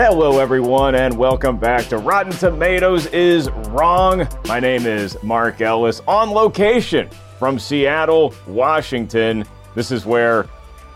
Hello, 0.00 0.38
everyone, 0.38 0.94
and 0.94 1.18
welcome 1.18 1.56
back 1.56 1.86
to 1.86 1.98
Rotten 1.98 2.30
Tomatoes 2.30 3.06
is 3.06 3.50
Wrong. 3.70 4.28
My 4.46 4.60
name 4.60 4.86
is 4.86 5.20
Mark 5.24 5.60
Ellis 5.60 6.02
on 6.06 6.30
location 6.30 7.10
from 7.36 7.58
Seattle, 7.58 8.32
Washington. 8.46 9.44
This 9.74 9.90
is 9.90 10.06
where 10.06 10.42
a 10.42 10.48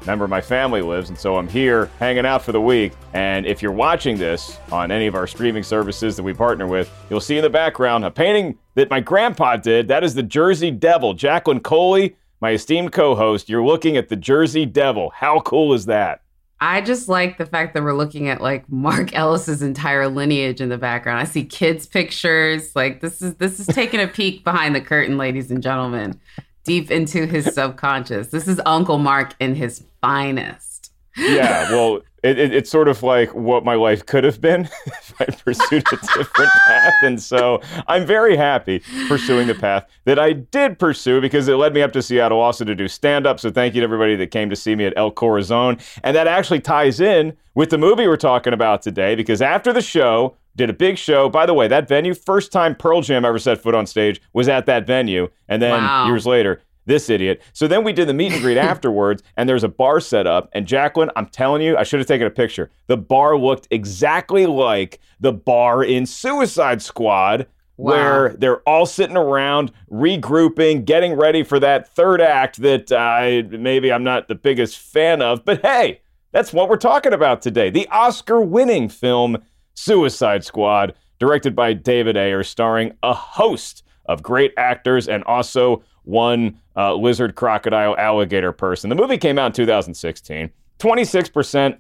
member 0.07 0.23
of 0.23 0.31
my 0.31 0.41
family 0.41 0.83
lives, 0.83 1.09
and 1.09 1.19
so 1.19 1.37
I'm 1.37 1.49
here 1.49 1.87
hanging 1.99 2.25
out 2.25 2.43
for 2.43 2.53
the 2.53 2.61
week. 2.61 2.93
And 3.13 3.45
if 3.45 3.61
you're 3.61 3.73
watching 3.73 4.17
this 4.17 4.61
on 4.71 4.93
any 4.93 5.09
of 5.09 5.17
our 5.17 5.27
streaming 5.27 5.65
services 5.65 6.15
that 6.15 6.23
we 6.23 6.33
partner 6.33 6.69
with, 6.69 6.89
you'll 7.11 7.19
see 7.19 7.37
in 7.37 7.43
the 7.43 7.51
background 7.51 8.05
a 8.05 8.11
painting 8.13 8.57
that 8.77 8.89
my 8.89 9.01
grandpa 9.01 9.57
did. 9.57 9.89
That 9.89 10.05
is 10.05 10.15
the 10.15 10.23
Jersey 10.23 10.71
Devil. 10.71 11.13
Jacqueline 11.15 11.59
Coley, 11.59 12.15
my 12.41 12.53
esteemed 12.53 12.93
co 12.93 13.17
host, 13.17 13.49
you're 13.49 13.65
looking 13.65 13.97
at 13.97 14.09
the 14.09 14.17
Jersey 14.17 14.65
Devil. 14.65 15.11
How 15.11 15.41
cool 15.41 15.75
is 15.75 15.87
that? 15.87 16.22
I 16.65 16.81
just 16.81 17.09
like 17.09 17.39
the 17.39 17.45
fact 17.45 17.75
that 17.75 17.83
we're 17.83 17.93
looking 17.93 18.29
at 18.29 18.41
like 18.41 18.71
Mark 18.71 19.13
Ellis's 19.17 19.63
entire 19.63 20.07
lineage 20.07 20.61
in 20.61 20.69
the 20.69 20.79
background. 20.79 21.19
I 21.19 21.25
see 21.25 21.45
kids' 21.45 21.87
pictures. 21.87 22.77
Like 22.77 23.01
this 23.01 23.21
is 23.21 23.35
this 23.35 23.59
is 23.59 23.67
taking 23.67 23.99
a 23.99 24.07
peek 24.07 24.45
behind 24.45 24.77
the 24.77 24.81
curtain, 24.81 25.19
ladies 25.19 25.51
and 25.51 25.61
gentlemen, 25.61 26.21
deep 26.63 26.89
into 26.93 27.27
his 27.27 27.53
subconscious. 27.53 28.29
This 28.29 28.47
is 28.47 28.61
Uncle 28.65 28.99
Mark 28.99 29.35
in 29.41 29.57
his 29.57 29.85
finest. 30.01 30.72
Yeah, 31.17 31.71
well, 31.71 32.01
it, 32.23 32.39
it, 32.39 32.55
it's 32.55 32.71
sort 32.71 32.89
of 32.89 33.03
like 33.03 33.35
what 33.35 33.65
my 33.65 33.75
life 33.75 34.07
could 34.07 34.25
have 34.25 34.41
been 34.41 34.63
if 34.87 35.15
I 35.21 35.25
pursued 35.27 35.85
a 35.93 35.97
different 35.97 36.51
path. 36.67 36.95
And 37.03 37.21
so 37.21 37.61
I'm 37.87 38.07
very 38.07 38.37
happy 38.37 38.83
pursuing 39.09 39.47
the 39.49 39.55
path 39.55 39.87
that 40.05 40.19
I 40.19 40.33
did 40.33 40.79
pursue 40.79 41.21
because 41.21 41.49
it 41.49 41.55
led 41.57 41.75
me 41.75 41.83
up 41.83 41.93
to 41.93 42.03
Seattle 42.03 42.41
also 42.41 42.65
to 42.65 42.75
do 42.75 42.87
stand 42.89 43.27
up. 43.27 43.41
So 43.41 43.51
thank 43.51 43.75
you 43.75 43.81
to 43.81 43.85
everybody 43.85 44.15
that 44.17 44.31
came 44.31 44.49
to 44.51 44.57
see 44.57 44.75
me 44.77 44.85
at 44.87 44.93
El 44.97 45.11
Corazon. 45.11 45.79
And 46.05 46.17
that 46.17 46.29
actually 46.29 46.61
ties 46.61 47.01
in 47.01 47.37
with 47.55 47.71
the 47.71 47.79
movie 47.79 48.07
we're 48.07 48.17
talking 48.17 48.53
about 48.53 48.83
today 48.83 49.15
because 49.15 49.43
after 49.43 49.73
the 49.73 49.83
show, 49.83 50.37
did 50.55 50.69
a 50.69 50.75
big 50.75 50.99
show. 50.99 51.29
By 51.31 51.47
the 51.47 51.55
way, 51.55 51.67
that 51.69 51.89
venue, 51.89 52.13
first 52.15 52.53
time 52.53 52.75
Pearl 52.75 53.01
Jam 53.01 53.25
ever 53.25 53.39
set 53.39 53.61
foot 53.63 53.75
on 53.75 53.87
stage 53.87 54.21
was 54.35 54.49
at 54.49 54.67
that 54.67 54.87
venue. 54.87 55.29
And 55.49 55.63
then 55.63 55.83
Wow. 55.83 56.07
years 56.07 56.27
later, 56.27 56.61
this 56.87 57.09
idiot. 57.11 57.43
So 57.53 57.69
then 57.69 57.85
we 57.85 57.93
did 57.93 58.09
the 58.09 58.15
meet 58.15 58.33
and 58.33 58.41
greet 58.43 58.57
afterwards, 58.59 59.23
and 59.37 59.49
there's 59.49 59.65
a 59.65 59.69
bar 59.69 60.01
set 60.01 60.27
up. 60.27 60.49
And 60.53 60.67
Jacqueline, 60.67 61.11
I'm 61.17 61.27
telling 61.27 61.63
you, 61.63 61.77
I 61.77 61.83
should 61.83 62.01
have 62.01 62.07
taken 62.09 62.27
a 62.27 62.31
picture. 62.31 62.71
The 62.87 62.97
bar 62.97 63.37
looked 63.39 63.69
exactly 63.71 64.47
like 64.47 64.99
the 65.21 65.33
bar 65.33 65.85
in 65.85 66.07
Suicide 66.07 66.83
Squad, 66.83 67.47
Wow. 67.79 67.93
where 67.93 68.29
they're 68.37 68.61
all 68.69 68.85
sitting 68.85 69.17
around, 69.17 69.73
regrouping, 69.91 70.85
getting 70.85 71.15
ready 71.15 71.43
for 71.43 71.59
that 71.59 71.89
third 71.89 72.21
act 72.21 72.59
that 72.63 72.93
I 72.93 73.43
maybe 73.49 73.91
I'm 73.91 74.05
not 74.05 74.29
the 74.29 74.35
biggest 74.35 74.79
fan 74.79 75.23
of. 75.23 75.45
But 75.45 75.63
hey, 75.63 76.01
that's 76.33 76.53
what 76.53 76.69
we're 76.69 76.77
talking 76.77 77.15
about 77.15 77.41
today. 77.43 77.71
The 77.71 77.89
Oscar 77.89 78.41
winning 78.41 78.89
film 78.91 79.39
Suicide 79.75 80.45
Squad, 80.45 80.95
directed 81.19 81.57
by 81.57 81.73
David 81.73 82.17
Ayer, 82.17 82.43
starring 82.45 82.93
a 83.03 83.15
host 83.15 83.85
of 84.07 84.23
great 84.23 84.53
actors 84.59 85.09
and 85.09 85.25
also 85.25 85.83
one 86.05 86.61
uh, 86.77 86.95
lizard, 86.95 87.35
crocodile, 87.35 87.97
alligator 87.97 88.53
person. 88.53 88.91
The 88.91 88.97
movie 88.97 89.19
came 89.19 89.39
out 89.39 89.47
in 89.47 89.53
2016. 89.53 90.51
26% 90.79 91.79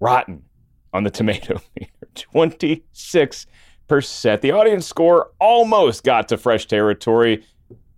rotten 0.00 0.42
on 0.92 1.04
the 1.04 1.10
tomato 1.10 1.60
meter. 1.78 1.92
26%. 2.14 3.46
The 4.40 4.52
audience 4.52 4.86
score 4.86 5.30
almost 5.38 6.04
got 6.04 6.28
to 6.28 6.36
fresh 6.36 6.66
territory, 6.66 7.44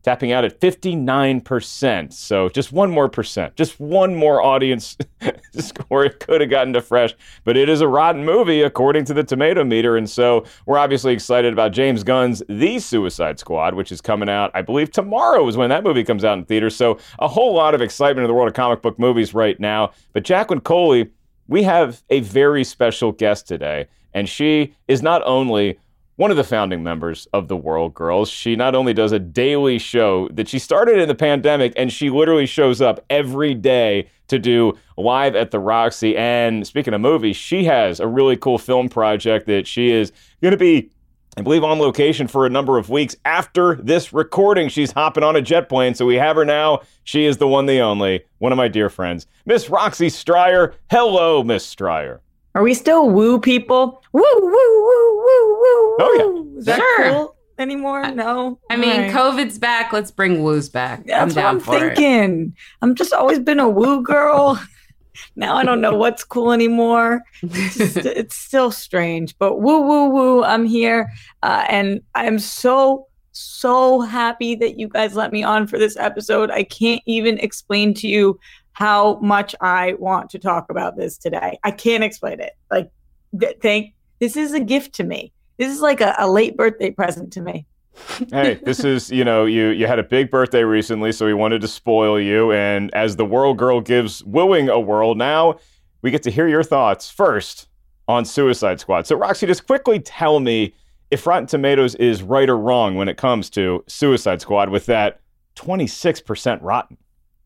tapping 0.03 0.33
out 0.33 0.45
at 0.45 0.61
59%. 0.61 2.13
So 2.13 2.49
just 2.49 2.73
one 2.73 2.91
more 2.91 3.09
percent, 3.09 3.57
just 3.57 3.81
one 3.81 4.15
more 4.15 4.43
audience 4.43 4.97
score. 5.63 6.05
It 6.05 6.21
could 6.21 6.41
have 6.41 6.51
gotten 6.51 6.73
to 6.75 6.81
fresh, 6.81 7.15
but 7.45 7.57
it 7.57 7.69
is 7.69 7.81
a 7.81 7.89
rotten 7.89 8.25
movie 8.25 8.63
according 8.63 9.05
to 9.07 9.15
the 9.15 9.25
tomato 9.25 9.65
meter. 9.65 9.97
And 9.97 10.09
so 10.09 10.45
we're 10.67 10.79
obviously 10.79 11.13
excited 11.13 11.53
about 11.53 11.73
James 11.73 12.03
Gunn's 12.03 12.43
The 12.49 12.79
Suicide 12.79 13.39
Squad, 13.39 13.75
which 13.75 13.93
is 13.93 14.01
coming 14.01 14.29
out, 14.29 14.51
I 14.55 14.63
believe 14.63 14.91
tomorrow 14.91 15.47
is 15.49 15.57
when 15.57 15.71
that 15.71 15.85
movie 15.85 16.05
comes 16.05 16.25
out 16.25 16.39
in 16.39 16.45
theaters. 16.45 16.77
So 16.77 16.99
a 17.19 17.29
whole 17.29 17.55
lot 17.55 17.75
of 17.75 17.83
excitement 17.83 18.25
in 18.25 18.29
the 18.29 18.35
world 18.35 18.49
of 18.49 18.55
comic 18.55 18.83
book 18.83 18.99
movies 18.99 19.35
right 19.35 19.59
now. 19.59 19.93
But 20.13 20.25
Jacqueline 20.25 20.61
Coley, 20.61 21.11
we 21.49 21.63
have 21.63 22.03
a 22.11 22.21
very 22.21 22.65
special 22.65 23.13
guest 23.13 23.47
today, 23.47 23.87
and 24.15 24.29
she 24.29 24.75
is 24.89 25.03
not 25.03 25.23
only 25.27 25.79
one 26.17 26.31
of 26.31 26.37
the 26.37 26.45
founding 26.45 26.83
members 26.83 27.27
of 27.33 27.49
the 27.49 27.57
World 27.57 27.95
Girls. 27.95 28.31
She 28.31 28.57
not 28.57 28.75
only 28.75 28.95
does 28.95 29.13
a 29.13 29.19
daily 29.19 29.79
show 29.79 30.29
that 30.29 30.49
she 30.49 30.59
started 30.59 30.99
in 30.99 31.09
the 31.09 31.15
pandemic, 31.15 31.73
and 31.77 31.93
she 31.93 32.11
literally 32.11 32.47
shows 32.47 32.81
up 32.81 33.05
every 33.11 33.55
day 33.55 34.09
to 34.29 34.39
do 34.39 34.75
live 34.97 35.35
at 35.35 35.51
the 35.51 35.59
Roxy. 35.59 36.17
And 36.17 36.67
speaking 36.67 36.95
of 36.95 37.01
movies, 37.01 37.37
she 37.37 37.65
has 37.65 38.01
a 38.01 38.07
really 38.07 38.37
cool 38.37 38.59
film 38.59 38.89
project 38.89 39.47
that 39.47 39.67
she 39.67 39.91
is 39.91 40.13
going 40.41 40.53
to 40.53 40.59
be. 40.59 40.91
I 41.37 41.43
believe 41.43 41.65
on 41.65 41.81
location 41.81 42.29
for 42.29 42.47
a 42.47 42.49
number 42.49 42.79
of 42.79 42.91
weeks 42.91 43.17
after 43.25 43.75
this 43.75 44.13
recording. 44.13 44.69
She's 44.69 44.93
hopping 44.93 45.25
on 45.25 45.35
a 45.35 45.43
jet 45.43 45.69
plane, 45.69 45.95
so 45.95 46.07
we 46.07 46.15
have 46.15 46.37
her 46.37 46.45
now. 46.45 46.83
She 47.03 47.25
is 47.25 47.39
the 47.39 47.49
one, 47.49 47.67
the 47.67 47.81
only, 47.81 48.25
one 48.39 48.53
of 48.53 48.57
my 48.57 48.69
dear 48.69 48.89
friends, 48.89 49.27
Miss 49.45 49.69
Roxy 49.69 50.11
Striar. 50.11 50.75
Hello, 50.89 51.43
Miss 51.43 51.67
Striar. 51.67 52.21
Are 52.55 52.63
we 52.63 52.75
still 52.75 53.11
woo 53.11 53.41
people? 53.41 54.03
Woo, 54.13 54.23
woo, 54.23 54.51
woo, 54.51 55.17
woo, 55.17 55.55
woo. 55.55 55.97
Oh, 56.01 56.45
yeah. 56.55 56.59
Is 56.59 56.65
that 56.67 56.77
Sure. 56.77 57.11
cool 57.11 57.37
anymore? 57.59 58.09
No. 58.13 58.59
I 58.71 58.77
mean, 58.77 58.91
All 58.91 58.99
right. 58.99 59.11
COVID's 59.13 59.59
back. 59.59 59.93
Let's 59.93 60.11
bring 60.11 60.43
woos 60.43 60.69
back. 60.69 61.01
I'm 61.01 61.07
That's 61.07 61.35
what 61.35 61.43
down 61.43 61.55
I'm 61.57 61.61
for 61.61 61.77
it. 61.77 61.97
thinking. 61.97 62.55
I'm 62.83 62.95
just 62.95 63.13
always 63.13 63.41
been 63.41 63.59
a 63.61 63.69
woo 63.69 64.03
girl. 64.03 64.61
now 65.37 65.57
I 65.57 65.65
don't 65.65 65.81
know 65.81 65.95
what's 65.97 66.23
cool 66.25 66.53
anymore. 66.53 67.23
It's, 67.43 67.77
just- 67.77 67.97
it's 67.97 68.37
still 68.37 68.71
strange, 68.71 69.37
but 69.39 69.61
woo, 69.61 69.81
woo, 69.81 70.09
woo. 70.11 70.45
I'm 70.45 70.65
here. 70.65 71.11
Uh, 71.43 71.65
and 71.69 72.01
I'm 72.15 72.39
so, 72.39 73.09
so 73.33 74.01
happy 74.01 74.55
that 74.57 74.79
you 74.79 74.87
guys 74.89 75.17
let 75.17 75.33
me 75.33 75.43
on 75.43 75.67
for 75.67 75.77
this 75.79 75.97
episode. 75.97 76.51
I 76.53 76.63
can't 76.63 77.03
even 77.07 77.39
explain 77.39 77.95
to 77.95 78.07
you 78.09 78.39
how 78.75 79.19
much 79.21 79.55
I 79.61 79.95
want 79.95 80.31
to 80.31 80.39
talk 80.39 80.71
about 80.71 80.97
this 80.97 81.17
today. 81.17 81.59
I 81.65 81.71
can't 81.71 82.05
explain 82.05 82.41
it. 82.41 82.53
Like, 82.71 82.91
th- 83.39 83.59
thank, 83.63 83.95
this 84.19 84.37
is 84.37 84.53
a 84.53 84.61
gift 84.61 84.95
to 84.97 85.05
me. 85.05 85.33
This 85.57 85.73
is 85.73 85.81
like 85.81 86.01
a, 86.01 86.15
a 86.19 86.29
late 86.29 86.57
birthday 86.57 86.91
present 86.91 87.33
to 87.35 87.41
me. 87.41 87.67
hey, 88.33 88.55
this 88.65 88.83
is, 88.85 89.11
you 89.11 89.25
know, 89.25 89.45
you 89.45 89.69
you 89.69 89.87
had 89.87 90.01
a 90.01 90.03
big 90.03 90.29
birthday 90.29 90.65
recently, 90.65 91.13
so 91.13 91.25
we 91.25 91.35
wanted 91.35 91.61
to 91.61 91.69
spoil 91.69 92.19
you. 92.19 92.53
And 92.53 92.93
as 92.93 93.15
the 93.15 93.25
world 93.25 93.57
girl 93.57 93.81
gives 93.81 94.25
wooing 94.25 94.69
a 94.69 94.81
whirl, 94.81 95.15
now 95.15 95.59
we 96.03 96.11
get 96.11 96.25
to 96.25 96.31
hear 96.31 96.49
your 96.49 96.65
thoughts 96.65 97.09
first 97.09 97.69
on 98.09 98.25
Suicide 98.25 98.81
Squad. 98.81 99.07
So, 99.07 99.17
Roxy, 99.17 99.47
just 99.47 99.69
quickly 99.69 100.01
tell 100.01 100.41
me 100.41 100.75
if 101.13 101.25
Rotten 101.25 101.47
Tomatoes 101.47 101.95
is 101.95 102.25
right 102.25 102.49
or 102.49 102.59
wrong 102.59 102.97
when 102.97 103.09
it 103.09 103.17
comes 103.17 103.49
to 103.51 103.85
Suicide 103.87 104.41
Squad 104.41 104.71
with 104.71 104.87
that 104.87 105.21
26% 105.55 106.59
rotten. 106.63 106.97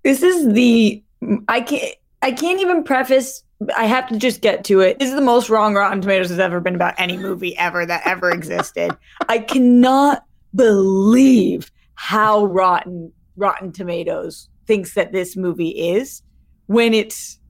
This 0.02 0.22
is 0.22 0.50
the 0.54 1.02
I 1.48 1.60
can't 1.60 1.94
I 2.22 2.32
can't 2.32 2.60
even 2.60 2.84
preface 2.84 3.42
I 3.76 3.86
have 3.86 4.08
to 4.08 4.18
just 4.18 4.40
get 4.40 4.64
to 4.64 4.80
it. 4.80 4.98
This 4.98 5.08
is 5.08 5.14
the 5.16 5.20
most 5.20 5.50
wrong 5.50 5.74
Rotten 5.74 6.00
Tomatoes 6.00 6.30
has 6.30 6.38
ever 6.38 6.60
been 6.60 6.76
about 6.76 6.94
any 6.96 7.16
movie 7.16 7.56
ever 7.58 7.84
that 7.84 8.02
ever 8.06 8.30
existed. 8.30 8.96
I 9.28 9.38
cannot 9.38 10.24
believe 10.54 11.70
how 11.94 12.44
rotten 12.44 13.12
Rotten 13.36 13.72
Tomatoes 13.72 14.48
thinks 14.66 14.94
that 14.94 15.12
this 15.12 15.36
movie 15.36 15.70
is 15.70 16.22
when 16.66 16.94
it's 16.94 17.40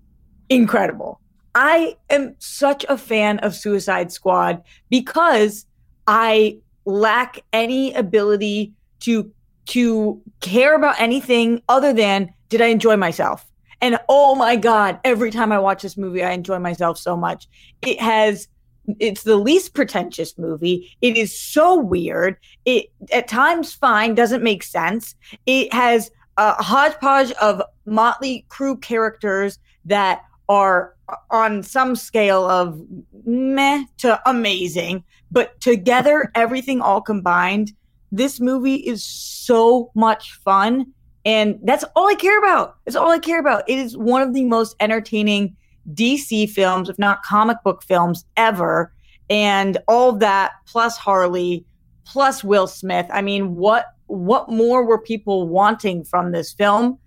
incredible. 0.49 1.21
I 1.55 1.97
am 2.09 2.35
such 2.39 2.87
a 2.89 2.97
fan 2.97 3.39
of 3.41 3.55
Suicide 3.55 4.13
Squad 4.13 4.63
because 4.89 5.67
I 6.07 6.59
lack 6.85 7.41
any 7.53 7.93
ability 7.95 8.73
to 9.01 9.31
to 9.67 10.23
care 10.41 10.75
about 10.75 10.99
anything 10.99 11.63
other 11.69 11.93
than 11.93 12.33
did 12.49 12.63
I 12.63 12.67
enjoy 12.67 12.97
myself? 12.97 13.48
And 13.81 13.99
oh 14.09 14.35
my 14.35 14.57
God, 14.57 14.99
every 15.05 15.31
time 15.31 15.53
I 15.53 15.59
watch 15.59 15.83
this 15.83 15.97
movie, 15.97 16.25
I 16.25 16.33
enjoy 16.33 16.59
myself 16.59 16.99
so 16.99 17.17
much. 17.17 17.47
It 17.83 18.01
has, 18.01 18.49
it's 18.99 19.23
the 19.23 19.37
least 19.37 19.75
pretentious 19.75 20.37
movie. 20.37 20.97
It 21.01 21.17
is 21.17 21.39
so 21.39 21.77
weird. 21.77 22.37
It 22.65 22.87
at 23.13 23.29
times 23.29 23.73
fine, 23.73 24.15
doesn't 24.15 24.43
make 24.43 24.63
sense. 24.63 25.15
It 25.47 25.73
has 25.73 26.11
a 26.37 26.61
hodgepodge 26.63 27.33
of 27.33 27.63
motley 27.87 28.45
crew 28.49 28.77
characters 28.77 29.59
that 29.85 30.23
are 30.49 30.95
on 31.31 31.63
some 31.63 31.97
scale 31.97 32.45
of 32.45 32.81
meh 33.25 33.85
to 33.99 34.21
amazing, 34.29 35.05
but 35.31 35.61
together, 35.61 36.31
everything 36.35 36.81
all 36.81 37.01
combined, 37.01 37.73
this 38.11 38.41
movie 38.41 38.77
is 38.77 39.05
so 39.05 39.91
much 39.95 40.33
fun. 40.45 40.93
And 41.29 41.59
that's 41.63 41.85
all 41.95 42.09
I 42.09 42.15
care 42.15 42.39
about. 42.39 42.77
It's 42.87 42.97
all 42.97 43.11
I 43.11 43.19
care 43.19 43.39
about. 43.39 43.69
It 43.69 43.79
is 43.79 43.99
one 43.99 44.23
of 44.23 44.33
the 44.33 44.47
most 44.47 44.75
entertaining 44.81 45.55
DC 45.93 46.49
films, 46.49 46.89
if 46.89 46.99
not 46.99 47.23
comic 47.23 47.59
book 47.63 47.83
films, 47.83 48.25
ever. 48.39 48.95
And 49.29 49.77
all 49.89 50.13
that 50.13 50.53
plus 50.67 50.97
Harley, 50.97 51.67
plus 52.07 52.43
Will 52.43 52.67
Smith. 52.67 53.05
I 53.11 53.21
mean, 53.21 53.57
what 53.57 53.89
what 54.07 54.49
more 54.49 54.87
were 54.87 54.99
people 54.99 55.47
wanting 55.47 56.03
from 56.03 56.33
this 56.33 56.55
film? 56.55 56.99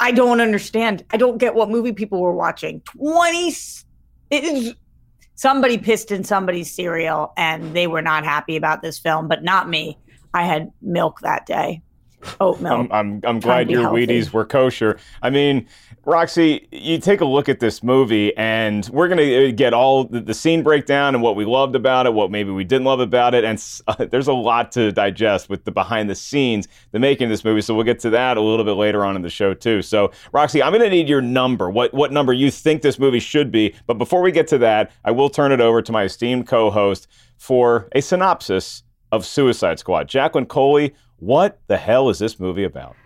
I 0.00 0.10
don't 0.10 0.40
understand. 0.40 1.04
I 1.10 1.16
don't 1.16 1.38
get 1.38 1.54
what 1.54 1.70
movie 1.70 1.92
people 1.92 2.20
were 2.20 2.34
watching. 2.34 2.80
20 2.80 3.54
it 4.30 4.42
is 4.42 4.74
somebody 5.36 5.78
pissed 5.78 6.10
in 6.10 6.24
somebody's 6.24 6.74
cereal 6.74 7.32
and 7.36 7.76
they 7.76 7.86
were 7.86 8.02
not 8.02 8.24
happy 8.24 8.56
about 8.56 8.82
this 8.82 8.98
film, 8.98 9.28
but 9.28 9.44
not 9.44 9.68
me. 9.68 9.96
I 10.34 10.42
had 10.42 10.72
milk 10.82 11.20
that 11.20 11.46
day. 11.46 11.80
Oat 12.40 12.60
milk. 12.60 12.88
I'm, 12.90 12.92
I'm, 12.92 13.20
I'm 13.24 13.40
glad 13.40 13.70
your 13.70 13.82
healthy. 13.82 14.06
Wheaties 14.06 14.32
were 14.32 14.44
kosher. 14.44 14.98
I 15.22 15.30
mean, 15.30 15.66
Roxy, 16.06 16.68
you 16.70 16.98
take 16.98 17.22
a 17.22 17.24
look 17.24 17.48
at 17.48 17.60
this 17.60 17.82
movie, 17.82 18.36
and 18.36 18.86
we're 18.92 19.08
going 19.08 19.18
to 19.18 19.48
uh, 19.48 19.52
get 19.52 19.72
all 19.72 20.04
the, 20.04 20.20
the, 20.20 20.34
scene 20.34 20.62
breakdown 20.62 21.14
and 21.14 21.22
what 21.22 21.34
we 21.34 21.46
loved 21.46 21.74
about 21.74 22.04
it, 22.04 22.12
what 22.12 22.30
maybe 22.30 22.50
we 22.50 22.62
didn't 22.62 22.84
love 22.84 23.00
about 23.00 23.34
it. 23.34 23.42
And 23.42 23.62
uh, 23.88 24.04
there's 24.10 24.28
a 24.28 24.32
lot 24.34 24.70
to 24.72 24.92
digest 24.92 25.48
with 25.48 25.64
the 25.64 25.70
behind 25.70 26.10
the 26.10 26.14
scenes, 26.14 26.68
the 26.92 26.98
making 26.98 27.26
of 27.26 27.30
this 27.30 27.42
movie. 27.42 27.62
So 27.62 27.74
we'll 27.74 27.84
get 27.84 28.00
to 28.00 28.10
that 28.10 28.36
a 28.36 28.40
little 28.40 28.66
bit 28.66 28.72
later 28.72 29.04
on 29.04 29.16
in 29.16 29.22
the 29.22 29.30
show, 29.30 29.54
too. 29.54 29.80
So, 29.80 30.10
Roxy, 30.32 30.62
I'm 30.62 30.72
going 30.72 30.82
to 30.82 30.90
need 30.90 31.08
your 31.08 31.22
number, 31.22 31.70
what, 31.70 31.94
what 31.94 32.12
number 32.12 32.34
you 32.34 32.50
think 32.50 32.82
this 32.82 32.98
movie 32.98 33.20
should 33.20 33.50
be. 33.50 33.74
But 33.86 33.94
before 33.94 34.20
we 34.20 34.30
get 34.30 34.46
to 34.48 34.58
that, 34.58 34.92
I 35.06 35.10
will 35.10 35.30
turn 35.30 35.52
it 35.52 35.60
over 35.60 35.80
to 35.80 35.92
my 35.92 36.04
esteemed 36.04 36.46
co 36.46 36.70
host 36.70 37.08
for 37.38 37.88
a 37.92 38.02
synopsis 38.02 38.82
of 39.10 39.24
Suicide 39.24 39.78
Squad. 39.78 40.08
Jacqueline 40.08 40.46
Coley, 40.46 40.92
what 41.18 41.60
the 41.66 41.76
hell 41.76 42.10
is 42.10 42.18
this 42.18 42.38
movie 42.38 42.64
about? 42.64 42.96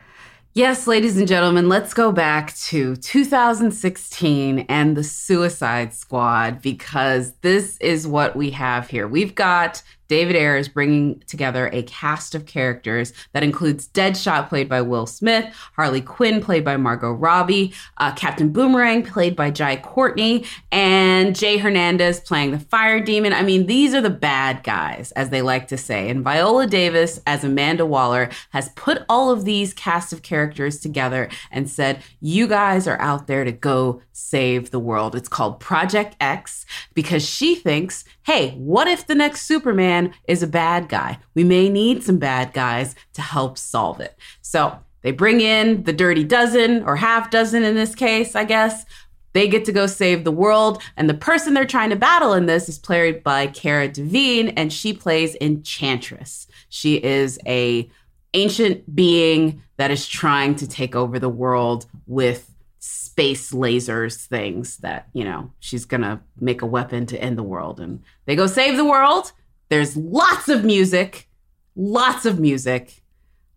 Yes, 0.54 0.88
ladies 0.88 1.16
and 1.16 1.28
gentlemen, 1.28 1.68
let's 1.68 1.94
go 1.94 2.10
back 2.10 2.56
to 2.56 2.96
2016 2.96 4.66
and 4.68 4.96
the 4.96 5.04
Suicide 5.04 5.94
Squad 5.94 6.60
because 6.60 7.34
this 7.42 7.76
is 7.78 8.08
what 8.08 8.34
we 8.34 8.50
have 8.50 8.88
here. 8.88 9.06
We've 9.06 9.34
got 9.34 9.82
David 10.08 10.36
Ayers 10.36 10.68
bringing 10.68 11.22
together 11.26 11.68
a 11.72 11.82
cast 11.84 12.34
of 12.34 12.46
characters 12.46 13.12
that 13.32 13.42
includes 13.42 13.88
Deadshot, 13.88 14.48
played 14.48 14.68
by 14.68 14.80
Will 14.80 15.06
Smith, 15.06 15.54
Harley 15.76 16.00
Quinn, 16.00 16.40
played 16.40 16.64
by 16.64 16.76
Margot 16.76 17.12
Robbie, 17.12 17.72
uh, 17.98 18.12
Captain 18.14 18.50
Boomerang, 18.50 19.02
played 19.02 19.36
by 19.36 19.50
Jai 19.50 19.76
Courtney, 19.76 20.44
and 20.72 21.36
Jay 21.36 21.58
Hernandez 21.58 22.20
playing 22.20 22.50
the 22.50 22.58
Fire 22.58 23.00
Demon. 23.00 23.32
I 23.32 23.42
mean, 23.42 23.66
these 23.66 23.94
are 23.94 24.00
the 24.00 24.10
bad 24.10 24.62
guys, 24.62 25.12
as 25.12 25.30
they 25.30 25.42
like 25.42 25.68
to 25.68 25.76
say. 25.76 26.08
And 26.08 26.24
Viola 26.24 26.66
Davis, 26.66 27.20
as 27.26 27.44
Amanda 27.44 27.86
Waller, 27.86 28.30
has 28.50 28.70
put 28.70 29.04
all 29.08 29.30
of 29.30 29.44
these 29.44 29.74
cast 29.74 30.12
of 30.12 30.22
characters 30.22 30.80
together 30.80 31.28
and 31.50 31.68
said, 31.68 32.02
You 32.20 32.48
guys 32.48 32.86
are 32.88 33.00
out 33.00 33.26
there 33.26 33.44
to 33.44 33.52
go 33.52 34.02
save 34.12 34.70
the 34.70 34.80
world. 34.80 35.14
It's 35.14 35.28
called 35.28 35.60
Project 35.60 36.16
X 36.20 36.66
because 36.94 37.26
she 37.26 37.54
thinks, 37.54 38.04
hey, 38.28 38.50
what 38.58 38.86
if 38.86 39.06
the 39.06 39.14
next 39.14 39.46
Superman 39.46 40.12
is 40.28 40.42
a 40.42 40.46
bad 40.46 40.90
guy? 40.90 41.18
We 41.32 41.44
may 41.44 41.70
need 41.70 42.02
some 42.02 42.18
bad 42.18 42.52
guys 42.52 42.94
to 43.14 43.22
help 43.22 43.56
solve 43.56 44.00
it. 44.00 44.18
So 44.42 44.78
they 45.00 45.12
bring 45.12 45.40
in 45.40 45.84
the 45.84 45.94
dirty 45.94 46.24
dozen 46.24 46.82
or 46.82 46.94
half 46.96 47.30
dozen 47.30 47.62
in 47.62 47.74
this 47.74 47.94
case, 47.94 48.36
I 48.36 48.44
guess. 48.44 48.84
They 49.32 49.48
get 49.48 49.64
to 49.64 49.72
go 49.72 49.86
save 49.86 50.24
the 50.24 50.30
world. 50.30 50.82
And 50.98 51.08
the 51.08 51.14
person 51.14 51.54
they're 51.54 51.64
trying 51.64 51.88
to 51.88 51.96
battle 51.96 52.34
in 52.34 52.44
this 52.44 52.68
is 52.68 52.78
played 52.78 53.24
by 53.24 53.46
Cara 53.46 53.88
Delevingne, 53.88 54.52
and 54.58 54.70
she 54.70 54.92
plays 54.92 55.34
Enchantress. 55.40 56.48
She 56.68 57.02
is 57.02 57.38
a 57.46 57.90
ancient 58.34 58.94
being 58.94 59.62
that 59.78 59.90
is 59.90 60.06
trying 60.06 60.54
to 60.56 60.68
take 60.68 60.94
over 60.94 61.18
the 61.18 61.30
world 61.30 61.86
with 62.06 62.54
space 62.78 63.52
lasers 63.52 64.26
things 64.26 64.78
that, 64.78 65.08
you 65.12 65.24
know, 65.24 65.50
she's 65.60 65.84
going 65.84 66.02
to 66.02 66.20
make 66.40 66.62
a 66.62 66.66
weapon 66.66 67.06
to 67.06 67.22
end 67.22 67.36
the 67.36 67.42
world. 67.42 67.80
And 67.80 68.02
they 68.26 68.36
go 68.36 68.46
save 68.46 68.76
the 68.76 68.84
world. 68.84 69.32
There's 69.68 69.96
lots 69.96 70.48
of 70.48 70.64
music, 70.64 71.28
lots 71.76 72.24
of 72.24 72.40
music, 72.40 73.02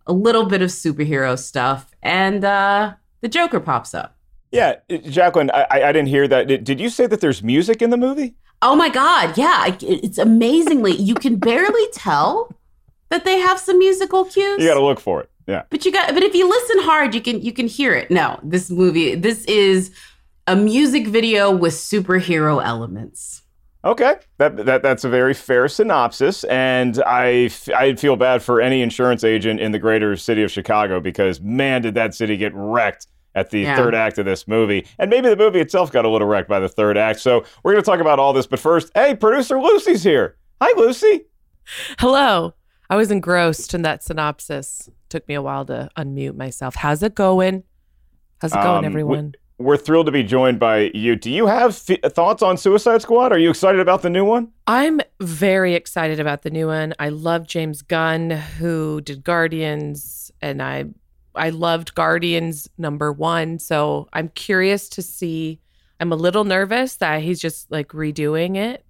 a 0.08 0.14
little 0.14 0.46
bit 0.46 0.62
of 0.62 0.70
superhero 0.70 1.40
stuff, 1.40 1.92
and 2.04 2.44
uh, 2.44 2.94
the 3.22 3.30
Joker 3.30 3.60
pops 3.60 3.94
up. 3.94 4.18
Yeah, 4.52 4.76
Jacqueline, 4.90 5.50
I, 5.52 5.66
I 5.70 5.92
didn't 5.94 6.10
hear 6.10 6.28
that. 6.28 6.48
Did, 6.48 6.66
did 6.66 6.82
you 6.82 6.90
say 6.90 7.08
that 7.08 7.22
there's 7.22 7.42
music 7.42 7.82
in 7.82 7.90
the 7.90 7.98
movie? 7.98 8.36
Oh 8.62 8.76
my 8.76 8.90
God, 8.90 9.38
yeah. 9.38 9.78
It's 9.82 10.18
amazingly, 10.18 10.94
you 10.94 11.16
can 11.16 11.38
barely 11.38 11.88
tell 11.94 12.54
that 13.10 13.24
they 13.24 13.40
have 13.40 13.60
some 13.60 13.80
musical 13.80 14.26
cues. 14.26 14.62
You 14.62 14.68
got 14.68 14.74
to 14.74 14.84
look 14.84 15.00
for 15.00 15.22
it. 15.22 15.31
Yeah. 15.52 15.64
But 15.70 15.86
you 15.86 15.92
got 15.92 16.14
but 16.14 16.24
if 16.24 16.34
you 16.34 16.48
listen 16.48 16.80
hard, 16.80 17.14
you 17.14 17.22
can 17.22 17.42
you 17.42 17.52
can 17.52 17.68
hear 17.68 17.94
it. 17.94 18.10
No, 18.10 18.40
this 18.42 18.72
movie 18.72 19.16
this 19.16 19.44
is 19.46 19.92
a 20.48 20.56
music 20.56 21.08
video 21.08 21.52
with 21.52 21.74
superhero 21.74 22.64
elements. 22.64 23.42
Okay, 23.84 24.16
that, 24.38 24.66
that 24.66 24.84
that's 24.84 25.04
a 25.04 25.10
very 25.10 25.34
fair 25.34 25.68
synopsis, 25.68 26.44
and 26.46 27.02
I 27.06 27.50
I 27.76 27.96
feel 27.96 28.16
bad 28.16 28.44
for 28.44 28.62
any 28.62 28.82
insurance 28.82 29.24
agent 29.24 29.60
in 29.60 29.72
the 29.72 29.80
greater 29.80 30.16
city 30.16 30.44
of 30.44 30.52
Chicago 30.52 31.00
because 31.00 31.42
man, 31.42 31.82
did 31.82 31.96
that 31.96 32.14
city 32.14 32.38
get 32.38 32.54
wrecked 32.54 33.08
at 33.36 33.50
the 33.50 33.62
yeah. 33.62 33.76
third 33.76 33.96
act 33.96 34.20
of 34.20 34.26
this 34.26 34.48
movie, 34.48 34.86
and 35.00 35.10
maybe 35.10 35.28
the 35.30 35.36
movie 35.36 35.60
itself 35.60 35.92
got 35.92 36.06
a 36.06 36.10
little 36.10 36.28
wrecked 36.28 36.48
by 36.48 36.60
the 36.60 36.70
third 36.70 36.98
act. 36.98 37.20
So 37.20 37.44
we're 37.64 37.74
going 37.74 37.84
to 37.84 37.90
talk 37.90 38.00
about 38.00 38.20
all 38.20 38.34
this, 38.34 38.48
but 38.48 38.60
first, 38.60 38.92
hey, 38.94 39.16
producer 39.16 39.60
Lucy's 39.60 40.04
here. 40.04 40.38
Hi, 40.62 40.72
Lucy. 40.80 41.26
Hello. 42.00 42.54
I 42.90 42.98
was 42.98 43.10
engrossed 43.10 43.74
in 43.74 43.82
that 43.82 44.04
synopsis. 44.04 44.90
Took 45.12 45.28
me 45.28 45.34
a 45.36 45.42
while 45.42 45.66
to 45.66 45.90
unmute 45.98 46.38
myself. 46.38 46.74
How's 46.74 47.04
it 47.04 47.16
going? 47.16 47.64
How's 48.40 48.54
it 48.54 48.62
going, 48.64 48.78
um, 48.78 48.86
everyone? 48.86 49.34
We're 49.58 49.76
thrilled 49.76 50.06
to 50.06 50.12
be 50.14 50.24
joined 50.24 50.58
by 50.58 50.90
you. 50.94 51.18
Do 51.18 51.30
you 51.30 51.48
have 51.48 51.78
f- 51.90 52.14
thoughts 52.14 52.42
on 52.42 52.56
Suicide 52.56 53.02
Squad? 53.02 53.34
Are 53.34 53.38
you 53.38 53.50
excited 53.50 53.82
about 53.82 54.04
the 54.04 54.10
new 54.10 54.24
one? 54.24 54.54
I'm 54.68 55.02
very 55.20 55.76
excited 55.76 56.22
about 56.22 56.44
the 56.44 56.50
new 56.50 56.68
one. 56.68 56.94
I 56.98 57.10
love 57.10 57.46
James 57.46 57.82
Gunn, 57.82 58.30
who 58.30 59.02
did 59.02 59.22
Guardians, 59.26 60.32
and 60.42 60.62
I 60.64 60.86
I 61.36 61.50
loved 61.50 61.94
Guardians 61.94 62.70
number 62.78 63.12
one. 63.12 63.60
So 63.60 64.08
I'm 64.14 64.30
curious 64.30 64.88
to 64.90 65.02
see. 65.02 65.60
I'm 66.00 66.14
a 66.14 66.16
little 66.16 66.46
nervous 66.46 66.96
that 66.96 67.22
he's 67.22 67.42
just 67.42 67.70
like 67.70 67.90
redoing 67.90 68.56
it 68.56 68.86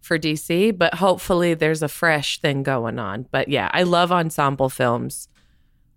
for 0.00 0.18
DC, 0.18 0.76
but 0.76 0.94
hopefully 0.94 1.54
there's 1.54 1.80
a 1.80 1.88
fresh 1.88 2.40
thing 2.40 2.64
going 2.64 2.98
on. 2.98 3.26
But 3.30 3.46
yeah, 3.48 3.70
I 3.72 3.84
love 3.84 4.10
ensemble 4.10 4.68
films. 4.68 5.28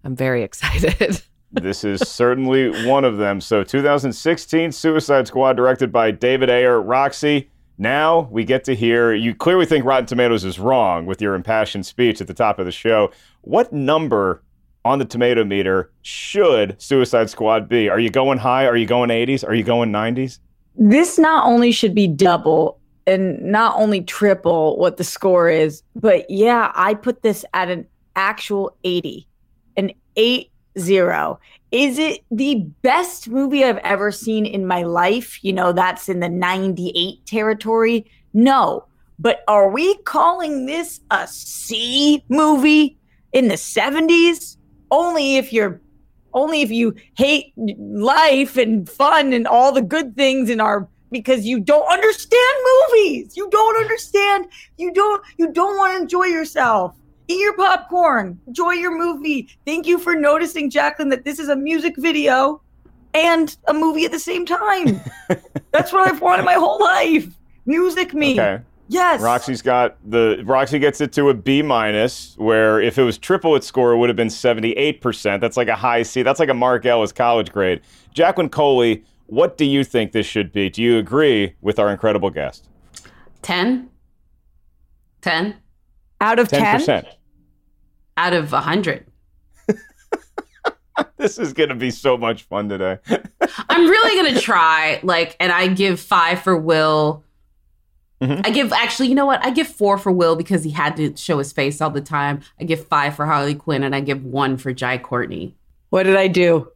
I'm 0.04 0.16
very 0.16 0.44
excited. 0.50 1.22
this 1.52 1.84
is 1.84 2.02
certainly 2.02 2.88
one 2.88 3.06
of 3.06 3.18
them. 3.18 3.42
So 3.42 3.64
2016 3.64 4.72
Suicide 4.72 5.28
Squad 5.28 5.54
directed 5.54 5.92
by 5.92 6.12
David 6.12 6.50
Ayer, 6.50 6.82
Roxy. 6.82 7.50
Now 7.78 8.28
we 8.32 8.44
get 8.44 8.64
to 8.66 8.76
hear 8.76 9.14
you 9.14 9.36
clearly 9.36 9.66
think 9.66 9.86
Rotten 9.86 10.08
Tomatoes 10.08 10.44
is 10.44 10.60
wrong 10.60 11.06
with 11.06 11.22
your 11.22 11.36
impassioned 11.36 11.86
speech 11.86 12.22
at 12.22 12.28
the 12.28 12.34
top 12.34 12.58
of 12.58 12.66
the 12.66 12.72
show. 12.72 13.12
What 13.42 13.72
number 13.72 14.42
on 14.84 15.00
the 15.00 15.06
tomato 15.06 15.44
meter 15.44 15.92
should 16.02 16.82
Suicide 16.82 17.30
Squad 17.30 17.70
be? 17.70 17.88
Are 17.90 18.00
you 18.00 18.10
going 18.10 18.40
high? 18.40 18.66
Are 18.66 18.76
you 18.76 18.86
going 18.88 19.10
80s? 19.10 19.48
Are 19.48 19.54
you 19.54 19.64
going 19.64 19.92
90s? 19.92 20.40
This 20.76 21.20
not 21.20 21.46
only 21.46 21.72
should 21.72 21.94
be 21.94 22.08
double 22.08 22.80
and 23.06 23.40
not 23.42 23.76
only 23.78 24.02
triple 24.02 24.78
what 24.78 24.98
the 24.98 25.04
score 25.04 25.50
is, 25.50 25.84
but 25.96 26.30
yeah, 26.30 26.72
I 26.74 26.94
put 26.94 27.22
this 27.22 27.46
at 27.54 27.70
an 27.70 27.86
actual 28.16 28.76
80, 28.84 29.28
8 30.18 30.52
0. 30.78 31.40
Is 31.72 32.00
it 32.00 32.24
the 32.32 32.66
best 32.82 33.28
movie 33.30 33.64
I've 33.64 33.78
ever 33.78 34.12
seen 34.12 34.46
in 34.46 34.66
my 34.66 34.84
life? 34.84 35.44
You 35.44 35.54
know, 35.54 35.72
that's 35.72 36.08
in 36.10 36.20
the 36.20 36.30
98 36.30 37.26
territory. 37.26 38.10
No. 38.34 38.86
But 39.20 39.44
are 39.48 39.70
we 39.70 39.98
calling 40.04 40.66
this 40.66 41.02
a 41.12 41.28
C 41.28 42.24
movie 42.30 42.98
in 43.34 43.48
the 43.48 43.56
70s? 43.56 44.58
Only 44.92 45.38
if 45.38 45.52
you're 45.52 45.82
only 46.34 46.62
if 46.62 46.70
you 46.70 46.94
hate 47.18 47.52
life 47.58 48.58
and 48.58 48.88
fun 48.88 49.34
and 49.34 49.48
all 49.48 49.72
the 49.72 49.82
good 49.82 50.16
things 50.16 50.50
in 50.50 50.62
our 50.62 50.88
because 51.12 51.46
you 51.46 51.60
don't 51.60 51.92
understand 51.92 52.56
movies. 52.92 53.36
You 53.36 53.50
don't 53.50 53.78
understand. 53.78 54.48
You 54.78 54.94
don't 54.94 55.24
you 55.38 55.52
don't 55.52 55.78
want 55.78 55.96
to 55.96 56.02
enjoy 56.02 56.26
yourself. 56.26 56.96
Eat 57.28 57.40
your 57.40 57.56
popcorn. 57.56 58.40
Enjoy 58.48 58.72
your 58.72 58.98
movie. 58.98 59.50
Thank 59.66 59.86
you 59.86 60.00
for 60.00 60.16
noticing, 60.16 60.70
Jacqueline, 60.70 61.10
that 61.10 61.26
this 61.26 61.40
is 61.40 61.50
a 61.50 61.56
music 61.56 61.96
video 61.98 62.62
and 63.14 63.56
a 63.68 63.74
movie 63.74 64.06
at 64.06 64.12
the 64.12 64.20
same 64.20 64.46
time. 64.46 65.02
That's 65.72 65.92
what 65.92 66.08
I've 66.08 66.22
wanted 66.22 66.44
my 66.44 66.54
whole 66.54 66.80
life. 66.80 67.28
Music 67.66 68.14
me. 68.14 68.40
Okay. 68.40 68.64
Yes. 68.90 69.22
Roxy's 69.22 69.62
got 69.62 69.98
the 70.10 70.42
Roxy 70.46 70.80
gets 70.80 71.02
it 71.02 71.12
to 71.14 71.30
a 71.30 71.34
B 71.34 71.62
minus, 71.62 72.36
where 72.38 72.80
if 72.80 72.98
it 72.98 73.04
was 73.04 73.18
triple 73.18 73.56
its 73.56 73.68
score, 73.68 73.92
it 73.92 73.98
would 73.98 74.10
have 74.10 74.16
been 74.16 74.30
78%. 74.30 75.42
That's 75.42 75.58
like 75.58 75.68
a 75.68 75.76
high 75.76 76.04
C. 76.04 76.22
That's 76.22 76.40
like 76.40 76.48
a 76.50 76.54
Mark 76.54 76.86
Ellis 76.86 77.12
college 77.12 77.52
grade. 77.52 77.82
Jacqueline 78.14 78.50
Coley, 78.50 79.04
what 79.26 79.58
do 79.58 79.66
you 79.66 79.84
think 79.84 80.14
this 80.14 80.26
should 80.26 80.54
be? 80.54 80.70
Do 80.70 80.82
you 80.82 80.98
agree 80.98 81.56
with 81.60 81.80
our 81.80 81.90
incredible 81.90 82.30
guest? 82.30 82.70
10? 83.42 83.90
10 85.22 85.56
Out 86.22 86.40
of 86.40 86.48
10? 86.48 86.80
10%. 86.80 87.17
Out 88.18 88.34
of 88.34 88.52
100. 88.52 89.06
This 91.18 91.38
is 91.38 91.54
going 91.54 91.70
to 91.70 91.76
be 91.76 91.92
so 91.92 92.18
much 92.18 92.44
fun 92.44 92.70
today. 92.70 92.98
I'm 93.70 93.88
really 93.88 94.20
going 94.22 94.34
to 94.34 94.42
try. 94.42 95.00
Like, 95.04 95.36
and 95.40 95.52
I 95.52 95.68
give 95.68 96.00
five 96.00 96.42
for 96.42 96.58
Will. 96.58 97.24
Mhm. 98.22 98.42
I 98.46 98.50
give, 98.50 98.74
actually, 98.74 99.10
you 99.10 99.16
know 99.16 99.28
what? 99.28 99.44
I 99.46 99.52
give 99.52 99.68
four 99.68 100.00
for 100.00 100.12
Will 100.12 100.36
because 100.36 100.64
he 100.64 100.72
had 100.72 100.96
to 100.98 101.16
show 101.16 101.38
his 101.38 101.54
face 101.54 101.82
all 101.82 101.92
the 101.92 102.02
time. 102.02 102.42
I 102.60 102.64
give 102.64 102.86
five 102.88 103.16
for 103.16 103.28
Harley 103.28 103.54
Quinn 103.54 103.84
and 103.84 103.96
I 103.96 104.00
give 104.00 104.24
one 104.26 104.58
for 104.58 104.74
Jai 104.74 104.98
Courtney. 104.98 105.56
What 105.92 106.04
did 106.04 106.16
I 106.16 106.28
do? 106.28 106.72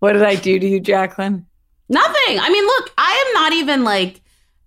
What 0.00 0.12
did 0.12 0.22
I 0.22 0.34
do 0.34 0.58
to 0.58 0.66
you, 0.66 0.78
Jacqueline? 0.80 1.46
Nothing. 1.88 2.38
I 2.38 2.50
mean, 2.50 2.64
look, 2.64 2.92
I 2.98 3.24
am 3.26 3.42
not 3.42 3.52
even 3.54 3.84
like, 3.84 4.20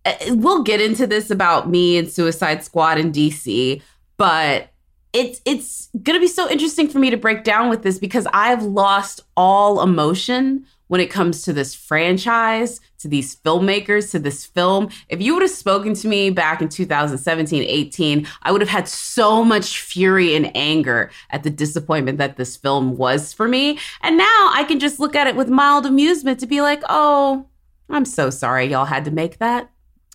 uh, 0.06 0.14
we'll 0.30 0.64
get 0.64 0.82
into 0.82 1.06
this 1.06 1.30
about 1.30 1.70
me 1.70 1.98
and 1.98 2.10
Suicide 2.10 2.64
Squad 2.64 2.98
in 2.98 3.12
DC, 3.12 3.82
but 4.18 4.69
it's 5.14 5.42
it's 5.46 5.90
gonna 6.04 6.20
be 6.20 6.28
so 6.28 6.50
interesting 6.50 6.88
for 6.88 7.00
me 7.00 7.10
to 7.10 7.18
break 7.18 7.44
down 7.44 7.70
with 7.70 7.84
this 7.84 7.98
because 7.98 8.28
I've 8.34 8.64
lost 8.64 9.22
all 9.36 9.82
emotion 9.82 10.66
when 10.90 11.00
it 11.00 11.12
comes 11.12 11.44
to 11.44 11.54
this 11.54 11.76
franchise, 11.76 12.82
to 12.98 13.08
these 13.08 13.36
filmmakers, 13.36 14.12
to 14.12 14.20
this 14.20 14.44
film. 14.44 14.90
If 15.08 15.22
you 15.22 15.34
would 15.34 15.44
have 15.44 15.52
spoken 15.52 15.94
to 15.94 16.08
me 16.08 16.32
back 16.32 16.62
in 16.62 16.68
2017, 16.68 17.64
18, 17.64 18.28
I 18.42 18.52
would 18.52 18.62
have 18.62 18.70
had 18.70 18.88
so 18.88 19.44
much 19.44 19.82
fury 19.82 20.36
and 20.36 20.52
anger 20.56 21.12
at 21.30 21.44
the 21.44 21.52
disappointment 21.52 22.18
that 22.18 22.38
this 22.38 22.58
film 22.58 22.98
was 22.98 23.34
for 23.34 23.48
me. 23.48 23.78
And 24.02 24.18
now 24.18 24.52
I 24.54 24.66
can 24.68 24.80
just 24.80 25.00
look 25.00 25.16
at 25.16 25.28
it 25.28 25.36
with 25.36 25.48
mild 25.48 25.86
amusement 25.86 26.40
to 26.40 26.48
be 26.48 26.60
like, 26.60 26.82
oh, 26.90 27.46
I'm 27.88 28.06
so 28.06 28.32
sorry 28.32 28.66
y'all 28.66 28.86
had 28.86 29.06
to 29.06 29.12
make 29.12 29.38
that. 29.38 29.72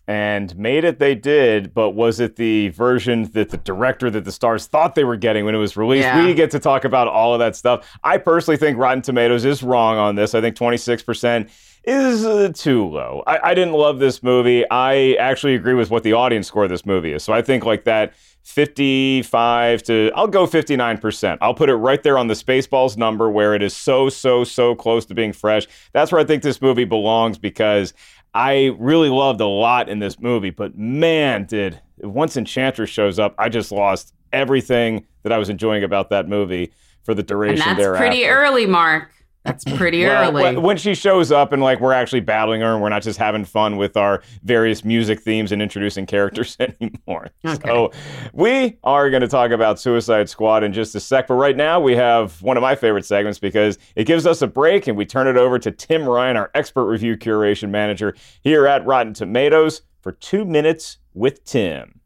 And 0.07 0.57
made 0.57 0.85
it 0.85 0.99
they 0.99 1.15
did, 1.15 1.73
but 1.73 1.91
was 1.91 2.21
it 2.21 2.37
the 2.37 2.69
version 2.71 3.31
that 3.33 3.51
the 3.51 3.57
director 3.57 4.11
that 4.11 4.25
the 4.25 4.33
stars 4.33 4.67
thought 4.67 4.95
they 4.95 5.05
were 5.05 5.17
getting 5.17 5.45
when 5.45 5.55
it 5.55 5.59
was 5.59 5.77
released? 5.77 6.05
Yeah. 6.05 6.25
We 6.25 6.35
get 6.35 6.51
to 6.51 6.59
talk 6.59 6.85
about 6.85 7.09
all 7.09 7.33
of 7.33 7.39
that 7.39 7.57
stuff. 7.57 7.89
I 8.05 8.19
personally 8.19 8.57
think 8.57 8.79
Rotten 8.79 9.03
Tomatoes 9.03 9.45
is 9.45 9.63
wrong 9.63 9.97
on 9.97 10.15
this. 10.15 10.35
I 10.35 10.41
think 10.41 10.57
26% 10.57 11.51
is 11.85 12.25
uh, 12.25 12.51
too 12.55 12.87
low. 12.87 13.23
I, 13.27 13.51
I 13.51 13.55
didn't 13.55 13.75
love 13.75 13.99
this 13.99 14.23
movie. 14.23 14.69
I 14.71 15.15
actually 15.15 15.55
agree 15.55 15.75
with 15.75 15.91
what 15.91 16.03
the 16.03 16.13
audience 16.13 16.49
score 16.49 16.65
of 16.65 16.71
this 16.71 16.85
movie 16.85 17.13
is. 17.13 17.23
So 17.23 17.33
I 17.33 17.43
think 17.43 17.65
like 17.65 17.85
that 17.85 18.15
55 18.43 19.83
to 19.85 20.11
I'll 20.15 20.29
go 20.29 20.47
59%. 20.47 21.39
I'll 21.41 21.55
put 21.55 21.71
it 21.71 21.77
right 21.77 22.03
there 22.03 22.19
on 22.19 22.27
the 22.27 22.35
Spaceballs 22.35 22.97
number 22.97 23.31
where 23.31 23.55
it 23.55 23.63
is 23.63 23.75
so 23.75 24.11
so 24.11 24.45
so 24.45 24.75
close 24.75 25.07
to 25.07 25.15
being 25.15 25.33
fresh. 25.33 25.67
That's 25.93 26.13
where 26.13 26.21
I 26.21 26.25
think 26.25 26.43
this 26.43 26.61
movie 26.61 26.85
belongs 26.85 27.39
because 27.39 27.95
I 28.35 28.75
really 28.79 29.09
loved 29.11 29.41
a 29.41 29.47
lot 29.47 29.89
in 29.89 30.01
this 30.01 30.19
movie, 30.19 30.51
but 30.51 30.77
man, 30.77 31.47
did 31.47 31.81
once 32.01 32.37
Enchantress 32.37 32.91
shows 32.91 33.19
up, 33.19 33.35
I 33.39 33.49
just 33.49 33.71
lost 33.71 34.13
everything 34.33 35.07
that 35.23 35.33
I 35.33 35.39
was 35.39 35.49
enjoying 35.49 35.85
about 35.85 36.11
that 36.11 36.29
movie 36.29 36.73
for 37.05 37.15
the 37.15 37.23
duration 37.23 37.63
And 37.63 37.71
that's 37.71 37.79
thereafter. 37.79 38.07
pretty 38.09 38.27
early, 38.27 38.67
Mark. 38.67 39.14
That's 39.45 39.63
pretty 39.77 40.05
Well, 40.05 40.31
early. 40.37 40.55
wh- 40.55 40.63
When 40.63 40.77
she 40.77 40.95
shows 40.95 41.31
up 41.31 41.53
and 41.53 41.63
like 41.63 41.81
we're 41.81 41.93
actually 41.93 42.21
battling 42.21 42.63
her 42.63 42.73
and 42.73 42.83
we're 42.83 42.89
not 42.89 43.03
just 43.03 43.19
having 43.19 43.45
fun 43.45 43.77
with 43.77 43.97
our 43.97 44.23
various 44.43 44.85
music 44.85 45.21
themes 45.21 45.53
and 45.53 45.61
introducing 45.61 46.07
characters 46.07 46.57
anymore. 46.81 47.29
Okay. 47.45 47.59
So 47.69 47.93
we 48.33 48.79
are 48.85 49.11
going 49.11 49.21
to 49.21 49.29
talk 49.29 49.51
about 49.51 49.79
Suicide 49.79 50.29
Squad 50.29 50.65
in 50.65 50.73
just 50.73 50.95
a 50.95 51.01
sec. 51.01 51.27
But 51.27 51.35
right 51.35 51.57
now 51.57 51.79
we 51.79 51.95
have 51.97 52.41
one 52.43 52.57
of 52.57 52.63
my 52.63 52.75
favorite 52.75 53.05
segments 53.05 53.39
because 53.39 53.79
it 53.97 54.05
gives 54.05 54.27
us 54.27 54.41
a 54.43 54.47
break 54.47 54.87
and 54.87 54.97
we 54.97 55.05
turn 55.05 55.27
it 55.27 55.37
over 55.37 55.59
to 55.59 55.71
Tim 55.71 56.09
Ryan, 56.09 56.37
our 56.37 56.51
expert 56.55 56.87
review 56.87 57.17
curation 57.17 57.69
manager 57.71 58.15
here 58.43 58.67
at 58.67 58.85
Rotten 58.87 59.13
Tomatoes 59.13 59.83
for 60.01 60.13
two 60.13 60.45
minutes 60.45 60.99
with 61.13 61.45
Tim. 61.45 62.01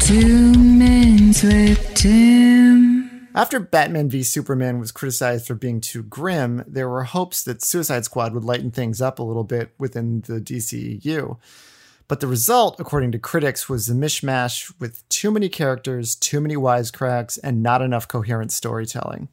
Two 0.00 0.52
Minutes 0.54 1.42
with 1.42 1.94
Tim. 1.94 2.79
After 3.32 3.60
Batman 3.60 4.10
v 4.10 4.24
Superman 4.24 4.80
was 4.80 4.90
criticized 4.90 5.46
for 5.46 5.54
being 5.54 5.80
too 5.80 6.02
grim, 6.02 6.64
there 6.66 6.88
were 6.88 7.04
hopes 7.04 7.44
that 7.44 7.62
Suicide 7.62 8.04
Squad 8.04 8.34
would 8.34 8.44
lighten 8.44 8.72
things 8.72 9.00
up 9.00 9.18
a 9.18 9.22
little 9.22 9.44
bit 9.44 9.72
within 9.78 10.22
the 10.22 10.40
DCEU. 10.40 11.38
But 12.08 12.18
the 12.18 12.26
result, 12.26 12.80
according 12.80 13.12
to 13.12 13.20
critics, 13.20 13.68
was 13.68 13.88
a 13.88 13.94
mishmash 13.94 14.74
with 14.80 15.08
too 15.08 15.30
many 15.30 15.48
characters, 15.48 16.16
too 16.16 16.40
many 16.40 16.56
wisecracks, 16.56 17.38
and 17.44 17.62
not 17.62 17.82
enough 17.82 18.08
coherent 18.08 18.50
storytelling. 18.50 19.28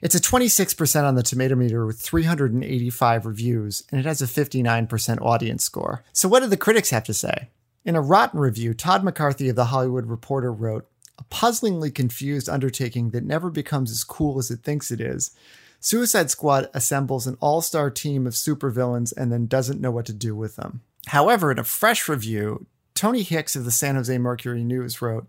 It's 0.00 0.14
a 0.14 0.20
26% 0.20 1.04
on 1.04 1.14
the 1.14 1.22
tomato 1.22 1.54
meter 1.54 1.84
with 1.84 2.00
385 2.00 3.26
reviews, 3.26 3.84
and 3.90 4.00
it 4.00 4.06
has 4.06 4.22
a 4.22 4.26
59% 4.26 5.20
audience 5.20 5.62
score. 5.62 6.02
So, 6.14 6.26
what 6.26 6.40
did 6.40 6.48
the 6.48 6.56
critics 6.56 6.88
have 6.88 7.04
to 7.04 7.14
say? 7.14 7.50
In 7.84 7.96
a 7.96 8.00
rotten 8.00 8.40
review, 8.40 8.72
Todd 8.72 9.04
McCarthy 9.04 9.50
of 9.50 9.56
The 9.56 9.66
Hollywood 9.66 10.06
Reporter 10.06 10.52
wrote, 10.52 10.88
a 11.18 11.24
puzzlingly 11.24 11.90
confused 11.90 12.48
undertaking 12.48 13.10
that 13.10 13.24
never 13.24 13.50
becomes 13.50 13.90
as 13.90 14.04
cool 14.04 14.38
as 14.38 14.50
it 14.50 14.60
thinks 14.62 14.90
it 14.90 15.00
is. 15.00 15.32
Suicide 15.80 16.30
Squad 16.30 16.70
assembles 16.74 17.26
an 17.26 17.36
all 17.40 17.60
star 17.60 17.90
team 17.90 18.26
of 18.26 18.34
supervillains 18.34 19.12
and 19.16 19.32
then 19.32 19.46
doesn't 19.46 19.80
know 19.80 19.90
what 19.90 20.06
to 20.06 20.12
do 20.12 20.36
with 20.36 20.56
them. 20.56 20.82
However, 21.08 21.50
in 21.50 21.58
a 21.58 21.64
fresh 21.64 22.08
review, 22.08 22.66
Tony 22.94 23.22
Hicks 23.22 23.56
of 23.56 23.64
the 23.64 23.70
San 23.70 23.96
Jose 23.96 24.16
Mercury 24.16 24.62
News 24.62 25.02
wrote, 25.02 25.26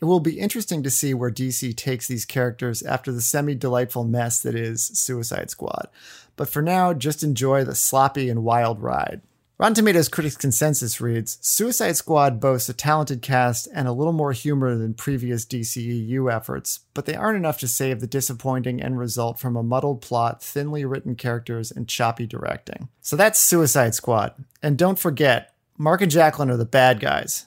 It 0.00 0.04
will 0.04 0.20
be 0.20 0.38
interesting 0.38 0.82
to 0.82 0.90
see 0.90 1.12
where 1.12 1.30
DC 1.30 1.74
takes 1.76 2.06
these 2.06 2.24
characters 2.24 2.82
after 2.82 3.10
the 3.10 3.20
semi 3.20 3.54
delightful 3.54 4.04
mess 4.04 4.40
that 4.42 4.54
is 4.54 4.84
Suicide 4.84 5.50
Squad. 5.50 5.88
But 6.36 6.48
for 6.48 6.62
now, 6.62 6.92
just 6.92 7.24
enjoy 7.24 7.64
the 7.64 7.74
sloppy 7.74 8.28
and 8.28 8.44
wild 8.44 8.80
ride. 8.80 9.22
Rotten 9.58 9.72
Tomatoes 9.74 10.10
critics' 10.10 10.36
consensus 10.36 11.00
reads 11.00 11.38
Suicide 11.40 11.96
Squad 11.96 12.40
boasts 12.40 12.68
a 12.68 12.74
talented 12.74 13.22
cast 13.22 13.66
and 13.72 13.88
a 13.88 13.92
little 13.92 14.12
more 14.12 14.32
humor 14.32 14.76
than 14.76 14.92
previous 14.92 15.46
DCEU 15.46 16.30
efforts, 16.30 16.80
but 16.92 17.06
they 17.06 17.14
aren't 17.14 17.38
enough 17.38 17.58
to 17.60 17.68
save 17.68 18.00
the 18.00 18.06
disappointing 18.06 18.82
end 18.82 18.98
result 18.98 19.38
from 19.38 19.56
a 19.56 19.62
muddled 19.62 20.02
plot, 20.02 20.42
thinly 20.42 20.84
written 20.84 21.14
characters, 21.14 21.70
and 21.70 21.88
choppy 21.88 22.26
directing. 22.26 22.90
So 23.00 23.16
that's 23.16 23.38
Suicide 23.38 23.94
Squad. 23.94 24.34
And 24.62 24.76
don't 24.76 24.98
forget, 24.98 25.54
Mark 25.78 26.02
and 26.02 26.10
Jacqueline 26.10 26.50
are 26.50 26.58
the 26.58 26.66
bad 26.66 27.00
guys. 27.00 27.46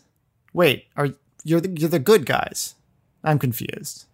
Wait, 0.51 0.85
are 0.97 1.09
you're 1.43 1.61
the, 1.61 1.69
you're 1.79 1.89
the 1.89 1.99
good 1.99 2.25
guys? 2.25 2.73
I'm 3.23 3.37
confused. 3.37 4.05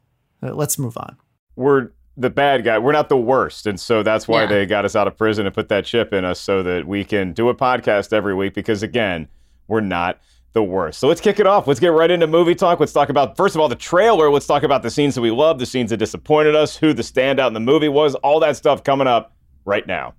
Let's 0.41 0.77
move 0.77 0.97
on. 0.97 1.15
We're 1.55 1.91
the 2.17 2.29
bad 2.29 2.63
guy. 2.63 2.77
We're 2.79 2.91
not 2.93 3.10
the 3.10 3.17
worst. 3.17 3.67
And 3.67 3.79
so 3.79 4.01
that's 4.03 4.27
why 4.27 4.41
Yeah. 4.43 4.48
they 4.48 4.65
got 4.65 4.86
us 4.86 4.95
out 4.95 5.07
of 5.07 5.17
prison 5.17 5.45
and 5.45 5.53
put 5.53 5.67
that 5.69 5.86
chip 5.86 6.13
in 6.13 6.24
us 6.24 6.39
so 6.39 6.63
that 6.63 6.88
we 6.88 7.03
can 7.03 7.34
do 7.34 7.50
a 7.50 7.55
podcast 7.55 8.13
every 8.13 8.34
week 8.34 8.53
because, 8.53 8.84
again, 8.84 9.27
we're 9.67 9.81
not 9.81 10.19
the 10.53 10.63
worst. 10.63 11.00
So 11.00 11.10
let's 11.10 11.19
kick 11.19 11.39
it 11.39 11.45
off. 11.48 11.67
Let's 11.67 11.81
get 11.81 11.89
right 11.91 12.10
into 12.10 12.27
movie 12.27 12.55
talk. 12.55 12.79
Let's 12.79 12.93
talk 12.93 13.10
about, 13.10 13.36
first 13.36 13.55
of 13.55 13.62
all, 13.62 13.67
the 13.67 13.75
trailer. 13.75 14.31
Let's 14.31 14.48
talk 14.48 14.63
about 14.63 14.84
the 14.84 14.89
scenes 14.89 15.15
that 15.15 15.22
we 15.22 15.31
loved, 15.31 15.60
the 15.60 15.65
scenes 15.65 15.89
that 15.89 15.98
disappointed 15.98 16.55
us, 16.55 16.77
who 16.77 16.93
the 16.93 17.01
standout 17.03 17.48
in 17.48 17.53
the 17.53 17.60
movie 17.60 17.89
was, 17.89 18.15
all 18.15 18.39
that 18.39 18.55
stuff 18.55 18.81
coming 18.84 19.07
up 19.07 19.34
right 19.65 19.86
now. 19.86 20.13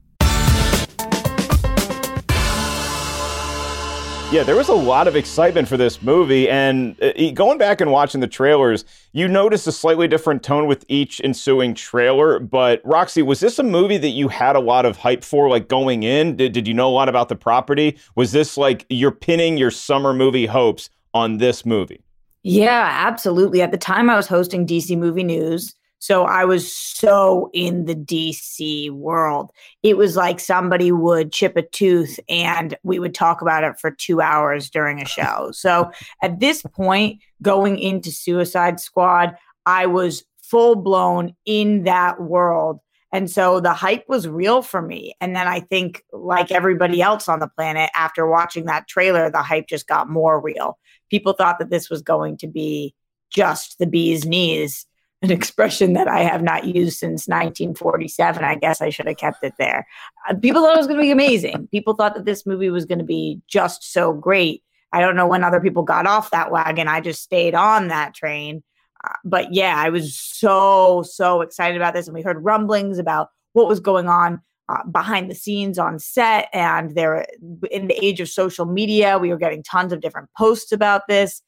Yeah, 4.32 4.42
there 4.42 4.56
was 4.56 4.68
a 4.68 4.74
lot 4.74 5.06
of 5.06 5.14
excitement 5.14 5.68
for 5.68 5.76
this 5.76 6.02
movie, 6.02 6.50
and 6.50 7.00
uh, 7.00 7.12
going 7.32 7.58
back 7.58 7.80
and 7.80 7.92
watching 7.92 8.20
the 8.20 8.26
trailers, 8.26 8.84
you 9.12 9.28
noticed 9.28 9.68
a 9.68 9.72
slightly 9.72 10.08
different 10.08 10.42
tone 10.42 10.66
with 10.66 10.84
each 10.88 11.20
ensuing 11.22 11.74
trailer. 11.74 12.40
But 12.40 12.82
Roxy, 12.84 13.22
was 13.22 13.38
this 13.38 13.60
a 13.60 13.62
movie 13.62 13.98
that 13.98 14.08
you 14.08 14.26
had 14.26 14.56
a 14.56 14.60
lot 14.60 14.84
of 14.84 14.96
hype 14.96 15.22
for, 15.22 15.48
like 15.48 15.68
going 15.68 16.02
in? 16.02 16.34
Did, 16.34 16.52
did 16.52 16.66
you 16.66 16.74
know 16.74 16.88
a 16.88 16.90
lot 16.90 17.08
about 17.08 17.28
the 17.28 17.36
property? 17.36 17.98
Was 18.16 18.32
this 18.32 18.56
like 18.56 18.84
you're 18.90 19.12
pinning 19.12 19.58
your 19.58 19.70
summer 19.70 20.12
movie 20.12 20.46
hopes 20.46 20.90
on 21.14 21.38
this 21.38 21.64
movie? 21.64 22.02
Yeah, 22.42 22.90
absolutely. 23.06 23.62
At 23.62 23.70
the 23.70 23.78
time, 23.78 24.10
I 24.10 24.16
was 24.16 24.26
hosting 24.26 24.66
DC 24.66 24.98
Movie 24.98 25.24
News. 25.24 25.72
So 26.06 26.22
I 26.22 26.44
was 26.44 26.72
so 26.72 27.50
in 27.52 27.86
the 27.86 27.96
DC 27.96 28.92
world. 28.92 29.50
It 29.82 29.96
was 29.96 30.14
like 30.14 30.38
somebody 30.38 30.92
would 30.92 31.32
chip 31.32 31.56
a 31.56 31.62
tooth 31.62 32.20
and 32.28 32.76
we 32.84 33.00
would 33.00 33.12
talk 33.12 33.42
about 33.42 33.64
it 33.64 33.80
for 33.80 33.90
two 33.90 34.20
hours 34.20 34.70
during 34.70 35.02
a 35.02 35.04
show. 35.04 35.50
So 35.66 35.90
at 36.22 36.38
this 36.38 36.62
point, 36.62 37.20
going 37.42 37.80
into 37.80 38.12
Suicide 38.12 38.78
Squad, 38.78 39.34
I 39.64 39.86
was 39.86 40.22
full 40.40 40.76
blown 40.76 41.34
in 41.44 41.82
that 41.84 42.20
world. 42.20 42.78
And 43.10 43.28
so 43.28 43.58
the 43.58 43.72
hype 43.72 44.04
was 44.08 44.28
real 44.28 44.62
for 44.62 44.80
me. 44.80 45.14
And 45.20 45.34
then 45.34 45.48
I 45.48 45.58
think, 45.58 46.04
like 46.12 46.52
everybody 46.52 47.02
else 47.02 47.28
on 47.28 47.40
the 47.40 47.48
planet, 47.48 47.90
after 47.94 48.28
watching 48.28 48.66
that 48.66 48.86
trailer, 48.86 49.28
the 49.28 49.42
hype 49.42 49.66
just 49.66 49.88
got 49.88 50.08
more 50.08 50.40
real. 50.40 50.78
People 51.10 51.32
thought 51.32 51.58
that 51.58 51.70
this 51.70 51.90
was 51.90 52.00
going 52.00 52.36
to 52.38 52.46
be 52.46 52.94
just 53.30 53.80
the 53.80 53.86
bee's 53.86 54.24
knees, 54.24 54.86
an 55.22 55.30
expression 55.30 55.94
that 55.94 56.08
I 56.08 56.20
have 56.20 56.42
not 56.42 56.64
used 56.64 56.98
since 56.98 57.26
1947. 57.26 58.44
I 58.44 58.54
guess 58.54 58.80
I 58.80 58.90
should 58.90 59.06
have 59.06 59.16
kept 59.16 59.42
it 59.42 59.54
there. 59.58 59.86
Uh, 60.28 60.34
people 60.34 60.62
thought 60.62 60.74
it 60.74 60.78
was 60.78 60.86
going 60.86 60.98
to 60.98 61.02
be 61.02 61.10
amazing. 61.10 61.68
People 61.70 61.94
thought 61.94 62.14
that 62.14 62.26
this 62.26 62.44
movie 62.44 62.70
was 62.70 62.84
going 62.84 62.98
to 62.98 63.04
be 63.04 63.40
just 63.48 63.92
so 63.92 64.12
great. 64.12 64.62
I 64.92 65.00
don't 65.00 65.16
know 65.16 65.26
when 65.26 65.44
other 65.44 65.60
people 65.60 65.82
got 65.82 66.06
off 66.06 66.30
that 66.30 66.50
wagon. 66.50 66.88
I 66.88 67.00
just 67.00 67.22
stayed 67.22 67.54
on 67.54 67.88
that 67.88 68.14
train. 68.14 68.62
Uh, 69.04 69.14
but 69.24 69.52
yeah, 69.52 69.74
I 69.76 69.88
was 69.88 70.16
so, 70.16 71.02
so 71.02 71.40
excited 71.40 71.76
about 71.76 71.94
this. 71.94 72.06
And 72.06 72.14
we 72.14 72.22
heard 72.22 72.44
rumblings 72.44 72.98
about 72.98 73.28
what 73.52 73.68
was 73.68 73.80
going 73.80 74.08
on 74.08 74.40
uh, 74.68 74.84
behind 74.90 75.30
the 75.30 75.34
scenes 75.34 75.78
on 75.78 75.98
set. 75.98 76.48
And 76.52 76.94
there, 76.94 77.26
in 77.70 77.88
the 77.88 78.04
age 78.04 78.20
of 78.20 78.28
social 78.28 78.66
media, 78.66 79.18
we 79.18 79.30
were 79.30 79.38
getting 79.38 79.62
tons 79.62 79.92
of 79.92 80.00
different 80.00 80.28
posts 80.36 80.72
about 80.72 81.08
this. 81.08 81.42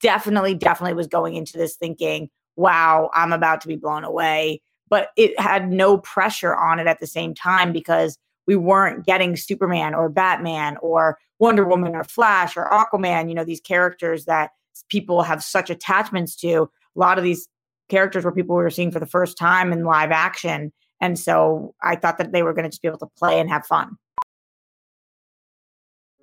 Definitely, 0.00 0.54
definitely 0.54 0.94
was 0.94 1.06
going 1.06 1.34
into 1.34 1.56
this 1.56 1.76
thinking, 1.76 2.28
wow, 2.56 3.10
I'm 3.14 3.32
about 3.32 3.60
to 3.62 3.68
be 3.68 3.76
blown 3.76 4.04
away. 4.04 4.60
But 4.88 5.08
it 5.16 5.38
had 5.38 5.70
no 5.70 5.98
pressure 5.98 6.54
on 6.54 6.78
it 6.78 6.86
at 6.86 7.00
the 7.00 7.06
same 7.06 7.34
time 7.34 7.72
because 7.72 8.18
we 8.46 8.54
weren't 8.56 9.04
getting 9.04 9.36
Superman 9.36 9.94
or 9.94 10.08
Batman 10.08 10.76
or 10.80 11.18
Wonder 11.38 11.66
Woman 11.66 11.94
or 11.94 12.04
Flash 12.04 12.56
or 12.56 12.68
Aquaman, 12.70 13.28
you 13.28 13.34
know, 13.34 13.44
these 13.44 13.60
characters 13.60 14.24
that 14.26 14.50
people 14.88 15.22
have 15.22 15.42
such 15.42 15.70
attachments 15.70 16.36
to. 16.36 16.70
A 16.96 16.98
lot 16.98 17.18
of 17.18 17.24
these 17.24 17.48
characters 17.88 18.24
were 18.24 18.32
people 18.32 18.56
we 18.56 18.62
were 18.62 18.70
seeing 18.70 18.92
for 18.92 19.00
the 19.00 19.06
first 19.06 19.36
time 19.36 19.72
in 19.72 19.84
live 19.84 20.12
action. 20.12 20.72
And 21.00 21.18
so 21.18 21.74
I 21.82 21.96
thought 21.96 22.18
that 22.18 22.32
they 22.32 22.42
were 22.42 22.52
going 22.52 22.64
to 22.64 22.70
just 22.70 22.82
be 22.82 22.88
able 22.88 22.98
to 22.98 23.10
play 23.18 23.38
and 23.40 23.50
have 23.50 23.66
fun. 23.66 23.96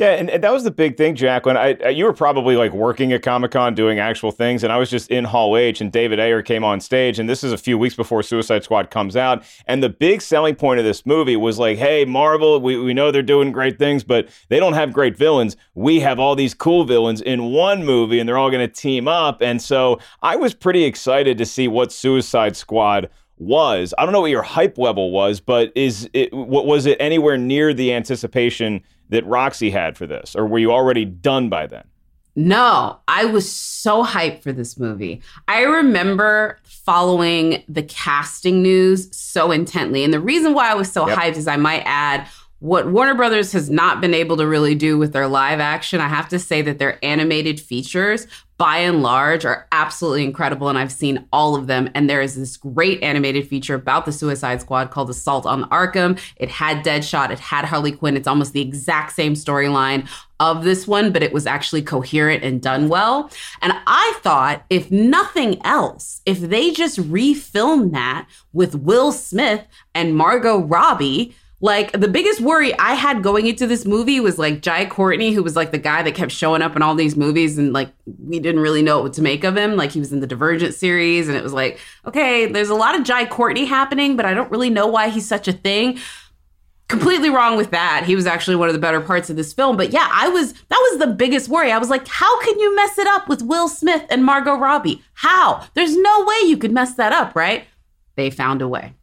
Yeah, 0.00 0.12
and, 0.12 0.30
and, 0.30 0.42
that 0.42 0.50
was 0.50 0.64
the 0.64 0.70
big 0.70 0.96
thing, 0.96 1.14
Jacqueline. 1.14 1.58
I, 1.58 1.76
I, 1.84 1.88
you 1.90 2.06
were 2.06 2.14
probably 2.14 2.56
like 2.56 2.72
working 2.72 3.12
at 3.12 3.22
Comic 3.22 3.50
Con 3.50 3.74
doing 3.74 3.98
actual 3.98 4.32
things, 4.32 4.64
and 4.64 4.72
I 4.72 4.78
was 4.78 4.88
just 4.88 5.10
in 5.10 5.26
Hall 5.26 5.58
H, 5.58 5.82
and 5.82 5.92
David 5.92 6.18
Ayer 6.18 6.40
came 6.40 6.64
on 6.64 6.80
stage, 6.80 7.18
and 7.18 7.28
this 7.28 7.44
is 7.44 7.52
a 7.52 7.58
few 7.58 7.76
weeks 7.76 7.96
before 7.96 8.22
Suicide 8.22 8.64
Squad 8.64 8.90
comes 8.90 9.14
out. 9.14 9.44
And 9.66 9.82
the 9.82 9.90
big 9.90 10.22
selling 10.22 10.54
point 10.54 10.78
of 10.78 10.86
this 10.86 11.04
movie 11.04 11.36
was 11.36 11.58
like, 11.58 11.76
hey, 11.76 12.06
Marvel, 12.06 12.58
we, 12.62 12.78
we 12.78 12.94
know 12.94 13.10
they're 13.10 13.20
doing 13.20 13.52
great 13.52 13.78
things, 13.78 14.02
but 14.02 14.30
they 14.48 14.58
don't 14.58 14.72
have 14.72 14.90
great 14.94 15.18
villains. 15.18 15.54
We 15.74 16.00
have 16.00 16.18
all 16.18 16.34
these 16.34 16.54
cool 16.54 16.84
villains 16.84 17.20
in 17.20 17.52
one 17.52 17.84
movie, 17.84 18.20
and 18.20 18.26
they're 18.26 18.38
all 18.38 18.50
going 18.50 18.66
to 18.66 18.74
team 18.74 19.06
up. 19.06 19.42
And 19.42 19.60
so 19.60 19.98
I 20.22 20.34
was 20.34 20.54
pretty 20.54 20.84
excited 20.84 21.36
to 21.36 21.44
see 21.44 21.68
what 21.68 21.92
Suicide 21.92 22.56
Squad 22.56 23.10
was. 23.36 23.92
I 23.98 24.04
don't 24.04 24.12
know 24.12 24.22
what 24.22 24.30
your 24.30 24.40
hype 24.40 24.78
level 24.78 25.10
was, 25.10 25.40
but 25.40 25.72
is 25.74 26.08
it 26.14 26.32
was 26.32 26.86
it 26.86 26.96
anywhere 27.00 27.36
near 27.36 27.74
the 27.74 27.92
anticipation 27.92 28.82
that 29.10 29.26
Roxy 29.26 29.70
had 29.70 29.96
for 29.96 30.06
this, 30.06 30.34
or 30.34 30.46
were 30.46 30.58
you 30.58 30.72
already 30.72 31.04
done 31.04 31.48
by 31.48 31.66
then? 31.66 31.84
No, 32.36 32.98
I 33.08 33.24
was 33.24 33.50
so 33.50 34.04
hyped 34.04 34.42
for 34.42 34.52
this 34.52 34.78
movie. 34.78 35.20
I 35.48 35.62
remember 35.62 36.58
following 36.62 37.62
the 37.68 37.82
casting 37.82 38.62
news 38.62 39.14
so 39.14 39.50
intently. 39.50 40.04
And 40.04 40.12
the 40.12 40.20
reason 40.20 40.54
why 40.54 40.70
I 40.70 40.74
was 40.74 40.90
so 40.90 41.08
yep. 41.08 41.18
hyped 41.18 41.36
is 41.36 41.48
I 41.48 41.56
might 41.56 41.82
add 41.84 42.26
what 42.60 42.88
Warner 42.88 43.14
Brothers 43.14 43.52
has 43.52 43.68
not 43.68 44.00
been 44.00 44.14
able 44.14 44.36
to 44.36 44.46
really 44.46 44.74
do 44.74 44.96
with 44.96 45.12
their 45.12 45.26
live 45.26 45.60
action. 45.60 46.00
I 46.00 46.08
have 46.08 46.28
to 46.28 46.38
say 46.38 46.62
that 46.62 46.78
their 46.78 47.04
animated 47.04 47.60
features 47.60 48.26
by 48.60 48.76
and 48.76 49.02
large 49.02 49.46
are 49.46 49.66
absolutely 49.72 50.22
incredible 50.22 50.68
and 50.68 50.76
I've 50.76 50.92
seen 50.92 51.26
all 51.32 51.56
of 51.56 51.66
them 51.66 51.88
and 51.94 52.10
there 52.10 52.20
is 52.20 52.36
this 52.36 52.58
great 52.58 53.02
animated 53.02 53.48
feature 53.48 53.74
about 53.74 54.04
the 54.04 54.12
Suicide 54.12 54.60
Squad 54.60 54.90
called 54.90 55.08
Assault 55.08 55.46
on 55.46 55.64
Arkham. 55.70 56.20
It 56.36 56.50
had 56.50 56.84
Deadshot, 56.84 57.30
it 57.30 57.38
had 57.38 57.64
Harley 57.64 57.90
Quinn. 57.90 58.18
It's 58.18 58.28
almost 58.28 58.52
the 58.52 58.60
exact 58.60 59.12
same 59.12 59.32
storyline 59.32 60.06
of 60.40 60.62
this 60.62 60.86
one, 60.86 61.10
but 61.10 61.22
it 61.22 61.32
was 61.32 61.46
actually 61.46 61.80
coherent 61.80 62.44
and 62.44 62.60
done 62.60 62.90
well. 62.90 63.30
And 63.62 63.72
I 63.86 64.18
thought 64.20 64.62
if 64.68 64.90
nothing 64.90 65.58
else, 65.64 66.20
if 66.26 66.40
they 66.40 66.70
just 66.70 66.98
refilmed 66.98 67.92
that 67.92 68.28
with 68.52 68.74
Will 68.74 69.10
Smith 69.10 69.64
and 69.94 70.14
Margot 70.14 70.58
Robbie, 70.58 71.34
like 71.62 71.92
the 71.92 72.08
biggest 72.08 72.40
worry 72.40 72.76
I 72.78 72.94
had 72.94 73.22
going 73.22 73.46
into 73.46 73.66
this 73.66 73.84
movie 73.84 74.18
was 74.18 74.38
like 74.38 74.62
Jai 74.62 74.86
Courtney, 74.86 75.32
who 75.32 75.42
was 75.42 75.56
like 75.56 75.72
the 75.72 75.78
guy 75.78 76.02
that 76.02 76.14
kept 76.14 76.32
showing 76.32 76.62
up 76.62 76.74
in 76.74 76.80
all 76.80 76.94
these 76.94 77.16
movies, 77.16 77.58
and 77.58 77.72
like 77.72 77.90
we 78.06 78.40
didn't 78.40 78.62
really 78.62 78.82
know 78.82 79.02
what 79.02 79.12
to 79.14 79.22
make 79.22 79.44
of 79.44 79.56
him. 79.56 79.76
Like 79.76 79.92
he 79.92 79.98
was 79.98 80.10
in 80.12 80.20
the 80.20 80.26
Divergent 80.26 80.74
series, 80.74 81.28
and 81.28 81.36
it 81.36 81.42
was 81.42 81.52
like, 81.52 81.78
okay, 82.06 82.46
there's 82.46 82.70
a 82.70 82.74
lot 82.74 82.94
of 82.94 83.04
Jai 83.04 83.26
Courtney 83.26 83.66
happening, 83.66 84.16
but 84.16 84.24
I 84.24 84.32
don't 84.32 84.50
really 84.50 84.70
know 84.70 84.86
why 84.86 85.10
he's 85.10 85.28
such 85.28 85.48
a 85.48 85.52
thing. 85.52 85.98
Completely 86.88 87.28
wrong 87.28 87.56
with 87.58 87.70
that. 87.70 88.04
He 88.06 88.16
was 88.16 88.26
actually 88.26 88.56
one 88.56 88.68
of 88.68 88.72
the 88.72 88.80
better 88.80 89.00
parts 89.00 89.30
of 89.30 89.36
this 89.36 89.52
film. 89.52 89.76
But 89.76 89.92
yeah, 89.92 90.08
I 90.10 90.28
was 90.28 90.54
that 90.54 90.88
was 90.90 90.98
the 90.98 91.08
biggest 91.08 91.50
worry. 91.50 91.70
I 91.72 91.78
was 91.78 91.90
like, 91.90 92.08
how 92.08 92.40
can 92.40 92.58
you 92.58 92.74
mess 92.74 92.96
it 92.96 93.06
up 93.06 93.28
with 93.28 93.42
Will 93.42 93.68
Smith 93.68 94.06
and 94.08 94.24
Margot 94.24 94.56
Robbie? 94.56 95.02
How? 95.12 95.66
There's 95.74 95.94
no 95.94 96.24
way 96.24 96.48
you 96.48 96.56
could 96.56 96.72
mess 96.72 96.94
that 96.94 97.12
up, 97.12 97.36
right? 97.36 97.66
They 98.16 98.30
found 98.30 98.62
a 98.62 98.66
way. 98.66 98.94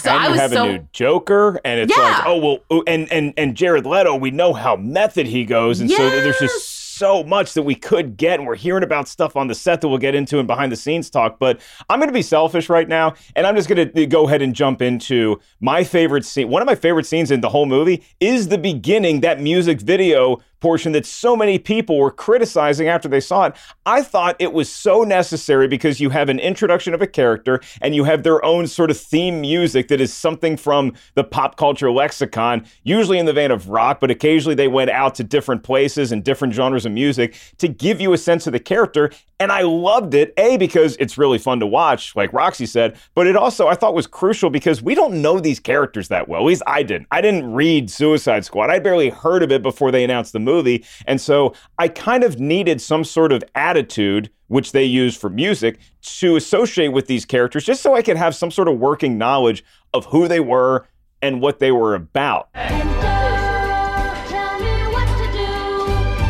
So 0.00 0.10
and 0.10 0.18
I 0.18 0.28
you 0.28 0.34
have 0.34 0.52
so, 0.52 0.64
a 0.64 0.72
new 0.72 0.88
Joker, 0.92 1.60
and 1.64 1.80
it's 1.80 1.96
yeah. 1.96 2.02
like, 2.02 2.26
oh 2.26 2.38
well, 2.38 2.58
oh, 2.70 2.82
and 2.86 3.10
and 3.12 3.34
and 3.36 3.54
Jared 3.54 3.86
Leto, 3.86 4.16
we 4.16 4.30
know 4.30 4.52
how 4.52 4.76
method 4.76 5.26
he 5.26 5.44
goes, 5.44 5.80
and 5.80 5.90
yes. 5.90 5.98
so 5.98 6.08
there's 6.08 6.38
just 6.38 6.82
so 7.02 7.24
much 7.24 7.54
that 7.54 7.62
we 7.62 7.74
could 7.74 8.16
get, 8.16 8.38
and 8.38 8.46
we're 8.46 8.54
hearing 8.54 8.84
about 8.84 9.08
stuff 9.08 9.36
on 9.36 9.48
the 9.48 9.54
set 9.54 9.80
that 9.80 9.88
we'll 9.88 9.98
get 9.98 10.14
into 10.14 10.38
in 10.38 10.46
behind 10.46 10.70
the 10.70 10.76
scenes 10.76 11.10
talk. 11.10 11.38
But 11.38 11.60
I'm 11.90 11.98
going 11.98 12.08
to 12.08 12.14
be 12.14 12.22
selfish 12.22 12.68
right 12.68 12.88
now, 12.88 13.14
and 13.34 13.46
I'm 13.46 13.56
just 13.56 13.68
going 13.68 13.90
to 13.90 14.02
uh, 14.02 14.06
go 14.06 14.26
ahead 14.26 14.40
and 14.40 14.54
jump 14.54 14.80
into 14.80 15.40
my 15.60 15.84
favorite 15.84 16.24
scene. 16.24 16.48
One 16.48 16.62
of 16.62 16.66
my 16.66 16.74
favorite 16.74 17.06
scenes 17.06 17.30
in 17.30 17.40
the 17.40 17.48
whole 17.48 17.66
movie 17.66 18.04
is 18.20 18.48
the 18.48 18.58
beginning, 18.58 19.20
that 19.20 19.40
music 19.40 19.80
video 19.80 20.38
portion 20.62 20.92
that 20.92 21.04
so 21.04 21.36
many 21.36 21.58
people 21.58 21.98
were 21.98 22.12
criticizing 22.12 22.86
after 22.86 23.08
they 23.08 23.20
saw 23.20 23.46
it. 23.46 23.54
I 23.84 24.02
thought 24.02 24.36
it 24.38 24.52
was 24.52 24.70
so 24.70 25.02
necessary 25.02 25.66
because 25.66 26.00
you 26.00 26.10
have 26.10 26.28
an 26.28 26.38
introduction 26.38 26.94
of 26.94 27.02
a 27.02 27.06
character 27.06 27.60
and 27.80 27.96
you 27.96 28.04
have 28.04 28.22
their 28.22 28.42
own 28.44 28.68
sort 28.68 28.90
of 28.90 28.96
theme 28.96 29.40
music 29.40 29.88
that 29.88 30.00
is 30.00 30.14
something 30.14 30.56
from 30.56 30.94
the 31.14 31.24
pop 31.24 31.56
culture 31.56 31.90
lexicon, 31.90 32.64
usually 32.84 33.18
in 33.18 33.26
the 33.26 33.32
vein 33.32 33.50
of 33.50 33.68
rock, 33.68 33.98
but 33.98 34.10
occasionally 34.10 34.54
they 34.54 34.68
went 34.68 34.90
out 34.90 35.16
to 35.16 35.24
different 35.24 35.64
places 35.64 36.12
and 36.12 36.22
different 36.22 36.54
genres 36.54 36.86
of 36.86 36.92
music 36.92 37.36
to 37.58 37.66
give 37.66 38.00
you 38.00 38.12
a 38.12 38.18
sense 38.18 38.46
of 38.46 38.52
the 38.52 38.60
character. 38.60 39.10
And 39.40 39.50
I 39.50 39.62
loved 39.62 40.14
it, 40.14 40.32
A, 40.36 40.56
because 40.56 40.96
it's 41.00 41.18
really 41.18 41.38
fun 41.38 41.58
to 41.58 41.66
watch, 41.66 42.14
like 42.14 42.32
Roxy 42.32 42.66
said, 42.66 42.96
but 43.16 43.26
it 43.26 43.34
also 43.34 43.66
I 43.66 43.74
thought 43.74 43.94
was 43.94 44.06
crucial 44.06 44.48
because 44.48 44.80
we 44.80 44.94
don't 44.94 45.20
know 45.20 45.40
these 45.40 45.58
characters 45.58 46.06
that 46.08 46.28
well. 46.28 46.40
At 46.40 46.46
least 46.46 46.62
I 46.68 46.84
didn't. 46.84 47.08
I 47.10 47.20
didn't 47.20 47.52
read 47.52 47.90
Suicide 47.90 48.44
Squad. 48.44 48.70
I 48.70 48.78
barely 48.78 49.10
heard 49.10 49.42
of 49.42 49.50
it 49.50 49.60
before 49.60 49.90
they 49.90 50.04
announced 50.04 50.32
the 50.32 50.38
movie 50.38 50.51
movie. 50.52 50.84
And 51.06 51.20
so 51.20 51.54
I 51.78 51.88
kind 51.88 52.24
of 52.24 52.38
needed 52.38 52.80
some 52.80 53.04
sort 53.04 53.32
of 53.32 53.42
attitude, 53.54 54.30
which 54.48 54.72
they 54.72 54.84
use 54.84 55.16
for 55.16 55.30
music, 55.30 55.78
to 56.18 56.36
associate 56.36 56.88
with 56.88 57.06
these 57.06 57.24
characters, 57.24 57.64
just 57.64 57.82
so 57.82 57.94
I 57.94 58.02
could 58.02 58.16
have 58.16 58.34
some 58.34 58.50
sort 58.50 58.68
of 58.68 58.78
working 58.78 59.16
knowledge 59.16 59.64
of 59.94 60.04
who 60.06 60.28
they 60.28 60.40
were 60.40 60.86
and 61.22 61.40
what 61.40 61.58
they 61.58 61.72
were 61.72 61.94
about. 61.94 62.48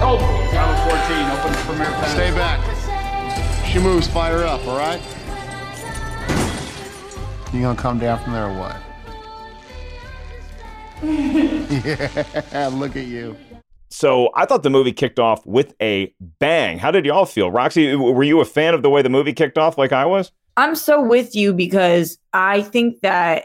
Oh, 0.05 0.19
14, 0.89 1.31
open 1.31 1.53
premiere 1.65 2.09
Stay 2.09 2.31
back. 2.33 2.61
She 3.67 3.79
moves, 3.79 4.07
fire 4.07 4.45
up, 4.45 4.67
all 4.67 4.77
right? 4.77 5.01
You 7.53 7.61
gonna 7.61 7.79
come 7.79 7.99
down 7.99 8.23
from 8.23 8.33
there 8.33 8.49
or 8.49 8.59
what? 8.59 8.77
yeah, 11.03 12.71
look 12.73 12.97
at 12.97 13.07
you. 13.07 13.37
So 13.93 14.31
I 14.35 14.47
thought 14.47 14.63
the 14.63 14.71
movie 14.71 14.93
kicked 14.93 15.19
off 15.19 15.45
with 15.45 15.75
a 15.81 16.15
bang. 16.39 16.79
How 16.79 16.91
did 16.91 17.05
y'all 17.05 17.27
feel? 17.27 17.51
Roxy, 17.51 17.95
were 17.95 18.23
you 18.23 18.41
a 18.41 18.45
fan 18.47 18.73
of 18.73 18.83
the 18.83 18.89
way 18.89 19.03
the 19.03 19.11
movie 19.11 19.35
kicked 19.35 19.59
off 19.59 19.77
like 19.77 19.93
I 19.93 20.07
was? 20.07 20.33
I'm 20.57 20.75
so 20.75 21.03
with 21.03 21.37
you 21.37 21.53
because 21.53 22.19
I 22.33 22.63
think 22.63 23.03
that 23.03 23.45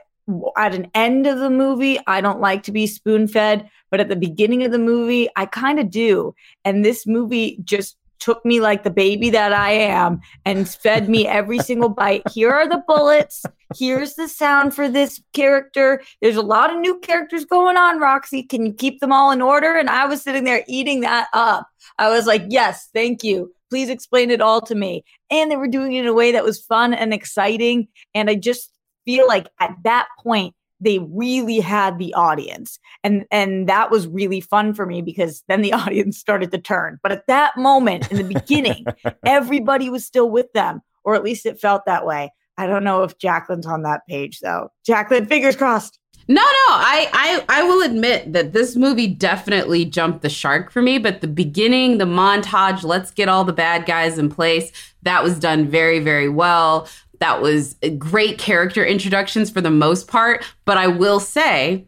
at 0.56 0.74
an 0.74 0.90
end 0.96 1.28
of 1.28 1.40
the 1.40 1.50
movie, 1.50 2.00
I 2.08 2.22
don't 2.22 2.40
like 2.40 2.64
to 2.64 2.72
be 2.72 2.88
spoon 2.88 3.28
fed, 3.28 3.70
but 3.92 4.00
at 4.00 4.08
the 4.08 4.16
beginning 4.16 4.64
of 4.64 4.72
the 4.72 4.80
movie, 4.80 5.28
I 5.36 5.48
kind 5.48 5.80
of 5.80 5.90
do. 5.90 6.34
And 6.64 6.86
this 6.86 7.06
movie 7.06 7.60
just 7.66 7.98
took 8.20 8.44
me 8.46 8.60
like 8.60 8.84
the 8.84 8.90
baby 8.90 9.30
that 9.32 9.54
I 9.54 9.72
am 9.72 10.22
and 10.46 10.68
fed 10.68 11.10
me 11.10 11.28
every 11.28 11.60
single 11.60 11.90
bite. 11.90 12.24
Here 12.30 12.52
are 12.52 12.68
the 12.68 12.84
bullets. 12.88 13.44
Here's 13.76 14.16
the 14.16 14.28
sound 14.28 14.74
for 14.74 14.90
this 14.90 15.22
character. 15.34 16.02
There's 16.22 16.36
a 16.36 16.42
lot 16.42 16.72
of 16.72 16.80
new 16.80 17.00
characters 17.00 17.46
going 17.46 17.78
on, 17.78 18.00
Roxy. 18.00 18.44
Can 18.44 18.66
you 18.66 18.74
keep 18.74 19.00
them 19.00 19.12
all 19.12 19.32
in 19.32 19.42
order? 19.42 19.76
And 19.76 19.90
I 19.90 20.06
was 20.06 20.22
sitting 20.22 20.44
there 20.44 20.64
eating 20.68 21.02
that 21.02 21.28
up. 21.34 21.68
I 21.98 22.10
was 22.10 22.26
like, 22.26 22.44
yes, 22.50 22.90
thank 22.94 23.24
you. 23.24 23.54
Please 23.70 23.90
explain 23.90 24.32
it 24.32 24.42
all 24.42 24.62
to 24.62 24.76
me. 24.76 25.04
And 25.30 25.52
they 25.52 25.58
were 25.58 25.68
doing 25.68 25.94
it 25.94 26.02
in 26.02 26.08
a 26.08 26.14
way 26.14 26.32
that 26.32 26.44
was 26.46 26.62
fun 26.62 26.94
and 26.94 27.14
exciting. 27.14 27.88
And 28.14 28.30
I 28.30 28.36
just 28.36 28.72
feel 29.06 29.28
like 29.28 29.48
at 29.60 29.76
that 29.84 30.08
point, 30.22 30.54
they 30.80 31.00
really 31.00 31.60
had 31.60 31.98
the 31.98 32.14
audience. 32.14 32.80
And 33.04 33.26
and 33.32 33.68
that 33.68 33.92
was 33.92 34.08
really 34.08 34.42
fun 34.42 34.74
for 34.74 34.86
me 34.86 35.02
because 35.02 35.44
then 35.48 35.62
the 35.62 35.74
audience 35.82 36.18
started 36.18 36.52
to 36.52 36.58
turn. 36.58 37.00
But 37.04 37.12
at 37.12 37.28
that 37.28 37.58
moment 37.58 38.12
in 38.12 38.18
the 38.18 38.34
beginning, 38.34 38.86
everybody 39.26 39.90
was 39.90 40.06
still 40.06 40.30
with 40.30 40.52
them, 40.54 40.82
or 41.04 41.16
at 41.16 41.24
least 41.24 41.46
it 41.46 41.60
felt 41.60 41.86
that 41.86 42.06
way. 42.06 42.32
I 42.58 42.66
don't 42.66 42.84
know 42.84 43.04
if 43.04 43.18
Jacqueline's 43.20 43.68
on 43.68 43.84
that 43.84 44.02
page 44.08 44.40
though. 44.40 44.70
Jacqueline, 44.86 45.28
fingers 45.28 45.56
crossed. 45.56 46.00
No, 46.30 46.42
no, 46.42 46.74
I, 46.74 47.10
I, 47.14 47.62
I 47.62 47.64
will 47.64 47.82
admit 47.84 48.34
that 48.34 48.52
this 48.52 48.76
movie 48.76 49.08
definitely 49.08 49.86
jumped 49.86 50.24
the 50.24 50.30
shark 50.30 50.72
for 50.72 50.82
me. 50.82 50.98
But 50.98 51.22
the 51.22 51.28
beginning, 51.28 52.00
the 52.00 52.06
montage, 52.06 52.84
let's 52.84 53.12
get 53.12 53.30
all 53.30 53.46
the 53.46 53.54
bad 53.54 53.86
guys 53.86 54.18
in 54.18 54.30
place, 54.30 54.74
that 55.04 55.24
was 55.24 55.40
done 55.40 55.70
very, 55.70 56.00
very 56.00 56.28
well. 56.28 56.90
That 57.20 57.42
was 57.42 57.76
great 57.98 58.38
character 58.38 58.86
introductions 58.86 59.50
for 59.50 59.62
the 59.62 59.72
most 59.72 60.08
part. 60.08 60.44
But 60.66 60.78
I 60.78 60.88
will 60.88 61.20
say, 61.20 61.86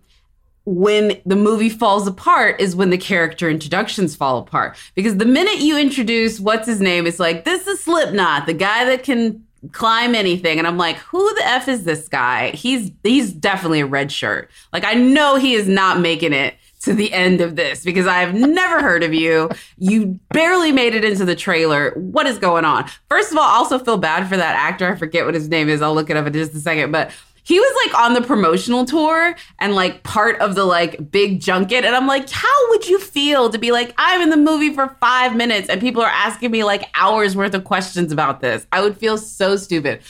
when 0.66 1.20
the 1.26 1.36
movie 1.36 1.70
falls 1.70 2.06
apart 2.06 2.60
is 2.62 2.76
when 2.76 2.92
the 2.92 2.98
character 2.98 3.50
introductions 3.50 4.16
fall 4.16 4.38
apart. 4.38 4.78
Because 4.94 5.18
the 5.18 5.26
minute 5.26 5.60
you 5.60 5.78
introduce 5.78 6.40
what's 6.40 6.68
his 6.68 6.80
name, 6.80 7.08
it's 7.08 7.20
like, 7.20 7.44
this 7.44 7.66
is 7.66 7.84
Slipknot, 7.84 8.46
the 8.46 8.54
guy 8.54 8.86
that 8.86 9.04
can 9.04 9.44
climb 9.74 10.16
anything 10.16 10.58
and 10.58 10.66
i'm 10.66 10.78
like 10.78 10.96
who 10.98 11.34
the 11.36 11.46
f 11.46 11.68
is 11.68 11.84
this 11.84 12.08
guy 12.08 12.50
he's 12.52 12.92
he's 13.04 13.34
definitely 13.34 13.82
a 13.82 13.86
red 13.86 14.10
shirt 14.10 14.50
like 14.72 14.86
i 14.86 14.94
know 14.94 15.36
he 15.36 15.54
is 15.54 15.68
not 15.68 16.00
making 16.00 16.32
it 16.32 16.56
to 16.80 16.94
the 16.94 17.12
end 17.14 17.42
of 17.42 17.56
this 17.56 17.84
because 17.84 18.08
i've 18.08 18.34
never 18.34 18.82
heard 18.82 19.04
of 19.04 19.14
you. 19.14 19.50
You 19.78 20.20
barely 20.32 20.72
made 20.72 20.96
it 20.96 21.04
into 21.04 21.26
the 21.26 21.36
trailer. 21.36 21.92
What 21.96 22.26
is 22.28 22.38
going 22.38 22.66
on? 22.66 22.90
First 23.10 23.32
of 23.32 23.38
all 23.38 23.44
I 23.44 23.56
also 23.56 23.80
feel 23.80 23.98
bad 23.98 24.28
for 24.28 24.38
that 24.38 24.56
actor. 24.56 24.92
I 24.92 24.96
forget 24.96 25.26
what 25.26 25.34
his 25.34 25.50
name 25.50 25.70
is. 25.70 25.82
I'll 25.82 25.94
look 25.94 26.10
it 26.10 26.18
up 26.18 26.26
in 26.26 26.34
just 26.34 26.54
a 26.54 26.60
second. 26.60 26.92
But 26.92 27.12
he 27.44 27.60
was 27.60 27.88
like 27.88 28.04
on 28.04 28.14
the 28.14 28.22
promotional 28.22 28.86
tour 28.86 29.36
and 29.60 29.74
like 29.74 30.04
part 30.04 30.40
of 30.40 30.56
the 30.56 30.66
like 30.66 31.12
big 31.12 31.42
junket. 31.42 31.84
And 31.84 31.96
i'm 31.96 32.08
like 32.08 32.30
how 32.30 32.70
would 32.70 32.88
you 32.88 33.00
feel 33.00 33.50
to 33.50 33.58
be 33.58 33.72
like 33.72 33.94
i'm 33.98 34.22
in 34.22 34.30
the 34.30 34.38
movie 34.38 34.74
for 34.74 34.96
five 35.00 35.36
minutes 35.36 35.70
and 35.70 35.82
people 35.82 36.02
are 36.02 36.12
asking 36.12 36.52
me 36.52 36.64
like 36.64 36.90
hours 36.96 37.36
worth 37.36 37.54
of 37.54 37.64
questions 37.64 38.12
about 38.12 38.42
this? 38.42 38.66
I 38.72 38.82
would 38.82 38.98
feel 38.98 39.18
so 39.18 39.56
stupid. 39.58 40.02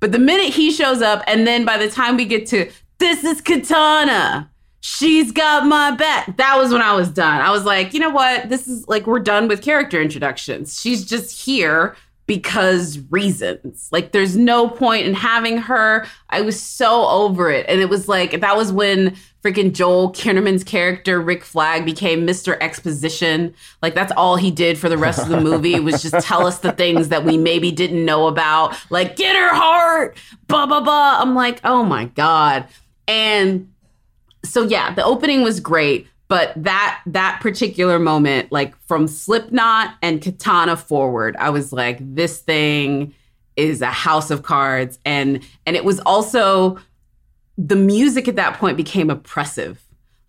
But 0.00 0.12
the 0.12 0.18
minute 0.18 0.52
he 0.52 0.70
shows 0.70 1.00
up 1.02 1.22
and 1.26 1.46
then 1.46 1.64
by 1.64 1.78
the 1.78 1.90
time 1.90 2.16
we 2.16 2.24
get 2.24 2.46
to 2.48 2.70
this 2.98 3.24
is 3.24 3.40
katana 3.40 4.51
she's 4.84 5.32
got 5.32 5.66
my 5.66 5.90
back 5.92 6.36
that 6.36 6.58
was 6.58 6.72
when 6.72 6.82
i 6.82 6.92
was 6.92 7.08
done 7.08 7.40
i 7.40 7.50
was 7.50 7.64
like 7.64 7.94
you 7.94 8.00
know 8.00 8.10
what 8.10 8.48
this 8.48 8.68
is 8.68 8.86
like 8.88 9.06
we're 9.06 9.18
done 9.18 9.48
with 9.48 9.62
character 9.62 10.02
introductions 10.02 10.78
she's 10.78 11.04
just 11.04 11.44
here 11.44 11.96
because 12.26 12.98
reasons. 13.10 13.88
Like 13.90 14.12
there's 14.12 14.36
no 14.36 14.68
point 14.68 15.06
in 15.06 15.14
having 15.14 15.58
her. 15.58 16.06
I 16.30 16.40
was 16.40 16.60
so 16.60 17.06
over 17.08 17.50
it. 17.50 17.66
And 17.68 17.80
it 17.80 17.88
was 17.88 18.08
like 18.08 18.40
that 18.40 18.56
was 18.56 18.72
when 18.72 19.16
freaking 19.42 19.72
Joel 19.72 20.12
Kinnaman's 20.12 20.62
character 20.62 21.20
Rick 21.20 21.44
Flag 21.44 21.84
became 21.84 22.26
Mr. 22.26 22.56
Exposition. 22.60 23.54
Like 23.82 23.94
that's 23.94 24.12
all 24.12 24.36
he 24.36 24.50
did 24.50 24.78
for 24.78 24.88
the 24.88 24.98
rest 24.98 25.20
of 25.20 25.28
the 25.28 25.40
movie 25.40 25.80
was 25.80 26.00
just 26.00 26.24
tell 26.26 26.46
us 26.46 26.58
the 26.60 26.72
things 26.72 27.08
that 27.08 27.24
we 27.24 27.36
maybe 27.36 27.72
didn't 27.72 28.04
know 28.04 28.28
about. 28.28 28.76
Like 28.90 29.16
get 29.16 29.34
her 29.34 29.54
heart, 29.54 30.16
blah 30.46 30.66
blah 30.66 30.80
blah. 30.80 31.18
I'm 31.20 31.34
like, 31.34 31.60
"Oh 31.64 31.84
my 31.84 32.06
god." 32.06 32.66
And 33.08 33.71
so 34.44 34.62
yeah, 34.64 34.94
the 34.94 35.04
opening 35.04 35.42
was 35.42 35.60
great 35.60 36.06
but 36.28 36.52
that 36.56 37.02
that 37.04 37.40
particular 37.42 37.98
moment 37.98 38.50
like 38.50 38.74
from 38.86 39.06
slipknot 39.06 39.94
and 40.00 40.22
katana 40.22 40.76
forward 40.76 41.36
i 41.36 41.50
was 41.50 41.74
like 41.74 41.98
this 42.00 42.38
thing 42.38 43.12
is 43.56 43.82
a 43.82 43.86
house 43.86 44.30
of 44.30 44.42
cards. 44.42 44.98
And 45.04 45.42
and 45.66 45.76
it 45.76 45.84
was 45.84 46.00
also 46.00 46.78
the 47.58 47.76
music 47.76 48.28
at 48.28 48.36
that 48.36 48.58
point 48.58 48.76
became 48.76 49.10
oppressive. 49.10 49.80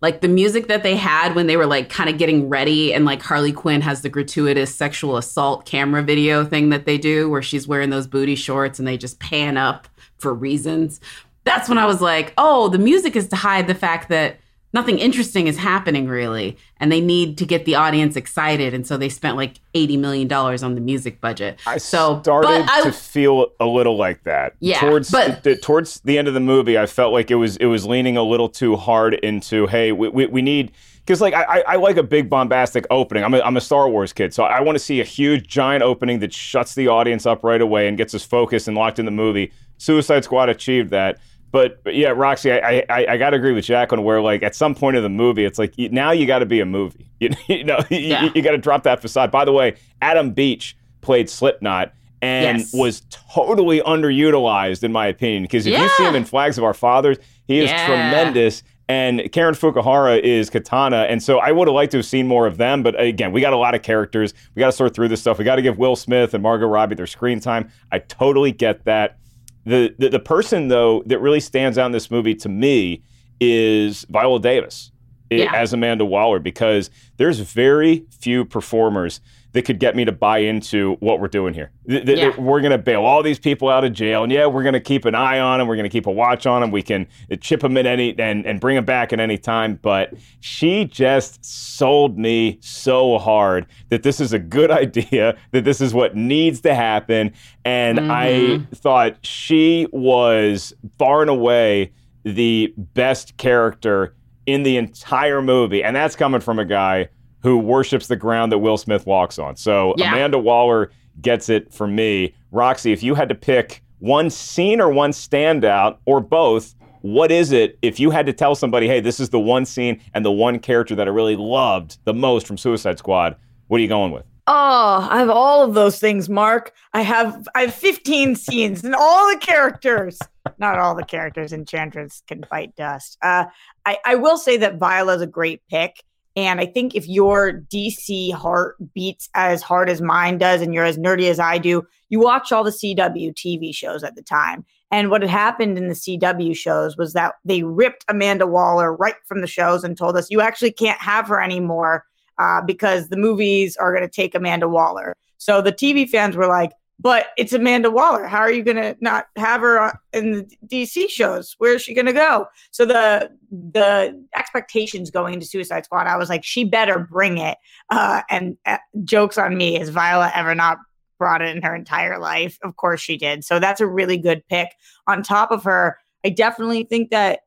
Like 0.02 0.20
the 0.20 0.28
music 0.28 0.68
that 0.68 0.82
they 0.82 0.96
had 0.96 1.34
when 1.34 1.46
they 1.46 1.56
were 1.56 1.66
like 1.66 1.88
kind 1.88 2.10
of 2.10 2.18
getting 2.18 2.50
ready 2.50 2.92
and 2.92 3.06
like 3.06 3.22
harley 3.22 3.52
quinn 3.52 3.80
has 3.80 4.02
the 4.02 4.10
gratuitous 4.10 4.74
sexual 4.74 5.16
assault 5.16 5.64
camera 5.64 6.02
video 6.02 6.44
thing 6.44 6.68
that 6.68 6.84
they 6.84 6.98
do 6.98 7.30
where 7.30 7.40
she's 7.40 7.66
wearing 7.66 7.88
those 7.88 8.06
booty 8.06 8.34
shorts 8.34 8.78
and 8.78 8.86
they 8.86 8.98
just 8.98 9.18
pan 9.18 9.56
up 9.56 9.88
for 10.18 10.34
reasons 10.34 11.00
that's 11.44 11.68
when 11.68 11.78
i 11.78 11.86
was 11.86 12.00
like 12.00 12.32
oh 12.38 12.68
the 12.68 12.78
music 12.78 13.16
is 13.16 13.28
to 13.28 13.36
hide 13.36 13.66
the 13.66 13.74
fact 13.74 14.08
that 14.08 14.36
nothing 14.74 14.98
interesting 14.98 15.46
is 15.46 15.56
happening 15.56 16.06
really. 16.06 16.58
And 16.78 16.92
they 16.92 17.00
need 17.00 17.38
to 17.38 17.46
get 17.46 17.64
the 17.64 17.76
audience 17.76 18.16
excited. 18.16 18.74
And 18.74 18.86
so 18.86 18.98
they 18.98 19.08
spent 19.08 19.36
like 19.36 19.60
80 19.72 19.96
million 19.96 20.28
dollars 20.28 20.62
on 20.62 20.74
the 20.74 20.80
music 20.82 21.20
budget. 21.20 21.58
I 21.66 21.78
so 21.78 22.20
started 22.20 22.66
I, 22.68 22.82
to 22.82 22.92
feel 22.92 23.52
a 23.60 23.66
little 23.66 23.96
like 23.96 24.24
that. 24.24 24.54
Yeah, 24.60 24.80
towards 24.80 25.10
but- 25.10 25.44
the, 25.44 25.56
towards 25.56 26.00
the 26.00 26.18
end 26.18 26.28
of 26.28 26.34
the 26.34 26.40
movie 26.40 26.76
i 26.76 26.86
felt 26.86 27.12
like 27.12 27.30
it 27.30 27.36
was 27.36 27.56
it 27.58 27.66
was 27.66 27.86
leaning 27.86 28.16
a 28.16 28.22
little 28.22 28.48
too 28.48 28.74
hard 28.74 29.14
into 29.14 29.66
hey 29.68 29.92
we, 29.92 30.08
we, 30.08 30.26
we 30.26 30.42
need 30.42 30.72
because 30.98 31.20
like 31.20 31.32
I, 31.32 31.44
I 31.44 31.58
I 31.68 31.76
like 31.76 31.96
a 31.96 32.02
big 32.02 32.28
bombastic 32.28 32.86
opening. 32.90 33.22
I'm 33.22 33.32
a, 33.34 33.40
I'm 33.40 33.56
a 33.56 33.60
star 33.60 33.88
wars 33.88 34.12
kid 34.12 34.34
so 34.34 34.42
i 34.42 34.60
want 34.60 34.74
to 34.74 34.80
see 34.82 35.00
a 35.00 35.04
huge 35.04 35.46
giant 35.46 35.84
opening 35.84 36.18
that 36.18 36.32
shuts 36.32 36.74
the 36.74 36.88
audience 36.88 37.24
up 37.26 37.44
right 37.44 37.60
away 37.60 37.86
and 37.86 37.96
gets 37.96 38.14
us 38.14 38.24
focused 38.24 38.66
and 38.66 38.76
locked 38.76 38.98
in 38.98 39.04
the 39.04 39.12
movie. 39.12 39.52
Suicide 39.78 40.24
squad 40.24 40.48
achieved 40.48 40.90
that 40.90 41.18
but, 41.54 41.84
but 41.84 41.94
yeah, 41.94 42.08
Roxy, 42.08 42.50
I, 42.50 42.84
I 42.90 43.06
I 43.10 43.16
gotta 43.16 43.36
agree 43.36 43.52
with 43.52 43.64
Jack 43.64 43.90
Jacqueline. 43.90 44.04
Where 44.04 44.20
like 44.20 44.42
at 44.42 44.56
some 44.56 44.74
point 44.74 44.96
of 44.96 45.04
the 45.04 45.08
movie, 45.08 45.44
it's 45.44 45.56
like 45.56 45.72
now 45.78 46.10
you 46.10 46.26
got 46.26 46.40
to 46.40 46.46
be 46.46 46.58
a 46.60 46.66
movie. 46.66 47.06
You, 47.20 47.30
you 47.48 47.62
know, 47.62 47.78
you, 47.90 47.98
Yeah. 48.00 48.30
you 48.34 48.42
got 48.42 48.50
to 48.50 48.58
drop 48.58 48.82
that 48.82 49.00
facade. 49.00 49.30
By 49.30 49.44
the 49.44 49.52
way, 49.52 49.76
Adam 50.02 50.32
Beach 50.32 50.76
played 51.00 51.30
Slipknot 51.30 51.92
and 52.20 52.58
Yes. 52.58 52.74
was 52.74 53.02
totally 53.08 53.80
underutilized 53.82 54.82
in 54.82 54.90
my 54.92 55.06
opinion. 55.06 55.44
Because 55.44 55.64
if 55.66 55.78
you 55.78 55.88
see 55.90 56.04
him 56.04 56.16
in 56.16 56.24
Flags 56.24 56.58
of 56.58 56.64
Our 56.64 56.74
Fathers, 56.74 57.18
he 57.46 57.60
is 57.60 57.70
Yeah. 57.70 57.86
tremendous. 57.86 58.64
And 58.88 59.30
Karen 59.32 59.54
Fukuhara 59.54 60.20
is 60.20 60.50
Katana, 60.50 61.06
and 61.08 61.22
so 61.22 61.38
I 61.38 61.52
would 61.52 61.68
have 61.68 61.74
liked 61.74 61.92
to 61.92 61.98
have 61.98 62.04
seen 62.04 62.26
more 62.26 62.46
of 62.46 62.58
them. 62.58 62.82
But 62.82 63.00
again, 63.00 63.32
we 63.32 63.40
got 63.40 63.54
a 63.54 63.56
lot 63.56 63.74
of 63.74 63.80
characters. 63.82 64.34
We 64.54 64.60
got 64.60 64.66
to 64.66 64.72
sort 64.72 64.92
through 64.94 65.08
this 65.08 65.20
stuff. 65.22 65.38
We 65.38 65.44
got 65.44 65.56
to 65.56 65.62
give 65.62 65.78
Will 65.78 65.96
Smith 65.96 66.34
and 66.34 66.42
Margot 66.42 66.66
Robbie 66.66 66.94
their 66.96 67.06
screen 67.06 67.40
time. 67.40 67.70
I 67.92 68.00
totally 68.00 68.52
get 68.52 68.84
that. 68.84 69.16
The, 69.66 69.94
the 69.98 70.08
the 70.10 70.18
person 70.18 70.68
though 70.68 71.02
that 71.06 71.18
really 71.20 71.40
stands 71.40 71.78
out 71.78 71.86
in 71.86 71.92
this 71.92 72.10
movie 72.10 72.34
to 72.36 72.48
me 72.48 73.02
is 73.40 74.04
Viola 74.10 74.40
Davis 74.40 74.92
Yeah. 75.30 75.52
as 75.54 75.72
Amanda 75.72 76.04
Waller 76.04 76.38
because 76.38 76.90
there's 77.16 77.40
very 77.40 78.04
few 78.20 78.44
performers 78.44 79.20
that 79.54 79.64
could 79.64 79.78
get 79.80 79.96
me 79.96 80.04
to 80.04 80.12
buy 80.12 80.38
into 80.38 80.96
what 81.00 81.20
we're 81.20 81.28
doing 81.28 81.54
here. 81.54 81.70
Th- 81.88 82.04
th- 82.04 82.18
Yeah. 82.18 82.38
We're 82.38 82.60
going 82.60 82.72
to 82.72 82.78
bail 82.78 83.04
all 83.04 83.22
these 83.22 83.38
people 83.38 83.68
out 83.70 83.84
of 83.84 83.92
jail, 83.92 84.22
and 84.22 84.30
yeah, 84.30 84.46
we're 84.46 84.62
going 84.64 84.74
to 84.74 84.80
keep 84.80 85.04
an 85.06 85.14
eye 85.14 85.38
on 85.40 85.58
them. 85.58 85.66
We're 85.68 85.76
going 85.76 85.84
to 85.84 85.90
keep 85.90 86.06
a 86.06 86.10
watch 86.12 86.44
on 86.46 86.60
them. 86.60 86.70
We 86.70 86.82
can 86.82 87.06
uh, 87.32 87.36
chip 87.36 87.60
them 87.60 87.76
at 87.76 87.86
any 87.86 88.14
and 88.18 88.44
and 88.44 88.60
bring 88.60 88.74
them 88.76 88.84
back 88.84 89.12
at 89.12 89.20
any 89.20 89.38
time. 89.38 89.78
But 89.80 90.12
she 90.40 90.84
just 90.84 91.44
sold 91.44 92.18
me 92.18 92.58
so 92.60 93.18
hard 93.18 93.66
that 93.88 94.02
this 94.02 94.20
is 94.20 94.32
a 94.32 94.38
good 94.38 94.70
idea. 94.84 95.36
That 95.52 95.64
this 95.64 95.80
is 95.80 95.94
what 95.94 96.14
needs 96.16 96.60
to 96.62 96.74
happen, 96.74 97.32
and 97.64 98.12
I 98.12 98.58
thought 98.74 99.24
she 99.24 99.86
was 99.92 100.74
far 100.98 101.22
and 101.22 101.30
away 101.30 101.92
the 102.24 102.74
best 102.76 103.36
character 103.36 104.14
in 104.46 104.62
the 104.62 104.76
entire 104.76 105.40
movie, 105.40 105.82
and 105.84 105.94
that's 105.96 106.16
coming 106.16 106.40
from 106.40 106.58
a 106.58 106.64
guy 106.64 107.08
who 107.44 107.58
worships 107.58 108.06
the 108.08 108.16
ground 108.16 108.50
that 108.50 108.58
Will 108.58 108.78
Smith 108.78 109.06
walks 109.06 109.38
on. 109.38 109.54
So 109.54 109.94
Yeah. 109.98 110.12
Amanda 110.12 110.38
Waller 110.38 110.90
gets 111.20 111.48
it 111.50 111.72
for 111.72 111.86
me. 111.86 112.34
Roxy, 112.50 112.90
if 112.90 113.02
you 113.02 113.14
had 113.14 113.28
to 113.28 113.34
pick 113.34 113.82
one 113.98 114.30
scene 114.30 114.80
or 114.80 114.88
one 114.90 115.12
standout 115.12 115.98
or 116.06 116.20
both, 116.20 116.74
what 117.02 117.30
is 117.30 117.52
it 117.52 117.78
if 117.82 118.00
you 118.00 118.10
had 118.10 118.24
to 118.26 118.32
tell 118.32 118.54
somebody, 118.54 118.88
hey, 118.88 118.98
this 119.00 119.20
is 119.20 119.28
the 119.28 119.38
one 119.38 119.66
scene 119.66 120.00
and 120.14 120.24
the 120.24 120.32
one 120.32 120.58
character 120.58 120.94
that 120.94 121.06
I 121.06 121.10
really 121.10 121.36
loved 121.36 121.98
the 122.04 122.14
most 122.14 122.46
from 122.46 122.56
Suicide 122.56 122.98
Squad? 122.98 123.36
What 123.68 123.78
are 123.78 123.82
you 123.82 123.88
going 123.88 124.10
with? 124.10 124.24
Oh, 124.46 125.06
I 125.10 125.18
have 125.18 125.30
all 125.30 125.62
of 125.64 125.74
those 125.74 125.98
things, 125.98 126.30
Mark. 126.30 126.72
I 126.94 127.02
have 127.02 127.46
I 127.54 127.62
have 127.62 127.74
15 127.74 128.36
scenes 128.44 128.84
and 128.84 128.94
all 128.94 129.30
the 129.30 129.38
characters. 129.38 130.18
Not 130.58 130.78
all 130.78 130.94
the 130.94 131.04
characters. 131.04 131.52
Enchantress 131.52 132.22
can 132.26 132.42
fight 132.44 132.74
dust. 132.74 133.18
Uh, 133.22 133.46
I, 133.84 133.98
I 134.04 134.14
will 134.14 134.38
say 134.38 134.56
that 134.58 134.76
Viola 134.78 135.16
is 135.16 135.22
a 135.22 135.26
great 135.26 135.60
pick. 135.68 136.02
And 136.36 136.60
I 136.60 136.66
think 136.66 136.94
if 136.94 137.06
your 137.08 137.62
DC 137.72 138.32
heart 138.32 138.76
beats 138.92 139.28
as 139.34 139.62
hard 139.62 139.88
as 139.88 140.00
mine 140.00 140.38
does 140.38 140.60
and 140.60 140.74
you're 140.74 140.84
as 140.84 140.98
nerdy 140.98 141.30
as 141.30 141.38
I 141.38 141.58
do, 141.58 141.86
you 142.08 142.20
watch 142.20 142.50
all 142.50 142.64
the 142.64 142.70
CW 142.70 143.34
TV 143.34 143.74
shows 143.74 144.02
at 144.02 144.16
the 144.16 144.22
time. 144.22 144.64
And 144.90 145.10
what 145.10 145.22
had 145.22 145.30
happened 145.30 145.78
in 145.78 145.88
the 145.88 145.94
CW 145.94 146.56
shows 146.56 146.96
was 146.96 147.12
that 147.12 147.34
they 147.44 147.62
ripped 147.62 148.04
Amanda 148.08 148.46
Waller 148.46 148.94
right 148.94 149.14
from 149.26 149.40
the 149.40 149.46
shows 149.46 149.84
and 149.84 149.96
told 149.96 150.16
us 150.16 150.30
you 150.30 150.40
actually 150.40 150.72
can't 150.72 151.00
have 151.00 151.28
her 151.28 151.40
anymore 151.40 152.04
uh, 152.38 152.60
because 152.62 153.08
the 153.08 153.16
movies 153.16 153.76
are 153.76 153.92
going 153.92 154.08
to 154.08 154.12
take 154.12 154.34
Amanda 154.34 154.68
Waller. 154.68 155.16
So 155.38 155.60
the 155.60 155.72
TV 155.72 156.08
fans 156.08 156.36
were 156.36 156.46
like, 156.48 156.72
but 156.98 157.26
it's 157.36 157.52
Amanda 157.52 157.90
Waller. 157.90 158.26
How 158.26 158.38
are 158.38 158.52
you 158.52 158.62
going 158.62 158.76
to 158.76 158.96
not 159.00 159.26
have 159.36 159.60
her 159.60 159.98
in 160.12 160.32
the 160.32 160.56
DC 160.66 161.10
shows? 161.10 161.54
Where 161.58 161.74
is 161.74 161.82
she 161.82 161.94
going 161.94 162.06
to 162.06 162.12
go? 162.12 162.46
So 162.70 162.84
the 162.84 163.30
the 163.50 164.24
expectations 164.36 165.10
going 165.10 165.34
into 165.34 165.46
Suicide 165.46 165.84
Squad, 165.84 166.06
I 166.06 166.16
was 166.16 166.28
like, 166.28 166.44
she 166.44 166.64
better 166.64 166.98
bring 166.98 167.38
it. 167.38 167.58
Uh, 167.90 168.22
and 168.30 168.56
uh, 168.66 168.78
jokes 169.04 169.38
on 169.38 169.56
me, 169.56 169.78
has 169.78 169.88
Viola 169.88 170.32
ever 170.34 170.54
not 170.54 170.78
brought 171.18 171.42
it 171.42 171.54
in 171.54 171.62
her 171.62 171.74
entire 171.74 172.18
life? 172.18 172.58
Of 172.62 172.76
course 172.76 173.00
she 173.00 173.16
did. 173.16 173.44
So 173.44 173.58
that's 173.58 173.80
a 173.80 173.86
really 173.86 174.16
good 174.16 174.46
pick. 174.48 174.70
On 175.06 175.22
top 175.22 175.50
of 175.50 175.64
her, 175.64 175.98
I 176.24 176.30
definitely 176.30 176.84
think 176.84 177.10
that 177.10 177.40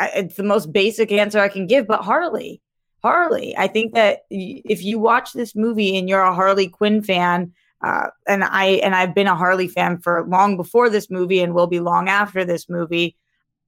it's 0.00 0.36
the 0.36 0.42
most 0.42 0.72
basic 0.72 1.10
answer 1.10 1.40
I 1.40 1.48
can 1.48 1.66
give, 1.66 1.86
but 1.86 2.02
Harley. 2.02 2.60
Harley. 3.02 3.56
I 3.56 3.68
think 3.68 3.94
that 3.94 4.20
if 4.30 4.82
you 4.82 4.98
watch 4.98 5.32
this 5.32 5.54
movie 5.54 5.96
and 5.96 6.08
you're 6.08 6.22
a 6.22 6.34
Harley 6.34 6.68
Quinn 6.68 7.02
fan, 7.02 7.52
uh, 7.82 8.08
and 8.26 8.44
I 8.44 8.66
and 8.82 8.94
I've 8.94 9.14
been 9.14 9.26
a 9.26 9.36
Harley 9.36 9.68
fan 9.68 9.98
for 9.98 10.26
long 10.26 10.56
before 10.56 10.90
this 10.90 11.10
movie 11.10 11.40
and 11.40 11.54
will 11.54 11.66
be 11.66 11.80
long 11.80 12.08
after 12.08 12.44
this 12.44 12.68
movie. 12.68 13.16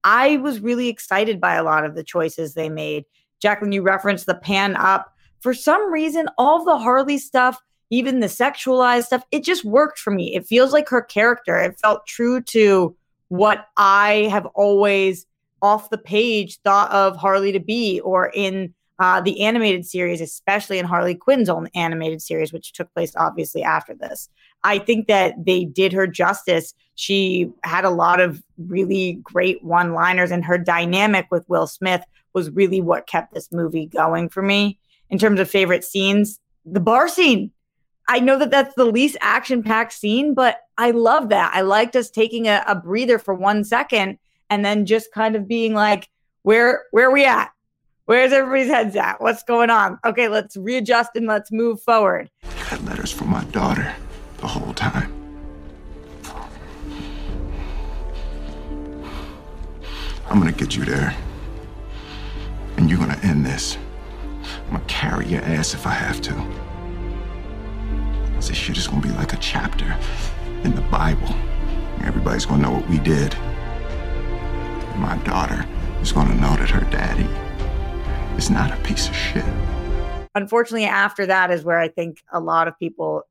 I 0.03 0.37
was 0.37 0.59
really 0.59 0.89
excited 0.89 1.39
by 1.39 1.55
a 1.55 1.63
lot 1.63 1.85
of 1.85 1.95
the 1.95 2.03
choices 2.03 2.53
they 2.53 2.69
made. 2.69 3.05
Jacqueline, 3.39 3.71
you 3.71 3.81
referenced 3.81 4.25
the 4.25 4.35
pan 4.35 4.75
up. 4.75 5.13
For 5.39 5.53
some 5.53 5.91
reason, 5.91 6.27
all 6.37 6.63
the 6.63 6.77
Harley 6.77 7.17
stuff, 7.17 7.59
even 7.89 8.19
the 8.19 8.27
sexualized 8.27 9.05
stuff, 9.05 9.23
it 9.31 9.43
just 9.43 9.63
worked 9.63 9.99
for 9.99 10.11
me. 10.11 10.35
It 10.35 10.45
feels 10.45 10.73
like 10.73 10.89
her 10.89 11.01
character. 11.01 11.57
It 11.57 11.79
felt 11.79 12.05
true 12.05 12.41
to 12.41 12.95
what 13.29 13.67
I 13.77 14.27
have 14.29 14.45
always 14.47 15.25
off 15.61 15.89
the 15.89 15.97
page 15.97 16.59
thought 16.61 16.91
of 16.91 17.15
Harley 17.15 17.51
to 17.51 17.59
be, 17.59 17.99
or 18.01 18.31
in 18.33 18.73
uh, 19.01 19.19
the 19.19 19.41
animated 19.41 19.83
series, 19.83 20.21
especially 20.21 20.77
in 20.77 20.85
Harley 20.85 21.15
Quinn's 21.15 21.49
own 21.49 21.67
animated 21.73 22.21
series, 22.21 22.53
which 22.53 22.71
took 22.71 22.93
place 22.93 23.13
obviously 23.15 23.63
after 23.63 23.95
this. 23.95 24.29
I 24.63 24.77
think 24.77 25.07
that 25.07 25.43
they 25.43 25.65
did 25.65 25.91
her 25.91 26.05
justice. 26.05 26.75
She 26.93 27.51
had 27.63 27.83
a 27.83 27.89
lot 27.89 28.19
of 28.19 28.43
really 28.59 29.13
great 29.23 29.63
one 29.63 29.95
liners, 29.95 30.29
and 30.29 30.45
her 30.45 30.59
dynamic 30.59 31.25
with 31.31 31.49
Will 31.49 31.65
Smith 31.65 32.05
was 32.33 32.51
really 32.51 32.79
what 32.79 33.07
kept 33.07 33.33
this 33.33 33.51
movie 33.51 33.87
going 33.87 34.29
for 34.29 34.43
me. 34.43 34.77
In 35.09 35.17
terms 35.17 35.39
of 35.39 35.49
favorite 35.49 35.83
scenes, 35.83 36.39
the 36.63 36.79
bar 36.79 37.07
scene. 37.07 37.51
I 38.07 38.19
know 38.19 38.37
that 38.37 38.51
that's 38.51 38.75
the 38.75 38.85
least 38.85 39.17
action 39.21 39.63
packed 39.63 39.93
scene, 39.93 40.35
but 40.35 40.57
I 40.77 40.91
love 40.91 41.29
that. 41.29 41.51
I 41.55 41.61
liked 41.61 41.95
us 41.95 42.11
taking 42.11 42.47
a, 42.47 42.63
a 42.67 42.75
breather 42.75 43.17
for 43.17 43.33
one 43.33 43.63
second 43.63 44.19
and 44.49 44.63
then 44.63 44.85
just 44.85 45.11
kind 45.11 45.35
of 45.35 45.47
being 45.47 45.73
like, 45.73 46.09
where 46.43 46.83
where 46.91 47.09
are 47.09 47.13
we 47.13 47.25
at? 47.25 47.51
Where's 48.11 48.33
everybody's 48.33 48.67
heads 48.67 48.97
at? 48.97 49.21
What's 49.21 49.41
going 49.41 49.69
on? 49.69 49.97
Okay, 50.03 50.27
let's 50.27 50.57
readjust 50.57 51.11
and 51.15 51.27
let's 51.27 51.49
move 51.49 51.81
forward. 51.81 52.29
I 52.43 52.47
had 52.63 52.85
letters 52.85 53.09
from 53.09 53.29
my 53.29 53.41
daughter 53.45 53.95
the 54.39 54.47
whole 54.47 54.73
time. 54.73 55.13
I'm 60.29 60.39
gonna 60.39 60.51
get 60.51 60.75
you 60.75 60.83
there. 60.83 61.15
And 62.75 62.89
you're 62.89 62.99
gonna 62.99 63.17
end 63.23 63.45
this. 63.45 63.77
I'm 64.65 64.73
gonna 64.73 64.83
carry 64.89 65.27
your 65.27 65.41
ass 65.43 65.73
if 65.73 65.87
I 65.87 65.91
have 65.91 66.19
to. 66.19 66.33
This 68.35 68.53
shit 68.57 68.77
is 68.77 68.87
gonna 68.87 69.01
be 69.01 69.11
like 69.11 69.31
a 69.31 69.37
chapter 69.37 69.97
in 70.65 70.75
the 70.75 70.81
Bible. 70.81 71.33
Everybody's 72.03 72.45
gonna 72.45 72.63
know 72.63 72.71
what 72.71 72.89
we 72.89 72.99
did. 72.99 73.37
My 74.97 75.17
daughter 75.23 75.65
is 76.01 76.11
gonna 76.11 76.35
know 76.35 76.57
that 76.57 76.69
her 76.71 76.81
daddy 76.91 77.29
is 78.41 78.49
not 78.49 78.71
a 78.71 78.77
piece 78.81 79.07
of 79.07 79.15
shit. 79.15 79.45
Unfortunately, 80.33 80.85
after 80.85 81.27
that 81.27 81.51
is 81.51 81.63
where 81.63 81.79
I 81.79 81.87
think 81.87 82.23
a 82.33 82.39
lot 82.39 82.67
of 82.67 82.77
people 82.79 83.21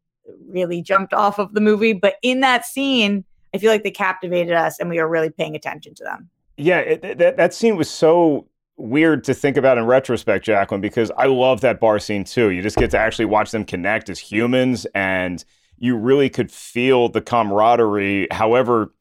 really 0.46 0.83
jumped 0.83 1.12
off 1.12 1.40
of 1.40 1.53
the 1.53 1.61
movie. 1.61 1.92
But 1.92 2.14
in 2.23 2.40
that 2.40 2.64
scene, 2.64 3.25
I 3.53 3.59
feel 3.59 3.73
like 3.73 3.83
they 3.83 3.90
captivated 3.90 4.53
us 4.53 4.79
and 4.79 4.88
we 4.88 4.99
were 4.99 5.09
really 5.09 5.31
paying 5.31 5.57
attention 5.57 5.96
to 5.96 6.05
them. 6.05 6.31
Yeah, 6.57 6.79
it, 6.79 7.18
that, 7.18 7.37
that 7.37 7.53
scene 7.53 7.77
was 7.77 7.90
so 7.90 8.46
weird 8.77 9.25
to 9.25 9.35
think 9.35 9.57
about 9.57 9.79
in 9.79 9.85
retrospect, 9.85 10.44
Jacqueline, 10.44 10.81
because 10.81 11.11
I 11.16 11.27
love 11.27 11.61
that 11.62 11.81
bar 11.81 11.99
scene 11.99 12.23
too. 12.23 12.51
You 12.51 12.62
just 12.62 12.77
get 12.77 12.92
to 12.92 12.99
actually 12.99 13.25
watch 13.25 13.51
them 13.51 13.64
connect 13.64 14.11
as 14.11 14.20
humans 14.20 14.87
and 14.94 15.44
you 15.79 15.96
really 15.96 16.31
could 16.31 16.53
feel 16.53 17.09
the 17.09 17.20
camaraderie, 17.20 18.29
however 18.31 18.92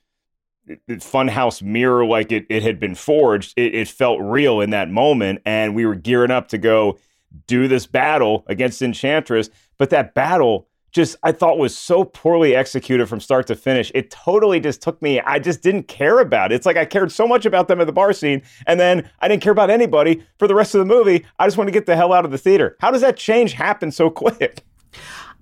funhouse 0.89 1.61
mirror 1.61 2.05
like 2.05 2.31
it, 2.31 2.45
it 2.49 2.63
had 2.63 2.79
been 2.79 2.95
forged? 2.95 3.53
It, 3.57 3.75
it, 3.75 3.87
felt 3.87 4.19
real 4.21 4.61
in 4.61 4.69
that 4.69 4.89
moment 4.89 5.41
and 5.45 5.75
we 5.75 5.85
were 5.85 5.95
gearing 5.95 6.31
up 6.31 6.47
to 6.49 6.57
go 6.57 6.97
do 7.47 7.67
this 7.67 7.85
battle 7.85 8.43
against 8.47 8.81
enchantress. 8.81 9.49
But 9.77 9.89
that 9.91 10.13
battle 10.13 10.67
just 10.91 11.15
i 11.21 11.31
thought 11.31 11.59
was 11.59 11.77
so 11.77 12.03
poorly 12.03 12.55
executed 12.55 13.07
from 13.07 13.19
start 13.19 13.47
to 13.47 13.55
finish. 13.55 13.91
It 13.93 14.09
totally 14.09 14.59
just 14.59 14.81
took 14.81 15.01
me 15.01 15.19
i 15.21 15.37
just 15.39 15.61
didn't 15.61 15.83
care 15.87 16.19
about 16.19 16.51
it. 16.51 16.55
It's 16.55 16.65
like 16.65 16.77
i 16.77 16.85
cared 16.85 17.11
so 17.11 17.27
much 17.27 17.45
about 17.45 17.67
them 17.67 17.79
at 17.79 17.87
the 17.87 17.93
bar 17.93 18.13
scene 18.13 18.41
and 18.65 18.79
then 18.79 19.09
i 19.19 19.27
didn't 19.27 19.43
care 19.43 19.51
about 19.51 19.69
anybody 19.69 20.23
for 20.37 20.47
the 20.47 20.55
rest 20.55 20.75
of 20.75 20.79
the 20.79 20.85
movie. 20.85 21.25
I 21.37 21.45
just 21.45 21.57
want 21.57 21.67
to 21.67 21.71
get 21.71 21.85
the 21.85 21.95
hell 21.95 22.13
out 22.13 22.25
of 22.25 22.31
the 22.31 22.37
theater. 22.37 22.75
How 22.79 22.91
does 22.91 23.01
that 23.01 23.17
change 23.17 23.53
happen 23.53 23.91
so 23.91 24.09
quick 24.09 24.63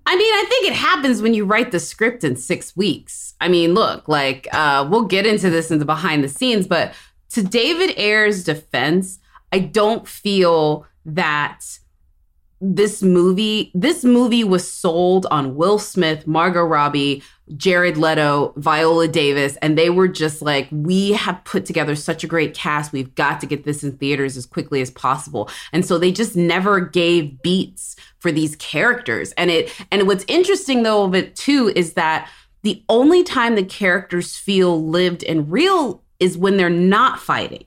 I 0.10 0.16
mean, 0.16 0.34
I 0.34 0.46
think 0.48 0.68
it 0.68 0.74
happens 0.74 1.22
when 1.22 1.34
you 1.34 1.44
write 1.44 1.72
the 1.72 1.82
script 1.82 2.24
in 2.24 2.38
six 2.38 2.74
weeks. 2.78 3.36
I 3.42 3.50
mean, 3.50 3.74
look, 3.74 4.08
like 4.08 4.48
uh, 4.54 4.88
we'll 4.90 5.04
get 5.04 5.26
into 5.26 5.50
this 5.50 5.70
in 5.70 5.80
the 5.80 5.86
behind 5.86 6.24
the 6.24 6.30
scenes, 6.30 6.66
but 6.66 6.94
to 7.32 7.44
David 7.44 7.94
Ayer's 7.98 8.46
defense, 8.46 9.20
I 9.52 9.60
don't 9.60 10.08
feel 10.08 10.86
that 11.06 11.60
this 12.62 13.04
movie 13.04 13.70
this 13.76 14.06
movie 14.06 14.46
was 14.46 14.70
sold 14.72 15.28
on 15.30 15.56
Will 15.56 15.78
Smith, 15.78 16.26
Margot 16.26 16.64
Robbie, 16.64 17.22
Jared 17.56 17.98
Leto, 17.98 18.54
Viola 18.58 19.08
Davis, 19.08 19.58
and 19.62 19.78
they 19.78 19.90
were 19.90 20.08
just 20.08 20.42
like, 20.42 20.68
we 20.72 21.14
have 21.14 21.44
put 21.46 21.66
together 21.66 21.96
such 21.96 22.24
a 22.24 22.28
great 22.28 22.54
cast. 22.54 22.92
We've 22.92 23.14
got 23.16 23.40
to 23.40 23.48
get 23.48 23.64
this 23.64 23.84
in 23.84 23.98
theaters 23.98 24.36
as 24.36 24.46
quickly 24.46 24.82
as 24.82 24.92
possible. 24.92 25.50
And 25.72 25.86
so 25.86 25.98
they 25.98 26.12
just 26.12 26.36
never 26.36 26.80
gave 26.80 27.42
beats 27.42 27.96
for 28.20 28.32
these 28.32 28.56
characters. 28.58 29.32
And 29.34 29.50
it 29.50 29.74
and 29.92 30.08
what's 30.08 30.26
interesting 30.28 30.84
though 30.84 31.04
of 31.04 31.16
it 31.16 31.36
too 31.36 31.72
is 31.76 31.94
that 31.94 32.30
the 32.64 32.84
only 32.90 33.24
time 33.24 33.56
the 33.56 33.64
characters 33.64 34.36
feel 34.36 34.84
lived 34.84 35.24
and 35.24 35.50
real 35.50 36.04
is 36.20 36.38
when 36.38 36.58
they're 36.58 36.70
not 36.70 37.20
fighting 37.20 37.66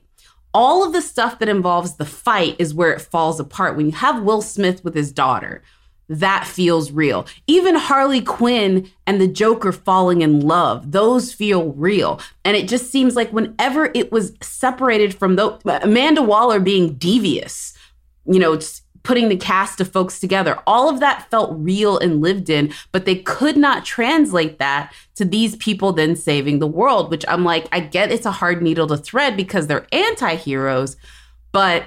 all 0.53 0.85
of 0.85 0.93
the 0.93 1.01
stuff 1.01 1.39
that 1.39 1.49
involves 1.49 1.95
the 1.95 2.05
fight 2.05 2.55
is 2.59 2.73
where 2.73 2.91
it 2.91 3.01
falls 3.01 3.39
apart. 3.39 3.77
When 3.77 3.85
you 3.85 3.93
have 3.93 4.23
Will 4.23 4.41
Smith 4.41 4.83
with 4.83 4.93
his 4.93 5.11
daughter, 5.11 5.63
that 6.11 6.45
feels 6.45 6.91
real. 6.91 7.25
Even 7.47 7.75
Harley 7.75 8.21
Quinn 8.21 8.91
and 9.07 9.21
the 9.21 9.27
Joker 9.27 9.71
falling 9.71 10.21
in 10.21 10.41
love, 10.41 10.91
those 10.91 11.33
feel 11.33 11.71
real. 11.71 12.19
And 12.43 12.57
it 12.57 12.67
just 12.67 12.91
seems 12.91 13.15
like 13.15 13.31
whenever 13.31 13.91
it 13.93 14.11
was 14.11 14.33
separated 14.41 15.13
from 15.13 15.37
the 15.37 15.57
Amanda 15.81 16.21
Waller 16.21 16.59
being 16.59 16.95
devious, 16.95 17.73
you 18.25 18.39
know, 18.39 18.59
putting 19.03 19.29
the 19.29 19.37
cast 19.37 19.79
of 19.79 19.91
folks 19.91 20.19
together. 20.19 20.59
All 20.67 20.89
of 20.89 20.99
that 20.99 21.29
felt 21.31 21.57
real 21.57 21.97
and 21.97 22.21
lived 22.21 22.49
in, 22.49 22.73
but 22.91 23.05
they 23.05 23.15
could 23.15 23.55
not 23.55 23.85
translate 23.85 24.59
that 24.59 24.93
to 25.15 25.23
these 25.23 25.55
people 25.55 25.93
then 25.93 26.15
saving 26.15 26.59
the 26.59 26.67
world, 26.67 27.09
which 27.09 27.25
I'm 27.27 27.43
like, 27.45 27.67
I 27.71 27.79
get 27.79 28.11
it's 28.11 28.25
a 28.25 28.31
hard 28.31 28.61
needle 28.61 28.87
to 28.87 28.97
thread 28.97 29.37
because 29.37 29.67
they're 29.67 29.87
anti 29.91 30.35
heroes, 30.35 30.97
but 31.51 31.85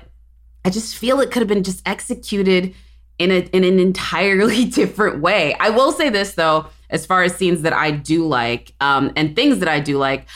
I 0.64 0.70
just 0.70 0.96
feel 0.96 1.20
it 1.20 1.30
could 1.30 1.42
have 1.42 1.48
been 1.48 1.62
just 1.62 1.86
executed 1.86 2.74
in, 3.18 3.30
a, 3.30 3.40
in 3.52 3.64
an 3.64 3.78
entirely 3.78 4.64
different 4.80 5.20
way. 5.20 5.54
I 5.54 5.70
will 5.70 5.92
say 5.92 6.10
this 6.10 6.34
though, 6.34 6.66
as 6.90 7.06
far 7.06 7.22
as 7.22 7.34
scenes 7.34 7.62
that 7.62 7.72
I 7.72 7.90
do 7.90 8.26
like 8.26 8.72
um, 8.80 9.12
and 9.16 9.34
things 9.34 9.58
that 9.58 9.68
I 9.68 9.80
do 9.80 9.98
like, 9.98 10.26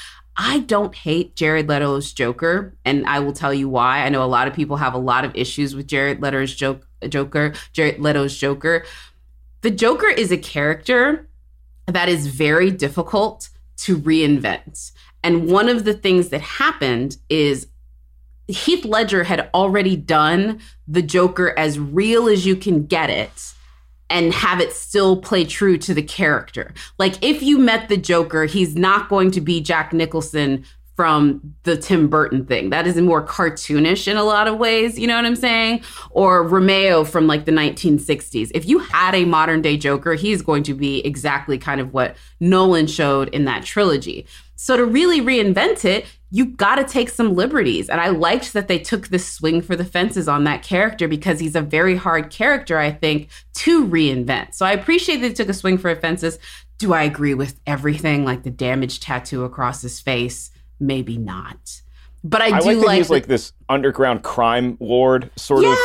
I 0.41 0.61
don't 0.61 0.95
hate 0.95 1.35
Jared 1.35 1.69
Leto's 1.69 2.13
Joker, 2.13 2.73
and 2.85 3.05
I 3.07 3.19
will 3.19 3.33
tell 3.33 3.53
you 3.53 3.69
why. 3.69 4.05
I 4.05 4.09
know 4.09 4.23
a 4.23 4.27
lot 4.27 4.47
of 4.47 4.55
people 4.55 4.77
have 4.77 4.95
a 4.95 4.99
lot 4.99 5.25
of 5.25 5.35
issues 5.35 5.75
with 5.75 5.89
Jared 5.89 6.23
Leto's 6.23 6.55
joke, 6.55 6.87
Joker, 7.09 7.55
Jared 7.73 7.99
Leto's 7.99 8.37
Joker. 8.37 8.85
The 9.63 9.71
Joker 9.73 10.07
is 10.07 10.31
a 10.31 10.39
character 10.39 11.29
that 11.87 12.09
is 12.09 12.29
very 12.29 12.71
difficult 12.71 13.49
to 13.79 13.99
reinvent. 13.99 14.93
And 15.25 15.51
one 15.51 15.69
of 15.69 15.85
the 15.85 15.95
things 15.95 16.29
that 16.29 16.41
happened 16.41 17.17
is 17.29 17.67
Heath 18.49 18.85
Ledger 18.85 19.25
had 19.25 19.51
already 19.53 19.95
done 19.95 20.61
the 20.87 21.03
Joker 21.03 21.57
as 21.59 21.79
real 21.79 22.29
as 22.29 22.47
you 22.47 22.57
can 22.57 22.87
get 22.87 23.11
it 23.11 23.55
and 24.11 24.33
have 24.33 24.61
it 24.61 24.73
still 24.73 25.21
play 25.21 25.45
true 25.45 25.77
to 25.77 25.93
the 25.93 26.03
character. 26.03 26.73
Like 26.99 27.23
if 27.23 27.43
you 27.43 27.59
met 27.59 27.89
the 27.89 27.99
Joker, 27.99 28.47
he's 28.47 28.75
not 28.75 29.11
going 29.11 29.31
to 29.33 29.41
be 29.43 29.61
Jack 29.61 29.93
Nicholson 29.93 30.65
from 30.99 31.55
the 31.63 31.77
Tim 31.77 32.09
Burton 32.09 32.45
thing. 32.45 32.71
That 32.71 32.85
is 32.85 32.97
more 32.97 33.25
cartoonish 33.25 34.09
in 34.09 34.17
a 34.17 34.25
lot 34.25 34.49
of 34.49 34.59
ways, 34.59 34.99
you 34.99 35.07
know 35.07 35.15
what 35.15 35.27
I'm 35.27 35.37
saying? 35.37 35.83
Or 36.11 36.43
Romero 36.43 37.05
from 37.05 37.29
like 37.29 37.45
the 37.45 37.53
1960s. 37.53 38.51
If 38.53 38.69
you 38.69 38.81
had 38.81 39.15
a 39.15 39.25
modern 39.25 39.63
day 39.63 39.77
Joker, 39.77 40.15
he's 40.15 40.43
going 40.43 40.65
to 40.65 40.75
be 40.75 40.99
exactly 41.07 41.57
kind 41.57 41.81
of 41.81 41.93
what 41.93 42.17
Nolan 42.41 42.89
showed 42.89 43.29
in 43.29 43.45
that 43.45 43.63
trilogy. 43.65 44.27
So 44.57 44.77
to 44.77 44.85
really 44.85 45.21
reinvent 45.21 45.85
it, 45.85 46.05
you 46.33 46.47
got 46.47 46.75
to 46.75 46.85
take 46.85 47.11
some 47.11 47.37
liberties. 47.37 47.89
And 47.89 48.01
I 48.01 48.09
liked 48.09 48.53
that 48.55 48.67
they 48.67 48.81
took 48.81 49.07
this 49.07 49.25
swing 49.25 49.63
for 49.63 49.77
the 49.77 49.85
fences 49.85 50.27
on 50.27 50.43
that 50.45 50.65
character 50.65 51.07
because 51.07 51.39
he's 51.39 51.55
a 51.55 51.63
very 51.63 51.95
hard 51.95 52.29
character, 52.29 52.77
I 52.77 52.91
think, 52.91 53.29
to 53.55 53.87
reinvent. 53.87 54.53
So 54.55 54.67
I 54.67 54.73
appreciate 54.73 55.19
they 55.19 55.33
took 55.33 55.49
a 55.49 55.55
swing 55.55 55.79
for 55.79 55.95
the 55.95 56.01
fences. 56.01 56.41
Do 56.79 56.93
I 56.93 57.05
agree 57.05 57.35
with 57.35 57.61
everything, 57.69 58.25
like 58.25 58.43
the 58.43 58.51
damaged 58.51 59.05
tattoo 59.05 59.45
across 59.45 59.81
his 59.81 60.01
face? 60.01 60.51
Maybe 60.81 61.19
not. 61.19 61.83
But 62.25 62.43
I, 62.43 62.47
I 62.57 62.61
do 62.61 62.67
like 62.67 62.77
that 62.81 62.87
like 62.87 62.97
he's 62.99 63.11
like 63.11 63.27
this 63.27 63.53
underground 63.69 64.23
crime 64.25 64.77
lord 64.81 65.31
sort 65.37 65.63
Yeah! 65.63 65.71
of 65.71 65.77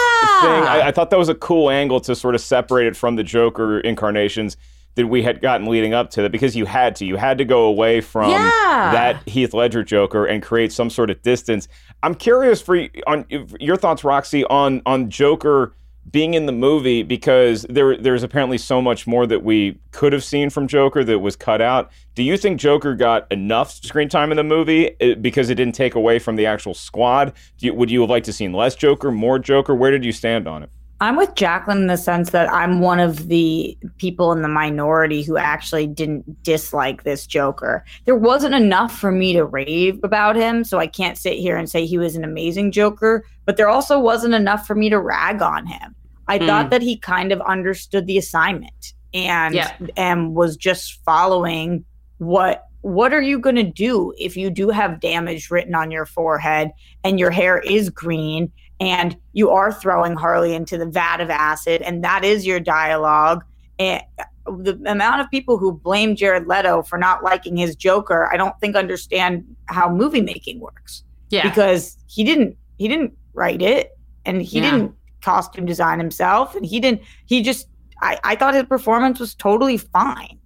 thing. 0.41 0.63
I, 0.63 0.87
I 0.87 0.91
thought 0.91 1.09
that 1.11 1.19
was 1.19 1.29
a 1.29 1.35
cool 1.35 1.69
angle 1.69 1.99
to 2.01 2.15
sort 2.15 2.33
of 2.35 2.41
separate 2.41 2.87
it 2.87 2.95
from 2.97 3.15
the 3.15 3.23
Joker 3.23 3.79
incarnations 3.79 4.57
that 4.95 5.07
we 5.07 5.23
had 5.23 5.41
gotten 5.41 5.67
leading 5.67 5.93
up 5.93 6.09
to 6.11 6.21
that 6.23 6.31
because 6.31 6.55
you 6.55 6.65
had 6.65 6.95
to. 6.97 7.05
You 7.05 7.15
had 7.17 7.37
to 7.39 7.45
go 7.45 7.65
away 7.65 8.01
from 8.01 8.29
Yeah. 8.31 8.91
that 8.93 9.27
Heath 9.27 9.53
Ledger 9.53 9.83
Joker 9.83 10.25
and 10.25 10.41
create 10.41 10.71
some 10.71 10.89
sort 10.89 11.09
of 11.09 11.21
distance. 11.21 11.67
I'm 12.03 12.13
curious 12.15 12.61
for 12.61 12.79
on 13.07 13.25
your 13.59 13.75
thoughts, 13.77 14.03
Roxy, 14.03 14.43
on 14.45 14.81
on 14.85 15.09
Joker 15.09 15.73
being 16.11 16.33
in 16.33 16.45
the 16.45 16.51
movie 16.51 17.03
because 17.03 17.65
there 17.69 17.97
there's 17.97 18.23
apparently 18.23 18.57
so 18.57 18.81
much 18.81 19.07
more 19.07 19.25
that 19.25 19.43
we 19.43 19.79
could 19.91 20.13
have 20.13 20.23
seen 20.23 20.49
from 20.49 20.67
Joker 20.67 21.03
that 21.03 21.19
was 21.19 21.35
cut 21.35 21.61
out. 21.61 21.91
Do 22.15 22.23
you 22.23 22.37
think 22.37 22.59
Joker 22.59 22.95
got 22.95 23.31
enough 23.31 23.71
screen 23.71 24.09
time 24.09 24.31
in 24.31 24.37
the 24.37 24.43
movie 24.43 24.99
uh, 25.01 25.15
because 25.15 25.49
it 25.49 25.55
didn't 25.55 25.75
take 25.75 25.95
away 25.95 26.19
from 26.19 26.35
the 26.35 26.45
actual 26.45 26.73
squad? 26.73 27.33
You, 27.59 27.73
would 27.73 27.89
you 27.89 28.01
have 28.01 28.09
liked 28.09 28.25
to 28.25 28.33
seen 28.33 28.53
less 28.53 28.75
Joker, 28.75 29.11
more 29.11 29.39
Joker? 29.39 29.73
Where 29.73 29.91
did 29.91 30.05
you 30.05 30.11
stand 30.11 30.47
on 30.47 30.63
it? 30.63 30.69
I'm 31.03 31.17
with 31.17 31.35
Jacqueline 31.35 31.79
in 31.79 31.87
the 31.87 31.97
sense 31.97 32.29
that 32.29 32.49
I'm 32.49 32.79
one 32.79 33.01
of 33.01 33.27
the 33.27 33.77
people 33.97 34.31
in 34.31 34.41
the 34.41 34.47
minority 34.47 35.21
who 35.21 35.35
actually 35.35 35.85
didn't 35.85 36.41
dislike 36.43 37.03
this 37.03 37.27
Joker. 37.27 37.83
There 38.05 38.15
wasn't 38.15 38.55
enough 38.55 38.97
for 38.97 39.11
me 39.11 39.33
to 39.33 39.43
rave 39.43 39.99
about 40.01 40.37
him, 40.37 40.63
so 40.63 40.79
I 40.79 40.87
can't 40.87 41.17
sit 41.17 41.33
here 41.37 41.57
and 41.57 41.69
say 41.69 41.85
he 41.85 41.97
was 41.97 42.15
an 42.15 42.23
amazing 42.23 42.71
Joker, 42.71 43.25
but 43.45 43.57
there 43.57 43.67
also 43.67 43.99
wasn't 43.99 44.33
enough 44.33 44.65
for 44.65 44.75
me 44.75 44.89
to 44.91 44.97
rag 44.97 45.41
on 45.41 45.65
him. 45.65 45.93
I 46.29 46.39
Mm. 46.39 46.47
thought 46.47 46.69
that 46.69 46.81
he 46.81 46.95
kind 46.97 47.33
of 47.33 47.41
understood 47.41 48.07
the 48.07 48.17
assignment 48.17 48.93
and 49.13 49.55
Yeah. 49.55 49.73
and 49.97 50.33
was 50.33 50.55
just 50.55 51.03
following 51.03 51.83
what 52.19 52.63
what 52.79 53.13
are 53.13 53.21
you 53.21 53.39
going 53.39 53.55
to 53.55 53.63
do 53.63 54.13
if 54.17 54.35
you 54.35 54.49
do 54.49 54.67
have 54.69 54.99
damage 54.99 55.49
written 55.49 55.73
on 55.73 55.89
your 55.89 56.05
forehead 56.05 56.69
and 57.05 57.17
your 57.17 57.31
hair 57.31 57.59
is 57.59 57.89
green 57.89 58.51
and 58.79 59.15
you 59.33 59.49
are 59.49 59.71
throwing 59.71 60.15
Harley 60.15 60.53
into 60.53 60.77
the 60.77 60.85
vat 60.85 61.21
of 61.21 61.29
acid 61.29 61.81
and 61.81 62.03
that 62.03 62.23
is 62.25 62.45
your 62.45 62.59
dialogue 62.59 63.43
and 63.79 64.01
the 64.45 64.77
amount 64.85 65.21
of 65.21 65.29
people 65.31 65.57
who 65.57 65.71
blame 65.71 66.15
Jared 66.15 66.47
Leto 66.47 66.81
for 66.83 66.97
not 66.97 67.23
liking 67.23 67.55
his 67.55 67.75
Joker 67.75 68.29
I 68.31 68.37
don't 68.37 68.57
think 68.59 68.75
understand 68.75 69.45
how 69.67 69.89
movie 69.89 70.21
making 70.21 70.59
works 70.59 71.03
Yeah. 71.29 71.47
because 71.47 71.97
he 72.07 72.23
didn't 72.23 72.57
he 72.77 72.87
didn't 72.87 73.13
write 73.33 73.61
it 73.61 73.91
and 74.25 74.41
he 74.41 74.59
Yeah. 74.59 74.71
didn't 74.71 74.95
costume 75.21 75.65
design 75.65 75.97
himself 75.99 76.55
and 76.55 76.65
he 76.65 76.79
didn't 76.79 77.01
he 77.25 77.41
just 77.41 77.67
I, 78.01 78.19
I 78.23 78.35
thought 78.35 78.53
his 78.53 78.63
performance 78.65 79.19
was 79.19 79.33
totally 79.35 79.77
fine 79.77 80.37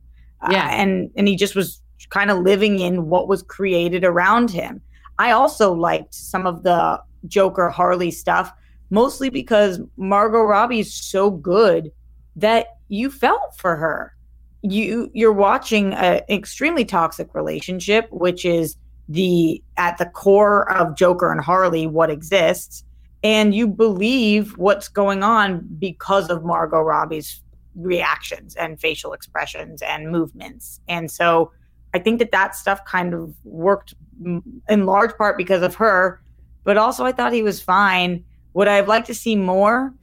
Uh, 0.41 0.49
Yeah. 0.51 0.69
and 0.69 1.09
and 1.15 1.27
he 1.27 1.35
just 1.35 1.55
was 1.55 1.81
kind 2.09 2.29
of 2.29 2.37
living 2.39 2.79
in 2.79 3.09
what 3.09 3.27
was 3.27 3.41
created 3.41 4.03
around 4.05 4.51
him 4.51 4.79
i 5.17 5.31
also 5.31 5.73
liked 5.73 6.13
some 6.13 6.45
of 6.45 6.61
the 6.63 7.01
joker 7.27 7.69
harley 7.69 8.12
stuff 8.12 8.51
mostly 8.89 9.30
because 9.30 9.80
margot 9.97 10.41
robbie's 10.41 10.93
so 10.93 11.32
good 11.32 11.91
that 12.38 12.77
you 12.88 13.10
felt 13.10 13.58
for 13.58 13.75
her. 13.75 14.13
You 14.62 15.12
you're 15.13 15.34
watching 15.34 15.93
an 15.93 16.21
extremely 16.30 16.86
toxic 16.86 17.34
relationship 17.34 18.08
which 18.12 18.45
is 18.45 18.75
the 19.10 19.62
at 19.77 19.97
the 19.97 20.06
core 20.06 20.69
of 20.71 20.95
joker 20.95 21.32
and 21.32 21.41
harley 21.41 21.88
what 21.88 22.10
exists. 22.10 22.84
And 23.23 23.53
you 23.53 23.67
believe 23.67 24.58
what's 24.58 24.88
going 24.88 25.23
on 25.23 25.67
because 25.80 26.30
of 26.30 26.43
margot 26.43 26.82
robbie's 26.82 27.41
reactions 27.75 28.56
and 28.56 28.80
facial 28.80 29.13
expressions 29.13 29.82
and 29.82 30.12
movements. 30.12 30.80
And 30.88 31.12
so 31.12 31.51
i 31.93 31.99
think 31.99 32.19
that 32.19 32.32
that 32.32 32.56
stuff 32.56 32.84
kind 32.86 33.13
of 33.13 33.34
worked 33.43 33.93
in 34.23 34.86
large 34.86 35.15
part 35.17 35.38
because 35.38 35.62
of 35.62 35.75
her 35.75 36.21
but 36.67 36.75
also 36.77 37.06
i 37.06 37.12
thought 37.13 37.32
he 37.32 37.41
was 37.43 37.62
fine 37.62 38.21
would 38.53 38.67
i 38.67 38.75
have 38.75 38.88
liked 38.89 39.08
to 39.08 39.13
see 39.15 39.36
more 39.36 39.93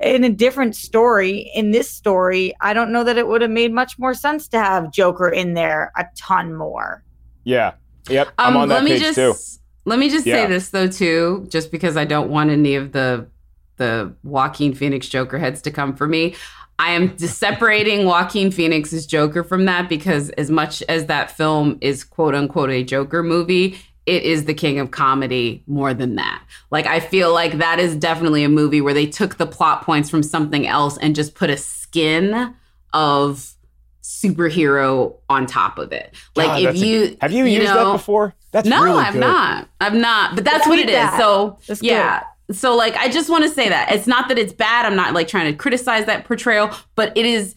in 0.00 0.22
a 0.24 0.30
different 0.30 0.74
story 0.76 1.50
in 1.54 1.70
this 1.72 1.90
story 1.90 2.54
i 2.60 2.72
don't 2.72 2.90
know 2.92 3.04
that 3.04 3.18
it 3.18 3.26
would 3.28 3.42
have 3.42 3.50
made 3.50 3.72
much 3.72 3.98
more 3.98 4.14
sense 4.14 4.48
to 4.48 4.58
have 4.58 4.90
joker 4.92 5.28
in 5.28 5.54
there 5.54 5.92
a 5.96 6.04
ton 6.16 6.54
more 6.54 7.02
Yeah. 7.44 7.72
Yep. 8.08 8.28
I'm 8.38 8.56
Um, 8.56 8.62
on 8.62 8.68
that 8.68 8.74
let 8.76 8.84
me 8.84 8.90
page 8.92 9.02
just 9.02 9.16
too. 9.16 9.34
let 9.84 9.98
me 9.98 10.08
just 10.08 10.24
Yeah. 10.26 10.36
say 10.44 10.46
this 10.46 10.70
though 10.70 10.86
too, 10.88 11.46
just 11.50 11.70
because 11.70 11.96
I 11.96 12.04
don't 12.06 12.30
want 12.30 12.48
any 12.50 12.74
of 12.74 12.92
the 12.92 13.26
the 13.76 14.12
Joaquin 14.24 14.74
Phoenix 14.74 15.08
Joker 15.08 15.38
heads 15.38 15.60
to 15.62 15.70
come 15.70 15.94
for 15.94 16.06
me. 16.08 16.34
I 16.78 16.92
am 16.92 17.16
separating 17.18 18.06
Joaquin 18.06 18.50
Phoenix's 18.50 19.04
Joker 19.06 19.42
from 19.44 19.64
that 19.66 19.88
because 19.88 20.30
as 20.30 20.50
much 20.50 20.82
as 20.88 21.06
that 21.06 21.30
film 21.30 21.76
is 21.80 22.02
quote 22.04 22.34
unquote 22.34 22.70
a 22.70 22.82
Joker 22.82 23.22
movie, 23.22 23.78
it 24.08 24.22
is 24.22 24.46
the 24.46 24.54
king 24.54 24.78
of 24.80 24.90
comedy 24.90 25.62
more 25.66 25.92
than 25.92 26.16
that. 26.16 26.42
Like 26.70 26.86
I 26.86 26.98
feel 26.98 27.32
like 27.32 27.58
that 27.58 27.78
is 27.78 27.94
definitely 27.94 28.42
a 28.42 28.48
movie 28.48 28.80
where 28.80 28.94
they 28.94 29.06
took 29.06 29.36
the 29.36 29.46
plot 29.46 29.82
points 29.82 30.08
from 30.08 30.22
something 30.22 30.66
else 30.66 30.96
and 30.98 31.14
just 31.14 31.34
put 31.34 31.50
a 31.50 31.56
skin 31.58 32.54
of 32.94 33.54
superhero 34.02 35.16
on 35.28 35.44
top 35.44 35.78
of 35.78 35.92
it. 35.92 36.14
Like 36.34 36.46
God, 36.46 36.58
if 36.58 36.64
that's 36.64 36.80
a- 36.82 36.86
you 36.86 37.16
have 37.20 37.32
you, 37.32 37.44
you 37.44 37.60
used 37.60 37.74
know, 37.74 37.86
that 37.86 37.92
before? 37.92 38.34
That's 38.50 38.66
no, 38.66 38.82
really 38.82 39.04
I'm 39.04 39.12
good. 39.12 39.20
not. 39.20 39.68
I'm 39.80 40.00
not. 40.00 40.34
But 40.34 40.44
that's 40.44 40.66
I 40.66 40.70
what 40.70 40.76
need 40.76 40.88
it 40.88 40.94
is. 40.94 41.10
So 41.18 41.58
That's 41.66 41.82
yeah. 41.82 42.22
So 42.50 42.74
like 42.74 42.96
I 42.96 43.10
just 43.10 43.28
want 43.28 43.44
to 43.44 43.50
say 43.50 43.68
that. 43.68 43.92
It's 43.92 44.06
not 44.06 44.28
that 44.28 44.38
it's 44.38 44.54
bad. 44.54 44.86
I'm 44.86 44.96
not 44.96 45.12
like 45.12 45.28
trying 45.28 45.52
to 45.52 45.56
criticize 45.56 46.06
that 46.06 46.24
portrayal, 46.24 46.70
but 46.94 47.14
it 47.14 47.26
is 47.26 47.54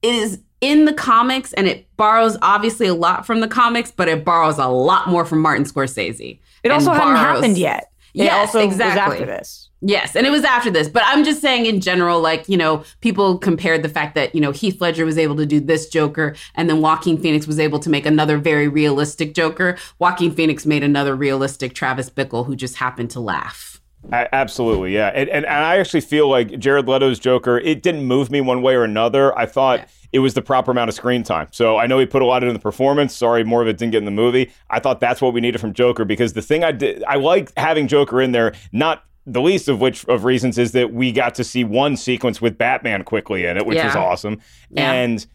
it 0.00 0.14
is 0.14 0.40
in 0.64 0.84
the 0.84 0.92
comics 0.94 1.52
and 1.52 1.66
it 1.66 1.86
borrows 1.96 2.36
obviously 2.42 2.86
a 2.86 2.94
lot 2.94 3.26
from 3.26 3.40
the 3.40 3.48
comics, 3.48 3.90
but 3.90 4.08
it 4.08 4.24
borrows 4.24 4.58
a 4.58 4.66
lot 4.68 5.08
more 5.08 5.24
from 5.24 5.40
Martin 5.40 5.64
Scorsese. 5.64 6.38
it 6.62 6.70
also 6.70 6.90
And 6.90 7.00
hadn't 7.00 7.16
happened 7.16 7.58
yet 7.58 7.90
it 8.14 8.24
Yes, 8.24 8.54
also 8.54 8.60
exactly. 8.60 9.20
was 9.20 9.20
after 9.20 9.26
this 9.26 9.70
Yes, 9.86 10.16
and 10.16 10.26
it 10.26 10.30
was 10.30 10.44
after 10.44 10.70
this. 10.70 10.88
But 10.88 11.02
I'm 11.04 11.24
just 11.24 11.42
saying 11.42 11.66
in 11.66 11.78
general, 11.82 12.18
like, 12.18 12.48
you 12.48 12.56
know, 12.56 12.84
people 13.02 13.36
compared 13.36 13.82
the 13.82 13.88
fact 13.90 14.14
that, 14.14 14.34
you 14.34 14.40
know, 14.40 14.50
Heath 14.50 14.80
Ledger 14.80 15.04
was 15.04 15.18
able 15.18 15.36
to 15.36 15.44
do 15.44 15.60
this 15.60 15.88
Joker 15.90 16.34
and 16.54 16.70
then 16.70 16.80
Joaquin 16.80 17.18
Phoenix 17.18 17.46
was 17.46 17.58
able 17.58 17.78
to 17.80 17.90
make 17.90 18.06
another 18.06 18.38
very 18.38 18.66
realistic 18.66 19.34
Joker. 19.34 19.76
Joaquin 19.98 20.32
Phoenix 20.32 20.64
made 20.64 20.82
another 20.82 21.14
realistic 21.14 21.74
Travis 21.74 22.08
Bickle 22.08 22.46
who 22.46 22.56
just 22.56 22.76
happened 22.76 23.10
to 23.10 23.20
laugh. 23.20 23.82
A- 24.10 24.34
absolutely, 24.34 24.94
yeah. 24.94 25.08
And, 25.08 25.28
and, 25.28 25.44
and 25.44 25.64
I 25.64 25.76
actually 25.76 26.00
feel 26.00 26.28
like 26.30 26.58
Jared 26.58 26.88
Leto's 26.88 27.18
Joker, 27.18 27.58
it 27.58 27.82
didn't 27.82 28.04
move 28.04 28.30
me 28.30 28.40
one 28.40 28.62
way 28.62 28.74
or 28.76 28.84
another. 28.84 29.36
I 29.38 29.44
thought 29.44 29.86
it 30.14 30.20
was 30.20 30.32
the 30.34 30.42
proper 30.42 30.70
amount 30.70 30.88
of 30.88 30.94
screen 30.94 31.24
time. 31.24 31.48
So 31.50 31.76
I 31.76 31.88
know 31.88 31.98
he 31.98 32.06
put 32.06 32.22
a 32.22 32.24
lot 32.24 32.44
into 32.44 32.52
the 32.52 32.60
performance. 32.60 33.16
Sorry, 33.16 33.42
more 33.42 33.60
of 33.60 33.66
it 33.66 33.78
didn't 33.78 33.90
get 33.90 33.98
in 33.98 34.04
the 34.04 34.12
movie. 34.12 34.52
I 34.70 34.78
thought 34.78 35.00
that's 35.00 35.20
what 35.20 35.34
we 35.34 35.40
needed 35.40 35.60
from 35.60 35.74
Joker 35.74 36.04
because 36.04 36.34
the 36.34 36.40
thing 36.40 36.62
I 36.62 36.70
did, 36.70 37.02
I 37.02 37.16
like 37.16 37.52
having 37.56 37.88
Joker 37.88 38.22
in 38.22 38.30
there, 38.30 38.54
not 38.70 39.02
the 39.26 39.40
least 39.40 39.66
of 39.66 39.80
which 39.80 40.04
of 40.04 40.22
reasons 40.22 40.56
is 40.56 40.70
that 40.70 40.92
we 40.92 41.10
got 41.10 41.34
to 41.34 41.42
see 41.42 41.64
one 41.64 41.96
sequence 41.96 42.40
with 42.40 42.56
Batman 42.56 43.02
quickly 43.02 43.44
in 43.44 43.56
it, 43.56 43.66
which 43.66 43.82
was 43.82 43.96
awesome. 43.96 44.40
Yeah. 44.70 44.92
And 44.92 45.26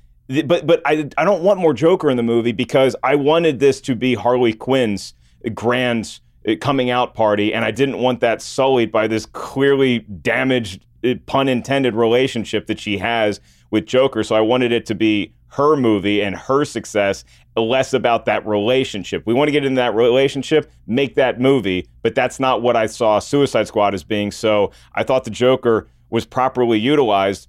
but 0.45 0.65
but 0.65 0.81
I 0.85 1.09
I 1.17 1.25
don't 1.25 1.43
want 1.43 1.59
more 1.59 1.73
Joker 1.73 2.09
in 2.09 2.15
the 2.15 2.23
movie 2.23 2.53
because 2.53 2.95
I 3.03 3.15
wanted 3.15 3.59
this 3.59 3.81
to 3.81 3.95
be 3.95 4.13
Harley 4.13 4.53
Quinn's 4.53 5.13
grand 5.53 6.21
uh, 6.47 6.53
coming 6.61 6.89
out 6.89 7.15
party, 7.15 7.53
and 7.53 7.65
I 7.65 7.71
didn't 7.71 7.97
want 7.97 8.21
that 8.21 8.41
sullied 8.41 8.93
by 8.93 9.07
this 9.07 9.25
clearly 9.25 9.99
damaged, 9.99 10.85
uh, 11.03 11.15
pun 11.25 11.49
intended, 11.49 11.95
relationship 11.95 12.67
that 12.67 12.79
she 12.79 12.97
has 12.99 13.41
with 13.71 13.85
Joker. 13.85 14.23
So 14.23 14.35
I 14.35 14.41
wanted 14.41 14.71
it 14.71 14.85
to 14.87 14.95
be 14.95 15.33
her 15.49 15.75
movie 15.75 16.21
and 16.21 16.35
her 16.35 16.63
success, 16.63 17.23
less 17.55 17.93
about 17.93 18.25
that 18.25 18.45
relationship. 18.45 19.23
We 19.25 19.33
want 19.33 19.47
to 19.47 19.51
get 19.51 19.65
into 19.65 19.77
that 19.77 19.95
relationship, 19.95 20.71
make 20.87 21.15
that 21.15 21.39
movie, 21.39 21.87
but 22.01 22.15
that's 22.15 22.39
not 22.39 22.61
what 22.61 22.75
I 22.75 22.85
saw 22.85 23.19
Suicide 23.19 23.67
Squad 23.67 23.93
as 23.93 24.03
being. 24.03 24.31
So 24.31 24.71
I 24.93 25.03
thought 25.03 25.23
the 25.23 25.31
Joker 25.31 25.87
was 26.09 26.25
properly 26.25 26.79
utilized. 26.79 27.47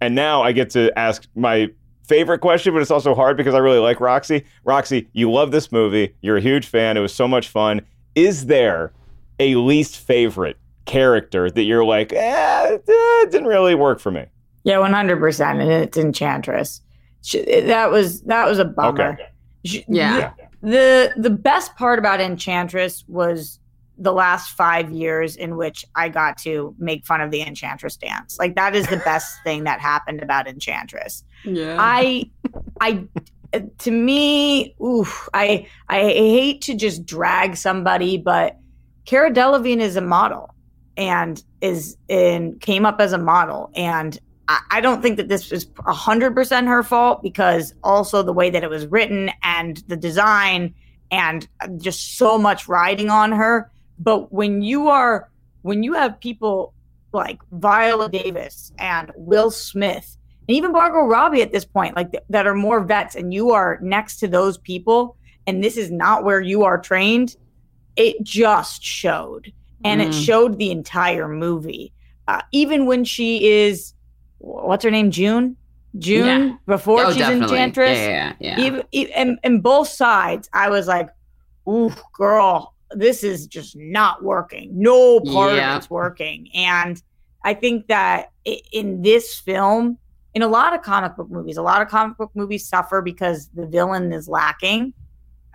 And 0.00 0.14
now 0.14 0.42
I 0.42 0.52
get 0.52 0.70
to 0.70 0.96
ask 0.98 1.26
my 1.34 1.70
favorite 2.04 2.40
question, 2.40 2.72
but 2.72 2.82
it's 2.82 2.90
also 2.90 3.14
hard 3.14 3.36
because 3.36 3.54
I 3.54 3.58
really 3.58 3.78
like 3.78 4.00
Roxy. 4.00 4.44
Roxy, 4.64 5.08
you 5.12 5.30
love 5.30 5.50
this 5.50 5.72
movie. 5.72 6.14
You're 6.22 6.36
a 6.36 6.40
huge 6.40 6.66
fan. 6.66 6.96
It 6.96 7.00
was 7.00 7.14
so 7.14 7.26
much 7.26 7.48
fun. 7.48 7.80
Is 8.14 8.46
there 8.46 8.92
a 9.40 9.54
least 9.56 9.98
favorite 9.98 10.56
character 10.84 11.50
that 11.50 11.62
you're 11.62 11.84
like, 11.84 12.12
eh, 12.12 12.78
it 12.86 13.30
didn't 13.30 13.46
really 13.46 13.74
work 13.74 14.00
for 14.00 14.10
me? 14.10 14.26
Yeah, 14.68 14.78
one 14.80 14.92
hundred 14.92 15.18
percent, 15.18 15.60
and 15.62 15.70
it's 15.72 15.96
Enchantress. 15.96 16.82
Sh- 17.24 17.36
That 17.64 17.90
was 17.90 18.20
that 18.24 18.46
was 18.46 18.58
a 18.58 18.66
bummer. 18.66 19.12
Okay. 19.14 19.22
Sh- 19.64 19.84
Yeah. 19.88 20.32
the 20.60 21.12
the 21.16 21.30
best 21.30 21.74
part 21.76 21.98
about 21.98 22.20
Enchantress 22.20 23.02
was 23.08 23.58
the 23.96 24.12
last 24.12 24.50
five 24.50 24.90
years 24.92 25.36
in 25.36 25.56
which 25.56 25.84
I 25.96 26.08
got 26.10 26.36
to 26.38 26.74
make 26.78 27.06
fun 27.06 27.20
of 27.22 27.30
the 27.30 27.40
Enchantress 27.40 27.96
dance. 27.96 28.38
Like 28.38 28.56
that 28.56 28.76
is 28.76 28.86
the 28.88 28.98
best 29.04 29.36
thing 29.42 29.64
that 29.64 29.80
happened 29.80 30.22
about 30.22 30.46
Enchantress. 30.46 31.24
Yeah. 31.44 31.76
I 31.80 32.30
I 32.82 33.04
to 33.78 33.90
me, 33.90 34.74
oof, 34.84 35.30
I 35.32 35.66
I 35.88 36.00
hate 36.00 36.60
to 36.62 36.74
just 36.74 37.06
drag 37.06 37.56
somebody, 37.56 38.18
but 38.18 38.58
Cara 39.06 39.30
Delevingne 39.32 39.80
is 39.80 39.96
a 39.96 40.02
model 40.02 40.54
and 40.98 41.42
is 41.62 41.96
in 42.08 42.58
came 42.58 42.84
up 42.84 43.00
as 43.00 43.14
a 43.14 43.18
model 43.18 43.70
and 43.74 44.18
I, 44.48 44.60
I 44.70 44.80
don't 44.80 45.02
think 45.02 45.16
that 45.18 45.28
this 45.28 45.52
is 45.52 45.66
hundred 45.86 46.34
percent 46.34 46.66
her 46.68 46.82
fault 46.82 47.22
because 47.22 47.74
also 47.84 48.22
the 48.22 48.32
way 48.32 48.50
that 48.50 48.64
it 48.64 48.70
was 48.70 48.86
written 48.86 49.30
and 49.42 49.82
the 49.88 49.96
design 49.96 50.74
and 51.10 51.48
just 51.78 52.16
so 52.18 52.36
much 52.38 52.68
riding 52.68 53.10
on 53.10 53.32
her. 53.32 53.70
But 53.98 54.32
when 54.32 54.62
you 54.62 54.88
are 54.88 55.30
when 55.62 55.82
you 55.82 55.92
have 55.94 56.18
people 56.20 56.72
like 57.12 57.40
Viola 57.52 58.08
Davis 58.08 58.72
and 58.78 59.10
Will 59.16 59.50
Smith 59.50 60.16
and 60.46 60.56
even 60.56 60.72
Margot 60.72 61.06
Robbie 61.06 61.42
at 61.42 61.52
this 61.52 61.64
point, 61.64 61.96
like 61.96 62.12
th- 62.12 62.24
that 62.30 62.46
are 62.46 62.54
more 62.54 62.80
vets, 62.80 63.14
and 63.16 63.32
you 63.34 63.50
are 63.50 63.78
next 63.82 64.18
to 64.18 64.28
those 64.28 64.56
people, 64.58 65.16
and 65.46 65.62
this 65.62 65.76
is 65.76 65.90
not 65.90 66.24
where 66.24 66.40
you 66.40 66.64
are 66.64 66.78
trained. 66.78 67.36
It 67.96 68.22
just 68.22 68.82
showed, 68.82 69.52
and 69.84 70.00
it 70.00 70.10
Mm. 70.10 70.24
showed 70.24 70.58
the 70.58 70.70
entire 70.70 71.28
movie. 71.28 71.92
Uh, 72.28 72.40
even 72.52 72.86
when 72.86 73.04
she 73.04 73.46
is, 73.46 73.92
what's 74.38 74.84
her 74.84 74.90
name, 74.90 75.10
June, 75.10 75.56
June 75.98 76.26
Yeah. 76.50 76.56
before 76.66 77.02
Oh, 77.04 77.08
she's 77.10 77.18
definitely. 77.18 77.56
Enchantress. 77.58 77.96
Yeah, 77.98 78.32
yeah, 78.40 78.58
yeah. 78.58 78.66
Even, 78.66 78.82
e- 78.92 79.12
and, 79.14 79.38
and 79.44 79.62
both 79.62 79.88
sides, 79.88 80.48
I 80.52 80.68
was 80.68 80.86
like, 80.86 81.08
"Ooh, 81.68 81.90
girl, 82.12 82.74
this 82.92 83.22
is 83.24 83.46
just 83.46 83.76
not 83.76 84.22
working. 84.22 84.70
No 84.74 85.20
part 85.20 85.54
Yeah. 85.56 85.72
of 85.72 85.78
it's 85.78 85.90
working." 85.90 86.48
And 86.54 87.02
I 87.44 87.54
think 87.54 87.86
that 87.88 88.30
in 88.72 89.02
this 89.02 89.34
film, 89.38 89.98
in 90.34 90.42
a 90.42 90.48
lot 90.48 90.74
of 90.74 90.82
comic 90.82 91.16
book 91.16 91.30
movies, 91.30 91.56
a 91.56 91.62
lot 91.62 91.80
of 91.82 91.88
comic 91.88 92.16
book 92.16 92.30
movies 92.34 92.66
suffer 92.68 93.00
because 93.02 93.48
the 93.54 93.66
villain 93.66 94.12
is 94.12 94.28
lacking. 94.28 94.92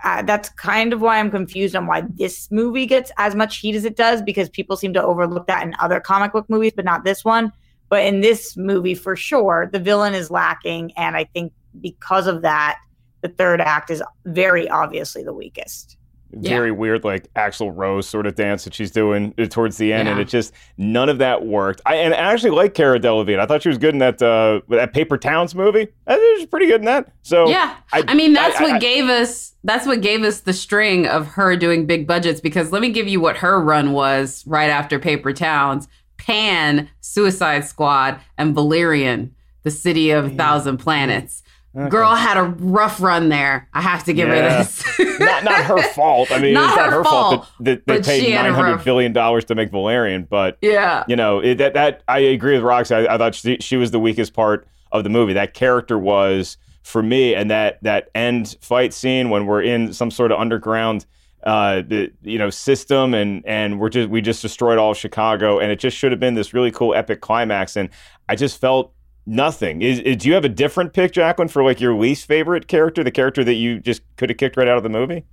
Uh, 0.03 0.21
that's 0.23 0.49
kind 0.49 0.91
of 0.91 0.99
why 0.99 1.17
I'm 1.17 1.31
confused 1.31 1.75
on 1.77 1.87
why 1.87 2.01
this 2.15 2.51
movie 2.51 2.85
gets 2.85 3.09
as 3.17 3.35
much 3.35 3.59
heat 3.59 3.73
as 3.75 3.85
it 3.85 3.95
does 3.95 4.21
because 4.21 4.49
people 4.49 4.75
seem 4.75 4.93
to 4.93 5.01
overlook 5.03 5.47
that 5.47 5.63
in 5.65 5.73
other 5.79 6.01
comic 6.01 6.33
book 6.33 6.49
movies, 6.49 6.73
but 6.75 6.83
not 6.83 7.05
this 7.05 7.23
one. 7.23 7.53
But 7.93 8.05
in 8.05 8.21
this 8.21 8.57
movie, 8.57 8.95
for 8.95 9.15
sure, 9.15 9.69
the 9.71 9.77
villain 9.77 10.15
is 10.15 10.31
lacking. 10.31 10.93
And 10.97 11.15
I 11.15 11.25
think 11.25 11.53
because 11.79 12.25
of 12.25 12.41
that, 12.41 12.79
the 13.21 13.29
third 13.29 13.61
act 13.61 13.91
is 13.91 14.01
very 14.25 14.67
obviously 14.67 15.21
the 15.23 15.31
weakest. 15.33 15.95
very 16.31 16.71
weird 16.71 17.03
like 17.03 17.31
Axl 17.35 17.71
Rose 17.75 18.07
sort 18.07 18.25
of 18.25 18.33
dance 18.33 18.63
that 18.63 18.73
she's 18.73 18.89
doing 18.89 19.31
uh, 19.37 19.45
towards 19.45 19.77
the 19.77 19.93
end, 19.93 20.07
and 20.07 20.17
Yeah. 20.17 20.23
it 20.23 20.27
just 20.29 20.51
none 20.77 21.07
of 21.07 21.19
that 21.19 21.45
worked. 21.45 21.79
I 21.85 21.97
and 21.97 22.11
I 22.15 22.33
actually 22.33 22.49
like 22.49 22.73
Cara 22.73 22.99
Delevingne. 22.99 23.37
I 23.39 23.45
thought 23.45 23.61
she 23.61 23.69
was 23.69 23.77
good 23.77 23.93
in 23.93 23.99
that 23.99 24.19
uh, 24.19 24.61
that 24.69 24.93
Paper 24.93 25.19
Towns 25.19 25.53
movie. 25.53 25.87
I 26.07 26.15
think 26.15 26.39
she's 26.39 26.47
pretty 26.47 26.65
good 26.65 26.81
in 26.81 26.85
that. 26.85 27.11
So 27.21 27.47
yeah, 27.47 27.75
I, 27.93 28.15
mean 28.15 28.33
that's 28.33 28.59
I- 28.59 28.63
what 28.63 28.71
I- 28.73 28.79
gave 28.79 29.05
us 29.05 29.53
that's 29.63 29.85
what 29.85 30.01
gave 30.01 30.23
us 30.23 30.39
the 30.39 30.53
string 30.53 31.05
of 31.07 31.27
her 31.27 31.55
doing 31.55 31.85
big 31.85 32.07
budgets. 32.07 32.41
Because 32.41 32.71
let 32.71 32.81
me 32.81 32.89
give 32.91 33.07
you 33.07 33.21
what 33.21 33.37
her 33.37 33.61
run 33.61 33.91
was 33.91 34.43
right 34.47 34.71
after 34.71 34.97
Paper 34.97 35.33
Towns: 35.33 35.87
Pan, 36.17 36.89
Suicide 37.01 37.65
Squad, 37.65 38.19
and 38.37 38.53
Valerian, 38.53 39.33
the 39.63 39.71
City 39.71 40.11
of 40.11 40.25
a 40.25 40.29
Thousand 40.29 40.77
Planets. 40.77 41.41
Girl 41.89 42.13
had 42.13 42.37
a 42.37 42.43
rough 42.43 43.01
run 43.01 43.29
there. 43.29 43.67
I 43.73 43.81
have 43.81 44.03
to 44.03 44.13
give 44.13 44.29
her 44.29 44.35
Yeah. 44.35 44.57
this. 44.59 44.83
not 45.19 45.43
not 45.43 45.63
her 45.65 45.81
fault. 45.93 46.31
I 46.31 46.37
mean, 46.37 46.53
Not 46.53 46.69
it's 46.69 46.75
not 46.77 46.85
her 46.91 46.97
her 46.97 47.03
fault, 47.03 47.35
fault, 47.45 47.47
that, 47.61 47.87
that 47.87 48.03
they 48.03 48.21
paid 48.21 48.33
nine 48.35 48.53
hundred 48.53 48.83
billion 48.83 49.11
dollars 49.11 49.43
to 49.45 49.55
make 49.55 49.71
Valerian. 49.71 50.27
But 50.29 50.59
Yeah. 50.61 51.03
you 51.07 51.15
know 51.15 51.39
it, 51.39 51.55
that 51.55 51.73
that 51.73 52.03
I 52.07 52.19
agree 52.19 52.53
with 52.53 52.63
Roxy. 52.63 52.93
I, 52.93 53.15
I 53.15 53.17
thought 53.17 53.33
she, 53.33 53.57
she 53.59 53.75
was 53.77 53.89
the 53.89 53.99
weakest 53.99 54.35
part 54.35 54.67
of 54.91 55.03
the 55.03 55.09
movie. 55.09 55.33
That 55.33 55.55
character 55.55 55.97
was 55.97 56.57
for 56.83 57.01
me, 57.01 57.33
and 57.33 57.49
that 57.49 57.81
that 57.81 58.09
end 58.13 58.55
fight 58.61 58.93
scene 58.93 59.31
when 59.31 59.47
we're 59.47 59.63
in 59.63 59.93
some 59.93 60.11
sort 60.11 60.31
of 60.31 60.39
underground. 60.39 61.07
Uh, 61.45 61.81
the 61.81 62.09
you 62.21 62.37
know 62.37 62.49
system 62.49 63.13
and 63.13 63.43
and 63.45 63.77
we're 63.77 63.89
just 63.89 64.09
we 64.09 64.21
just 64.21 64.41
destroyed 64.41 64.77
all 64.77 64.91
of 64.91 64.97
Chicago 64.97 65.59
and 65.59 65.71
it 65.73 65.77
just 65.77 65.97
should 65.97 66.11
have 66.13 66.19
been 66.19 66.35
this 66.35 66.53
really 66.53 66.71
cool 66.71 66.95
epic 66.95 67.19
climax 67.19 67.75
and 67.75 67.89
I 68.29 68.37
just 68.37 68.61
felt 68.61 68.93
nothing. 69.25 69.81
Is, 69.81 69.99
is 69.99 70.17
do 70.17 70.27
you 70.27 70.33
have 70.35 70.45
a 70.45 70.49
different 70.49 70.93
pick, 70.93 71.11
Jacqueline, 71.11 71.47
for 71.47 71.63
like 71.63 71.79
your 71.79 71.95
least 71.95 72.27
favorite 72.27 72.67
character, 72.67 73.03
the 73.03 73.11
character 73.11 73.43
that 73.43 73.55
you 73.55 73.79
just 73.79 74.01
could 74.17 74.29
have 74.29 74.37
kicked 74.37 74.57
right 74.57 74.67
out 74.67 74.77
of 74.77 74.83
the 74.83 74.89
movie? 74.89 75.25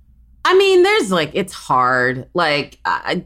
I 0.43 0.57
mean, 0.57 0.81
there's 0.83 1.11
like 1.11 1.31
it's 1.33 1.53
hard. 1.53 2.27
Like 2.33 2.79
I, 2.85 3.15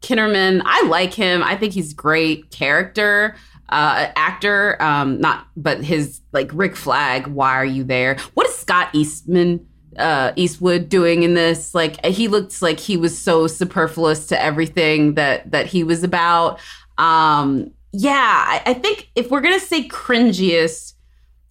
Kinnaman, 0.00 0.62
I 0.64 0.86
like 0.86 1.14
him. 1.14 1.42
I 1.42 1.56
think 1.56 1.72
he's 1.72 1.94
great 1.94 2.50
character, 2.50 3.36
uh, 3.70 4.08
actor. 4.16 4.80
Um, 4.82 5.20
not, 5.20 5.46
but 5.56 5.82
his 5.82 6.20
like 6.32 6.50
Rick 6.52 6.76
Flag. 6.76 7.26
Why 7.26 7.52
are 7.52 7.64
you 7.64 7.84
there? 7.84 8.18
What 8.34 8.46
is 8.48 8.54
Scott 8.54 8.90
Eastman? 8.92 9.66
Uh, 9.98 10.32
Eastwood 10.36 10.88
doing 10.88 11.22
in 11.22 11.34
this 11.34 11.74
like 11.74 12.02
he 12.04 12.26
looked 12.26 12.62
like 12.62 12.80
he 12.80 12.96
was 12.96 13.16
so 13.16 13.46
superfluous 13.46 14.26
to 14.28 14.42
everything 14.42 15.14
that 15.14 15.50
that 15.50 15.66
he 15.66 15.84
was 15.84 16.02
about 16.02 16.58
um 16.96 17.70
yeah 17.92 18.44
I, 18.48 18.62
I 18.66 18.74
think 18.74 19.10
if 19.14 19.30
we're 19.30 19.42
gonna 19.42 19.60
say 19.60 19.86
cringiest 19.86 20.94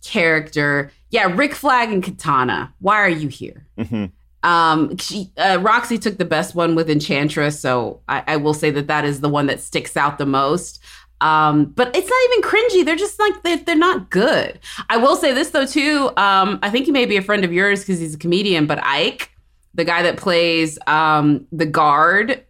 character 0.04 0.92
yeah 1.12 1.32
rick 1.36 1.54
flag 1.54 1.92
and 1.92 2.04
katana 2.04 2.74
why 2.80 2.96
are 2.96 3.10
you 3.10 3.28
here 3.28 3.68
Mm-hmm. 3.78 4.06
um, 4.50 4.98
she, 4.98 5.32
uh, 5.38 5.60
Roxy 5.62 5.98
took 6.00 6.18
the 6.18 6.26
best 6.26 6.56
one 6.56 6.74
with 6.76 6.90
Enchantress, 6.90 7.60
so 7.60 8.00
I, 8.08 8.24
I 8.28 8.38
will 8.38 8.54
say 8.54 8.72
that 8.72 8.88
that 8.88 9.06
is 9.06 9.22
the 9.22 9.30
one 9.30 9.46
that 9.48 9.60
sticks 9.60 9.96
out 9.96 10.18
the 10.18 10.26
most. 10.26 10.80
Um, 11.22 11.66
but 11.66 11.96
it's 11.96 12.10
not 12.10 12.20
even 12.32 12.50
cringy; 12.50 12.86
they're 12.86 12.96
just 12.96 13.20
like 13.20 13.44
they're, 13.44 13.58
they're 13.58 13.76
not 13.76 14.10
good. 14.10 14.60
I 14.90 14.98
will 14.98 15.16
say 15.16 15.34
this 15.34 15.52
though 15.52 15.66
too. 15.66 16.12
Um, 16.18 16.60
I 16.62 16.70
think 16.70 16.86
he 16.86 16.92
may 16.92 17.06
be 17.06 17.18
a 17.18 17.22
friend 17.22 17.46
of 17.46 17.54
yours 17.54 17.82
because 17.82 18.00
he's 18.00 18.16
a 18.16 18.18
comedian. 18.18 18.66
But 18.66 18.84
Ike, 18.84 19.32
the 19.74 19.86
guy 19.86 20.02
that 20.04 20.18
plays 20.18 20.78
um, 20.88 21.48
the 21.52 21.66
guard, 21.66 22.44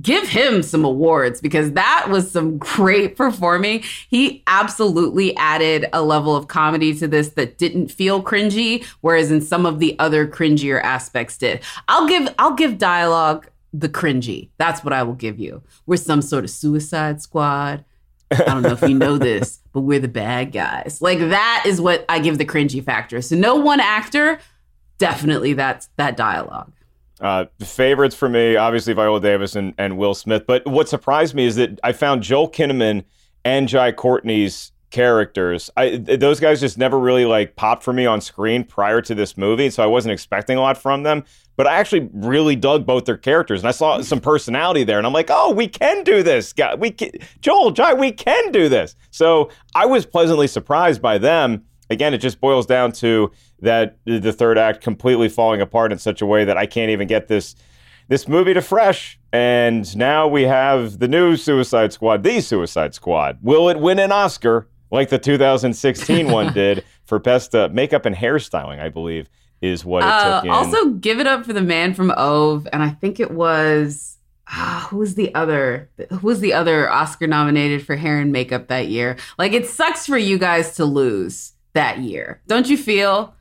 give 0.00 0.28
him 0.28 0.62
some 0.62 0.84
awards 0.84 1.40
because 1.40 1.72
that 1.72 2.08
was 2.10 2.30
some 2.30 2.58
great 2.58 3.16
performing. 3.16 3.82
He 4.08 4.42
absolutely 4.46 5.36
added 5.36 5.86
a 5.92 6.02
level 6.02 6.34
of 6.34 6.48
comedy 6.48 6.94
to 6.98 7.08
this 7.08 7.30
that 7.30 7.58
didn't 7.58 7.88
feel 7.88 8.22
cringy, 8.22 8.84
whereas 9.00 9.30
in 9.30 9.40
some 9.40 9.66
of 9.66 9.78
the 9.78 9.98
other 9.98 10.26
cringier 10.26 10.82
aspects 10.82 11.38
did. 11.38 11.60
I'll 11.88 12.06
give 12.06 12.32
I'll 12.38 12.54
give 12.54 12.78
dialogue 12.78 13.48
the 13.72 13.88
cringy. 13.88 14.50
That's 14.58 14.84
what 14.84 14.92
I 14.92 15.02
will 15.02 15.14
give 15.14 15.38
you. 15.38 15.62
We're 15.86 15.96
some 15.96 16.22
sort 16.22 16.44
of 16.44 16.50
suicide 16.50 17.20
squad. 17.22 17.84
I 18.30 18.36
don't 18.44 18.62
know 18.62 18.72
if 18.72 18.82
you 18.82 18.94
know 18.94 19.18
this, 19.18 19.60
but 19.72 19.82
we're 19.82 20.00
the 20.00 20.08
bad 20.08 20.52
guys. 20.52 20.98
Like 21.00 21.18
that 21.18 21.64
is 21.66 21.80
what 21.80 22.04
I 22.08 22.18
give 22.18 22.38
the 22.38 22.46
cringy 22.46 22.82
factor. 22.82 23.20
So 23.22 23.36
no 23.36 23.56
one 23.56 23.80
actor, 23.80 24.38
definitely 24.98 25.52
that's 25.52 25.88
that 25.96 26.16
dialogue. 26.16 26.72
Uh, 27.20 27.46
favorites 27.60 28.14
for 28.14 28.28
me, 28.28 28.56
obviously 28.56 28.92
Viola 28.92 29.20
Davis 29.20 29.56
and, 29.56 29.74
and 29.78 29.96
Will 29.96 30.14
Smith. 30.14 30.44
But 30.46 30.66
what 30.66 30.88
surprised 30.88 31.34
me 31.34 31.46
is 31.46 31.56
that 31.56 31.80
I 31.82 31.92
found 31.92 32.22
Joel 32.22 32.50
Kinnaman 32.50 33.04
and 33.44 33.68
Jai 33.68 33.92
Courtney's 33.92 34.72
characters. 34.96 35.70
I 35.76 35.98
those 35.98 36.40
guys 36.40 36.58
just 36.58 36.78
never 36.78 36.98
really 36.98 37.26
like 37.26 37.54
popped 37.54 37.82
for 37.82 37.92
me 37.92 38.06
on 38.06 38.22
screen 38.22 38.64
prior 38.64 39.02
to 39.02 39.14
this 39.14 39.36
movie, 39.36 39.68
so 39.68 39.82
I 39.82 39.86
wasn't 39.86 40.12
expecting 40.12 40.56
a 40.56 40.62
lot 40.62 40.78
from 40.78 41.02
them. 41.02 41.22
But 41.54 41.66
I 41.66 41.74
actually 41.74 42.08
really 42.14 42.56
dug 42.56 42.86
both 42.86 43.04
their 43.04 43.18
characters, 43.18 43.60
and 43.60 43.68
I 43.68 43.72
saw 43.72 44.00
some 44.00 44.20
personality 44.20 44.84
there, 44.84 44.96
and 44.96 45.06
I'm 45.06 45.12
like, 45.12 45.28
oh, 45.30 45.52
we 45.52 45.68
can 45.68 46.02
do 46.02 46.22
this, 46.22 46.54
guy. 46.54 46.74
We 46.74 46.92
can, 46.92 47.10
Joel, 47.42 47.72
Jai, 47.72 47.92
we 47.92 48.10
can 48.10 48.52
do 48.52 48.70
this. 48.70 48.96
So 49.10 49.50
I 49.74 49.84
was 49.84 50.06
pleasantly 50.06 50.46
surprised 50.46 51.02
by 51.02 51.18
them. 51.18 51.64
Again, 51.90 52.14
it 52.14 52.18
just 52.18 52.40
boils 52.40 52.64
down 52.64 52.92
to 52.92 53.30
that 53.60 53.98
the 54.06 54.32
third 54.32 54.56
act 54.56 54.80
completely 54.80 55.28
falling 55.28 55.60
apart 55.60 55.92
in 55.92 55.98
such 55.98 56.22
a 56.22 56.26
way 56.26 56.46
that 56.46 56.56
I 56.56 56.64
can't 56.64 56.90
even 56.90 57.06
get 57.06 57.28
this 57.28 57.54
this 58.08 58.26
movie 58.28 58.54
to 58.54 58.62
fresh. 58.62 59.18
And 59.30 59.94
now 59.94 60.26
we 60.26 60.44
have 60.44 61.00
the 61.00 61.08
new 61.08 61.36
Suicide 61.36 61.92
Squad, 61.92 62.22
the 62.22 62.40
Suicide 62.40 62.94
Squad. 62.94 63.38
Will 63.42 63.68
it 63.68 63.78
win 63.78 63.98
an 63.98 64.10
Oscar 64.10 64.68
like 64.90 65.08
the 65.08 65.18
2016 65.18 66.30
one 66.30 66.52
did 66.52 66.84
for 67.04 67.18
best 67.18 67.54
uh, 67.54 67.68
makeup 67.72 68.06
and 68.06 68.14
hairstyling? 68.16 68.80
I 68.80 68.88
believe 68.88 69.28
is 69.62 69.84
what 69.84 70.02
it 70.02 70.08
Uh, 70.08 70.36
took 70.40 70.44
in. 70.44 70.50
also, 70.50 70.90
give 70.90 71.18
it 71.20 71.26
up 71.26 71.44
for 71.46 71.52
the 71.52 71.62
man 71.62 71.94
from 71.94 72.12
Ove, 72.16 72.68
and 72.72 72.82
I 72.82 72.90
think 72.90 73.18
it 73.20 73.30
was 73.30 74.18
ah, 74.48 74.86
who 74.90 74.98
was 74.98 75.14
the 75.14 75.34
other 75.34 75.88
who 76.10 76.26
was 76.26 76.40
the 76.40 76.52
other 76.52 76.90
Oscar 76.90 77.26
nominated 77.26 77.84
for 77.84 77.96
hair 77.96 78.18
and 78.20 78.30
makeup 78.32 78.68
that 78.68 78.88
year. 78.88 79.16
Like, 79.38 79.52
it 79.52 79.66
sucks 79.66 80.06
for 80.06 80.18
you 80.18 80.38
guys 80.38 80.76
to 80.76 80.84
lose 80.84 81.52
that 81.72 81.98
year, 81.98 82.42
don't 82.46 82.68
you 82.68 82.76
feel? 82.76 83.32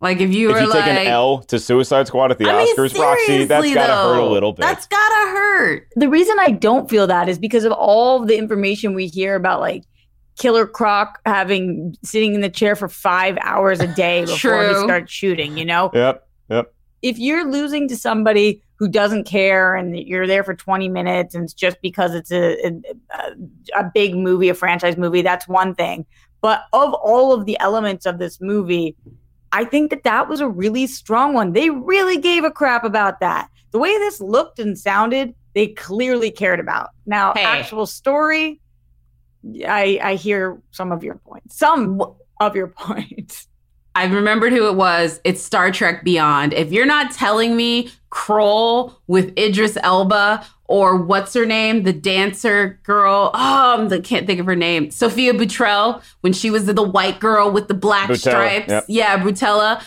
Like 0.00 0.20
if 0.20 0.34
you 0.34 0.50
if 0.50 0.56
were 0.56 0.62
you 0.62 0.68
like, 0.68 0.84
take 0.84 0.98
an 0.98 1.06
L 1.06 1.42
to 1.44 1.60
Suicide 1.60 2.08
Squad 2.08 2.32
at 2.32 2.38
the 2.38 2.48
I 2.50 2.64
mean, 2.64 2.76
Oscars, 2.76 2.98
Roxy, 2.98 3.44
that's 3.44 3.72
got 3.72 3.86
to 3.86 3.92
hurt 3.92 4.18
a 4.18 4.26
little 4.26 4.52
bit. 4.52 4.62
That's 4.62 4.84
gotta 4.88 5.30
hurt. 5.30 5.86
The 5.94 6.08
reason 6.08 6.36
I 6.40 6.50
don't 6.50 6.90
feel 6.90 7.06
that 7.06 7.28
is 7.28 7.38
because 7.38 7.62
of 7.64 7.70
all 7.70 8.18
the 8.24 8.36
information 8.36 8.94
we 8.94 9.06
hear 9.06 9.36
about 9.36 9.60
like 9.60 9.84
Killer 10.38 10.66
Croc 10.66 11.20
having 11.26 11.96
sitting 12.02 12.34
in 12.34 12.40
the 12.40 12.48
chair 12.48 12.74
for 12.76 12.88
five 12.88 13.36
hours 13.42 13.80
a 13.80 13.86
day 13.94 14.24
before 14.26 14.64
he 14.68 14.74
starts 14.74 15.12
shooting, 15.12 15.56
you 15.58 15.64
know? 15.64 15.90
Yep, 15.92 16.28
yep. 16.48 16.74
If 17.02 17.18
you're 17.18 17.50
losing 17.50 17.88
to 17.88 17.96
somebody 17.96 18.62
who 18.76 18.88
doesn't 18.88 19.24
care 19.24 19.74
and 19.74 19.96
you're 19.98 20.26
there 20.26 20.42
for 20.44 20.54
20 20.54 20.88
minutes 20.88 21.34
and 21.34 21.44
it's 21.44 21.52
just 21.52 21.76
because 21.82 22.14
it's 22.14 22.32
a, 22.32 22.56
a, 22.66 23.32
a 23.76 23.90
big 23.92 24.14
movie, 24.14 24.48
a 24.48 24.54
franchise 24.54 24.96
movie, 24.96 25.22
that's 25.22 25.46
one 25.46 25.74
thing. 25.74 26.06
But 26.40 26.64
of 26.72 26.92
all 26.94 27.32
of 27.32 27.46
the 27.46 27.58
elements 27.60 28.06
of 28.06 28.18
this 28.18 28.40
movie, 28.40 28.96
I 29.52 29.64
think 29.64 29.90
that 29.90 30.02
that 30.04 30.28
was 30.28 30.40
a 30.40 30.48
really 30.48 30.86
strong 30.86 31.34
one. 31.34 31.52
They 31.52 31.70
really 31.70 32.18
gave 32.18 32.42
a 32.42 32.50
crap 32.50 32.84
about 32.84 33.20
that. 33.20 33.48
The 33.70 33.78
way 33.78 33.92
this 33.98 34.20
looked 34.20 34.58
and 34.58 34.78
sounded, 34.78 35.34
they 35.54 35.68
clearly 35.68 36.30
cared 36.30 36.58
about. 36.58 36.90
Now, 37.06 37.34
Hey. 37.34 37.44
actual 37.44 37.86
story, 37.86 38.60
I 39.66 39.98
I 40.02 40.14
hear 40.14 40.60
some 40.70 40.92
of 40.92 41.02
your 41.02 41.16
points. 41.16 41.56
Some 41.56 42.00
of 42.40 42.56
your 42.56 42.66
points. 42.78 43.48
I 43.94 44.06
remembered 44.06 44.52
who 44.52 44.66
it 44.68 44.74
was. 44.74 45.20
It's 45.22 45.42
Star 45.42 45.70
Trek 45.70 46.02
Beyond. 46.02 46.54
If 46.54 46.72
you're 46.72 46.86
not 46.86 47.12
telling 47.12 47.56
me 47.56 47.90
Krall 48.10 48.94
with 49.06 49.36
Idris 49.38 49.76
Elba 49.82 50.46
or 50.64 50.96
what's 50.96 51.34
her 51.34 51.44
name, 51.44 51.82
the 51.82 51.92
dancer 51.92 52.80
girl, 52.84 53.30
oh, 53.34 53.88
I 53.90 54.00
can't 54.00 54.26
think 54.26 54.40
of 54.40 54.46
her 54.46 54.56
name, 54.56 54.90
Sofia 54.90 55.34
Boutella, 55.34 56.02
when 56.22 56.32
she 56.32 56.50
was 56.50 56.64
the 56.64 56.82
white 56.82 57.20
girl 57.20 57.50
with 57.50 57.68
the 57.68 57.74
black 57.74 58.08
Boutella, 58.08 58.16
stripes. 58.16 58.68
yep. 58.68 58.84
Yeah, 58.88 59.18
Brutella. 59.18 59.84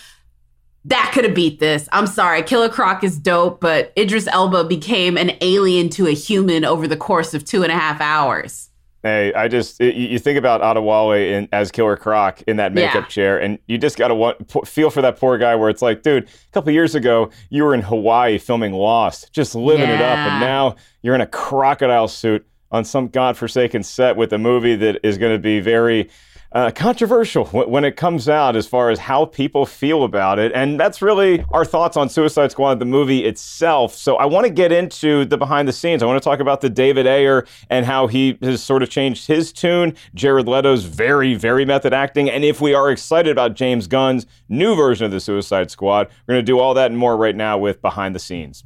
That 0.87 1.09
could 1.11 1.23
have 1.23 1.33
beat 1.33 1.59
this. 1.59 1.89
I'm 1.91 2.05
sorry. 2.05 2.43
Killer 2.43 2.69
Croc 2.69 3.03
is 3.03 3.17
dope, 3.17 3.59
but 3.59 3.91
Idris 3.97 4.27
Elba 4.27 4.65
became 4.65 5.17
an 5.17 5.31
alien 5.41 5.89
to 5.89 6.05
a 6.05 6.11
human 6.11 6.63
over 6.63 6.87
the 6.87 6.95
course 6.97 7.33
of 7.33 7.43
two 7.43 7.63
and 7.63 7.71
a 7.71 7.75
half 7.75 7.99
hours. 8.01 8.69
Hey, 9.05 9.31
I 9.35 9.47
just 9.47 9.79
you 9.79 9.91
you 9.91 10.17
think 10.17 10.35
about 10.39 10.61
Adewale 10.61 11.31
in 11.31 11.47
as 11.51 11.69
Killer 11.69 11.95
Croc 11.95 12.41
in 12.47 12.57
that 12.57 12.73
makeup 12.73 13.03
Yeah. 13.03 13.07
chair, 13.07 13.37
and 13.39 13.59
you 13.67 13.77
just 13.77 13.97
gotta 13.99 14.15
want, 14.15 14.47
p- 14.47 14.61
feel 14.65 14.89
for 14.89 15.03
that 15.03 15.19
poor 15.19 15.37
guy. 15.37 15.53
Where 15.53 15.69
it's 15.69 15.83
like, 15.83 16.01
dude, 16.01 16.23
a 16.23 16.51
couple 16.53 16.71
years 16.71 16.95
ago 16.95 17.29
you 17.51 17.63
were 17.65 17.75
in 17.75 17.81
Hawaii 17.81 18.39
filming 18.39 18.73
Lost, 18.73 19.31
just 19.31 19.53
living 19.53 19.91
it 19.91 20.01
up, 20.01 20.17
and 20.17 20.39
now 20.39 20.75
you're 21.03 21.13
in 21.13 21.21
a 21.21 21.27
crocodile 21.27 22.07
suit 22.07 22.47
on 22.71 22.83
some 22.83 23.07
godforsaken 23.07 23.83
set 23.83 24.15
with 24.17 24.33
a 24.33 24.39
movie 24.39 24.75
that 24.75 24.99
is 25.03 25.19
going 25.19 25.33
to 25.33 25.39
be 25.39 25.59
very 25.59 26.09
uh, 26.55 26.71
controversial 26.71 27.45
when 27.51 27.83
it 27.83 27.97
comes 27.97 28.27
out 28.27 28.55
as 28.55 28.65
far 28.65 28.89
as 28.89 28.97
how 28.97 29.25
people 29.25 29.65
feel 29.65 30.03
about 30.03 30.39
it. 30.39 30.51
And 30.53 30.79
that's 30.79 31.01
really 31.01 31.45
our 31.51 31.65
thoughts 31.65 31.97
on 31.97 32.09
Suicide 32.09 32.51
Squad, 32.51 32.79
the 32.79 32.85
movie 32.85 33.25
itself. 33.25 33.93
So 33.93 34.15
I 34.15 34.25
want 34.25 34.45
to 34.45 34.49
get 34.51 34.71
into 34.71 35.25
the 35.25 35.37
behind 35.37 35.67
the 35.67 35.73
scenes. 35.73 36.01
I 36.01 36.05
want 36.05 36.21
to 36.21 36.27
talk 36.27 36.39
about 36.39 36.61
the 36.61 36.69
David 36.69 37.05
Ayer 37.05 37.45
and 37.69 37.85
how 37.85 38.07
he 38.07 38.37
has 38.41 38.63
sort 38.63 38.81
of 38.81 38.89
changed 38.89 39.27
his 39.27 39.51
tune, 39.51 39.95
Jared 40.15 40.47
Leto's 40.47 40.85
very, 40.85 41.35
very 41.35 41.65
method 41.65 41.93
acting, 41.93 42.29
and 42.29 42.43
if 42.45 42.61
we 42.61 42.73
are 42.73 42.89
excited 42.89 43.31
about 43.31 43.55
James 43.55 43.87
Gunn's 43.87 44.25
new 44.47 44.75
version 44.75 45.05
of 45.05 45.11
the 45.11 45.19
Suicide 45.19 45.69
Squad. 45.69 46.07
We're 46.27 46.35
going 46.35 46.45
to 46.45 46.51
do 46.51 46.59
all 46.59 46.73
that 46.73 46.91
and 46.91 46.97
more 46.97 47.17
right 47.17 47.35
now 47.35 47.57
with 47.57 47.81
Behind 47.81 48.15
the 48.15 48.19
Scenes. 48.19 48.63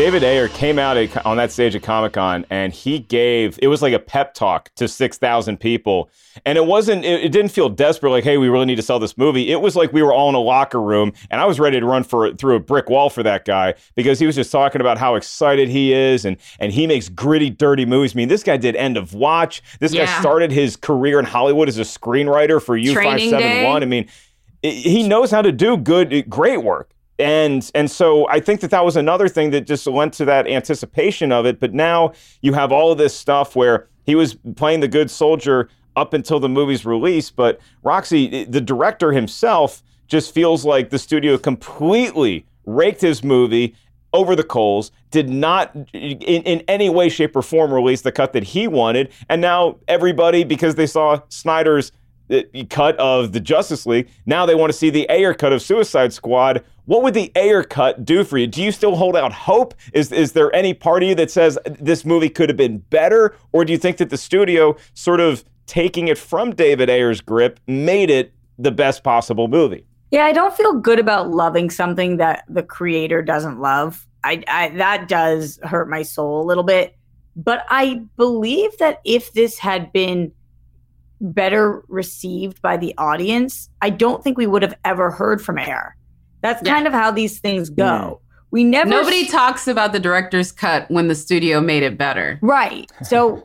David 0.00 0.24
Ayer 0.24 0.48
came 0.48 0.78
out 0.78 0.96
at, 0.96 1.26
on 1.26 1.36
that 1.36 1.52
stage 1.52 1.76
at 1.76 1.82
Comic 1.82 2.14
Con 2.14 2.46
and 2.48 2.72
he 2.72 3.00
gave 3.00 3.58
it 3.60 3.66
was 3.68 3.82
like 3.82 3.92
a 3.92 3.98
pep 3.98 4.32
talk 4.32 4.70
to 4.76 4.88
six 4.88 5.18
thousand 5.18 5.58
people, 5.60 6.08
and 6.46 6.56
it 6.56 6.64
wasn't 6.64 7.04
it, 7.04 7.22
it 7.24 7.32
didn't 7.32 7.50
feel 7.50 7.68
desperate 7.68 8.08
like 8.10 8.24
hey 8.24 8.38
we 8.38 8.48
really 8.48 8.64
need 8.64 8.76
to 8.76 8.82
sell 8.82 8.98
this 8.98 9.18
movie. 9.18 9.52
It 9.52 9.60
was 9.60 9.76
like 9.76 9.92
we 9.92 10.02
were 10.02 10.14
all 10.14 10.30
in 10.30 10.34
a 10.34 10.40
locker 10.40 10.80
room 10.80 11.12
and 11.30 11.38
I 11.38 11.44
was 11.44 11.60
ready 11.60 11.78
to 11.78 11.84
run 11.84 12.02
for 12.02 12.32
through 12.32 12.54
a 12.56 12.60
brick 12.60 12.88
wall 12.88 13.10
for 13.10 13.22
that 13.24 13.44
guy 13.44 13.74
because 13.94 14.18
he 14.18 14.24
was 14.24 14.36
just 14.36 14.50
talking 14.50 14.80
about 14.80 14.96
how 14.96 15.16
excited 15.16 15.68
he 15.68 15.92
is 15.92 16.24
and 16.24 16.38
and 16.58 16.72
he 16.72 16.86
makes 16.86 17.10
gritty, 17.10 17.50
dirty 17.50 17.84
movies. 17.84 18.14
I 18.14 18.16
mean 18.16 18.28
this 18.28 18.42
guy 18.42 18.56
did 18.56 18.76
End 18.76 18.96
of 18.96 19.12
Watch. 19.12 19.60
This 19.80 19.92
guy 19.92 19.98
started 20.22 20.50
his 20.50 20.76
career 20.76 21.18
in 21.18 21.26
Hollywood 21.26 21.68
as 21.68 21.76
a 21.76 21.82
screenwriter 21.82 22.62
for 22.62 22.74
U 22.74 22.94
five 22.94 23.20
seven 23.28 23.64
one. 23.64 23.82
I 23.82 23.86
mean 23.86 24.08
i- 24.64 24.68
he 24.68 25.06
knows 25.06 25.30
how 25.30 25.42
to 25.42 25.52
do 25.52 25.76
good 25.76 26.30
great 26.30 26.62
work 26.62 26.88
and 27.20 27.70
and 27.74 27.90
so 27.90 28.28
I 28.28 28.40
think 28.40 28.60
that 28.60 28.70
that 28.70 28.84
was 28.84 28.96
another 28.96 29.28
thing 29.28 29.50
that 29.50 29.62
just 29.62 29.86
lent 29.86 30.14
to 30.14 30.24
that 30.24 30.46
anticipation 30.46 31.32
of 31.32 31.46
it. 31.46 31.60
But 31.60 31.74
now 31.74 32.12
you 32.40 32.52
have 32.54 32.72
all 32.72 32.90
of 32.90 32.98
this 32.98 33.14
stuff 33.14 33.54
where 33.54 33.88
he 34.04 34.14
was 34.14 34.36
playing 34.56 34.80
the 34.80 34.88
good 34.88 35.10
soldier 35.10 35.68
up 35.96 36.14
until 36.14 36.40
the 36.40 36.48
movie's 36.48 36.84
release. 36.84 37.30
But 37.30 37.60
Roxy, 37.82 38.44
the 38.44 38.60
director 38.60 39.12
himself, 39.12 39.82
just 40.06 40.34
feels 40.34 40.64
like 40.64 40.90
the 40.90 40.98
studio 40.98 41.38
completely 41.38 42.46
raked 42.64 43.00
his 43.00 43.22
movie 43.22 43.74
over 44.12 44.34
the 44.34 44.42
coals, 44.42 44.90
did 45.10 45.28
not 45.28 45.74
in, 45.92 46.42
in 46.42 46.64
any 46.66 46.88
way, 46.88 47.08
shape, 47.08 47.36
or 47.36 47.42
form 47.42 47.72
release 47.72 48.00
the 48.00 48.10
cut 48.10 48.32
that 48.32 48.42
he 48.42 48.66
wanted. 48.66 49.12
And 49.28 49.40
now 49.40 49.76
everybody, 49.86 50.42
because 50.42 50.74
they 50.74 50.86
saw 50.86 51.20
Snyder's 51.28 51.92
uh, 52.30 52.42
cut 52.68 52.96
of 52.98 53.32
the 53.32 53.40
Justice 53.40 53.86
League. 53.86 54.08
Now 54.26 54.46
they 54.46 54.54
want 54.54 54.72
to 54.72 54.78
see 54.78 54.90
the 54.90 55.08
Ayer 55.10 55.34
cut 55.34 55.52
of 55.52 55.62
Suicide 55.62 56.12
Squad. 56.12 56.64
What 56.90 57.04
would 57.04 57.14
the 57.14 57.30
Ayer 57.36 57.62
cut 57.62 58.04
do 58.04 58.24
for 58.24 58.36
you? 58.36 58.48
Do 58.48 58.60
you 58.60 58.72
still 58.72 58.96
hold 58.96 59.14
out 59.14 59.32
hope? 59.32 59.74
Is 59.92 60.10
is 60.10 60.32
there 60.32 60.52
any 60.52 60.74
part 60.74 61.04
of 61.04 61.08
you 61.08 61.14
that 61.14 61.30
says 61.30 61.56
this 61.64 62.04
movie 62.04 62.28
could 62.28 62.48
have 62.48 62.56
been 62.56 62.78
better, 62.78 63.36
or 63.52 63.64
do 63.64 63.72
you 63.72 63.78
think 63.78 63.98
that 63.98 64.10
the 64.10 64.16
studio 64.16 64.74
sort 64.94 65.20
of 65.20 65.44
taking 65.66 66.08
it 66.08 66.18
from 66.18 66.52
David 66.52 66.90
Ayer's 66.90 67.20
grip 67.20 67.60
made 67.68 68.10
it 68.10 68.32
the 68.58 68.72
best 68.72 69.04
possible 69.04 69.46
movie? 69.46 69.86
Yeah, 70.10 70.24
I 70.24 70.32
don't 70.32 70.52
feel 70.52 70.80
good 70.80 70.98
about 70.98 71.30
loving 71.30 71.70
something 71.70 72.16
that 72.16 72.42
the 72.48 72.64
creator 72.64 73.22
doesn't 73.22 73.60
love. 73.60 74.04
I, 74.24 74.42
I 74.48 74.70
that 74.70 75.06
does 75.06 75.60
hurt 75.62 75.88
my 75.88 76.02
soul 76.02 76.42
a 76.42 76.44
little 76.44 76.64
bit. 76.64 76.96
But 77.36 77.66
I 77.68 78.02
believe 78.16 78.76
that 78.78 79.00
if 79.04 79.32
this 79.32 79.60
had 79.60 79.92
been 79.92 80.32
better 81.20 81.84
received 81.86 82.60
by 82.60 82.76
the 82.78 82.94
audience, 82.98 83.70
I 83.80 83.90
don't 83.90 84.24
think 84.24 84.36
we 84.36 84.48
would 84.48 84.62
have 84.62 84.74
ever 84.84 85.12
heard 85.12 85.40
from 85.40 85.56
Ayer. 85.56 85.94
That's 86.42 86.62
kind 86.62 86.86
of 86.86 86.92
how 86.92 87.10
these 87.10 87.38
things 87.38 87.70
go. 87.70 88.20
We 88.52 88.64
never 88.64 88.90
Nobody 88.90 89.26
talks 89.26 89.68
about 89.68 89.92
the 89.92 90.00
director's 90.00 90.50
cut 90.50 90.90
when 90.90 91.06
the 91.06 91.14
studio 91.14 91.60
made 91.60 91.84
it 91.84 91.96
better. 91.96 92.38
Right. 92.42 92.90
So 93.02 93.42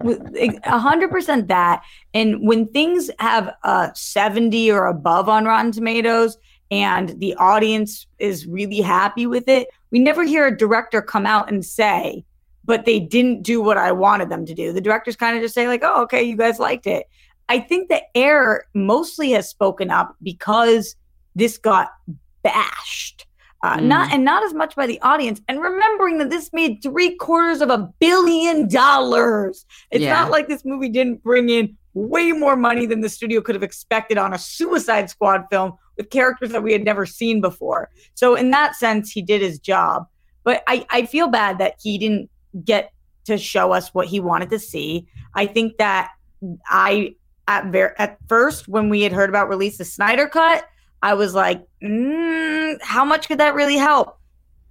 a 0.64 0.80
hundred 0.80 1.12
percent 1.12 1.48
that. 1.48 1.84
And 2.16 2.42
when 2.42 2.68
things 2.70 3.12
have 3.20 3.54
a 3.64 3.92
70 3.94 4.72
or 4.72 4.88
above 4.88 5.30
on 5.30 5.46
Rotten 5.46 5.72
Tomatoes 5.72 6.40
and 6.72 7.20
the 7.20 7.36
audience 7.36 8.08
is 8.18 8.48
really 8.48 8.82
happy 8.82 9.28
with 9.28 9.48
it, 9.48 9.68
we 9.92 10.00
never 10.00 10.24
hear 10.24 10.48
a 10.48 10.58
director 10.58 11.04
come 11.04 11.28
out 11.28 11.52
and 11.52 11.64
say, 11.64 12.26
but 12.64 12.86
they 12.86 13.00
didn't 13.00 13.44
do 13.44 13.62
what 13.62 13.78
I 13.78 13.92
wanted 13.92 14.30
them 14.30 14.44
to 14.48 14.56
do. 14.56 14.74
The 14.74 14.82
directors 14.82 15.16
kind 15.16 15.38
of 15.38 15.44
just 15.44 15.54
say, 15.54 15.68
like, 15.68 15.84
oh, 15.84 16.02
okay, 16.04 16.24
you 16.24 16.36
guys 16.36 16.58
liked 16.58 16.88
it. 16.88 17.06
I 17.48 17.60
think 17.60 17.90
the 17.90 18.02
Ayer 18.16 18.66
mostly 18.74 19.30
has 19.32 19.48
spoken 19.48 19.92
up 19.92 20.16
because 20.24 20.96
this 21.36 21.60
got 21.60 21.92
bashed. 22.46 23.26
Uh, 23.64 23.78
Mm. 23.78 23.84
Not 23.84 24.14
and 24.14 24.24
not 24.24 24.44
as 24.44 24.54
much 24.54 24.76
by 24.76 24.86
the 24.86 25.02
audience. 25.02 25.42
And 25.48 25.60
remembering 25.60 26.20
that 26.20 26.30
this 26.30 26.52
made 26.54 26.84
three 26.84 27.16
quarters 27.16 27.62
of 27.62 27.70
a 27.72 27.90
billion 28.00 28.68
dollars. 28.68 29.66
It's 29.92 30.04
Yeah. 30.04 30.14
not 30.14 30.30
like 30.30 30.48
this 30.48 30.64
movie 30.64 30.90
didn't 30.90 31.24
bring 31.24 31.50
in 31.50 31.76
way 31.96 32.32
more 32.32 32.56
money 32.56 32.86
than 32.86 33.02
the 33.02 33.10
studio 33.10 33.42
could 33.42 33.56
have 33.56 33.64
expected 33.64 34.18
on 34.20 34.34
a 34.34 34.38
Suicide 34.38 35.10
Squad 35.10 35.46
film 35.50 35.74
with 35.98 36.10
characters 36.12 36.52
that 36.52 36.62
we 36.62 36.74
had 36.74 36.84
never 36.84 37.06
seen 37.06 37.42
before. 37.42 37.90
So 38.14 38.36
in 38.36 38.52
that 38.52 38.76
sense, 38.76 39.12
he 39.12 39.22
did 39.22 39.42
his 39.42 39.58
job. 39.60 40.06
But 40.44 40.62
I, 40.68 40.86
I 40.92 41.06
feel 41.08 41.28
bad 41.28 41.58
that 41.58 41.76
he 41.82 41.98
didn't 41.98 42.30
get 42.64 42.92
to 43.26 43.38
show 43.38 43.72
us 43.72 43.94
what 43.96 44.06
he 44.08 44.20
wanted 44.20 44.50
to 44.52 44.60
see. 44.60 45.08
I 45.34 45.48
think 45.48 45.78
that 45.78 46.12
I 46.68 47.16
at 47.48 47.66
ver- 47.72 47.96
at 47.98 48.18
first 48.28 48.68
when 48.68 48.90
we 48.90 49.02
had 49.02 49.12
heard 49.14 49.30
about 49.30 49.50
release 49.50 49.78
the 49.80 49.86
Snyder 49.86 50.28
cut, 50.28 50.66
I 51.06 51.14
was 51.14 51.36
like, 51.36 51.64
mm, 51.84 52.82
how 52.82 53.06
much 53.06 53.28
could 53.28 53.38
that 53.38 53.54
really 53.54 53.78
help? 53.78 54.18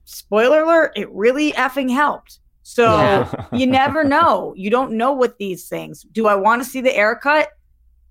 Spoiler 0.05 0.63
alert, 0.63 0.93
it 0.97 1.09
really 1.13 1.53
effing 1.53 1.89
helped. 1.91 2.41
So 2.65 2.85
Yeah. 2.85 3.47
you 3.53 3.67
never 3.69 4.03
know. 4.17 4.53
You 4.57 4.69
don't 4.69 4.93
know 4.93 5.13
what 5.13 5.39
these 5.39 5.69
things. 5.69 6.03
Do 6.11 6.27
I 6.27 6.35
want 6.35 6.61
to 6.63 6.69
see 6.69 6.81
the 6.81 6.91
Ayer 6.99 7.15
cut? 7.15 7.51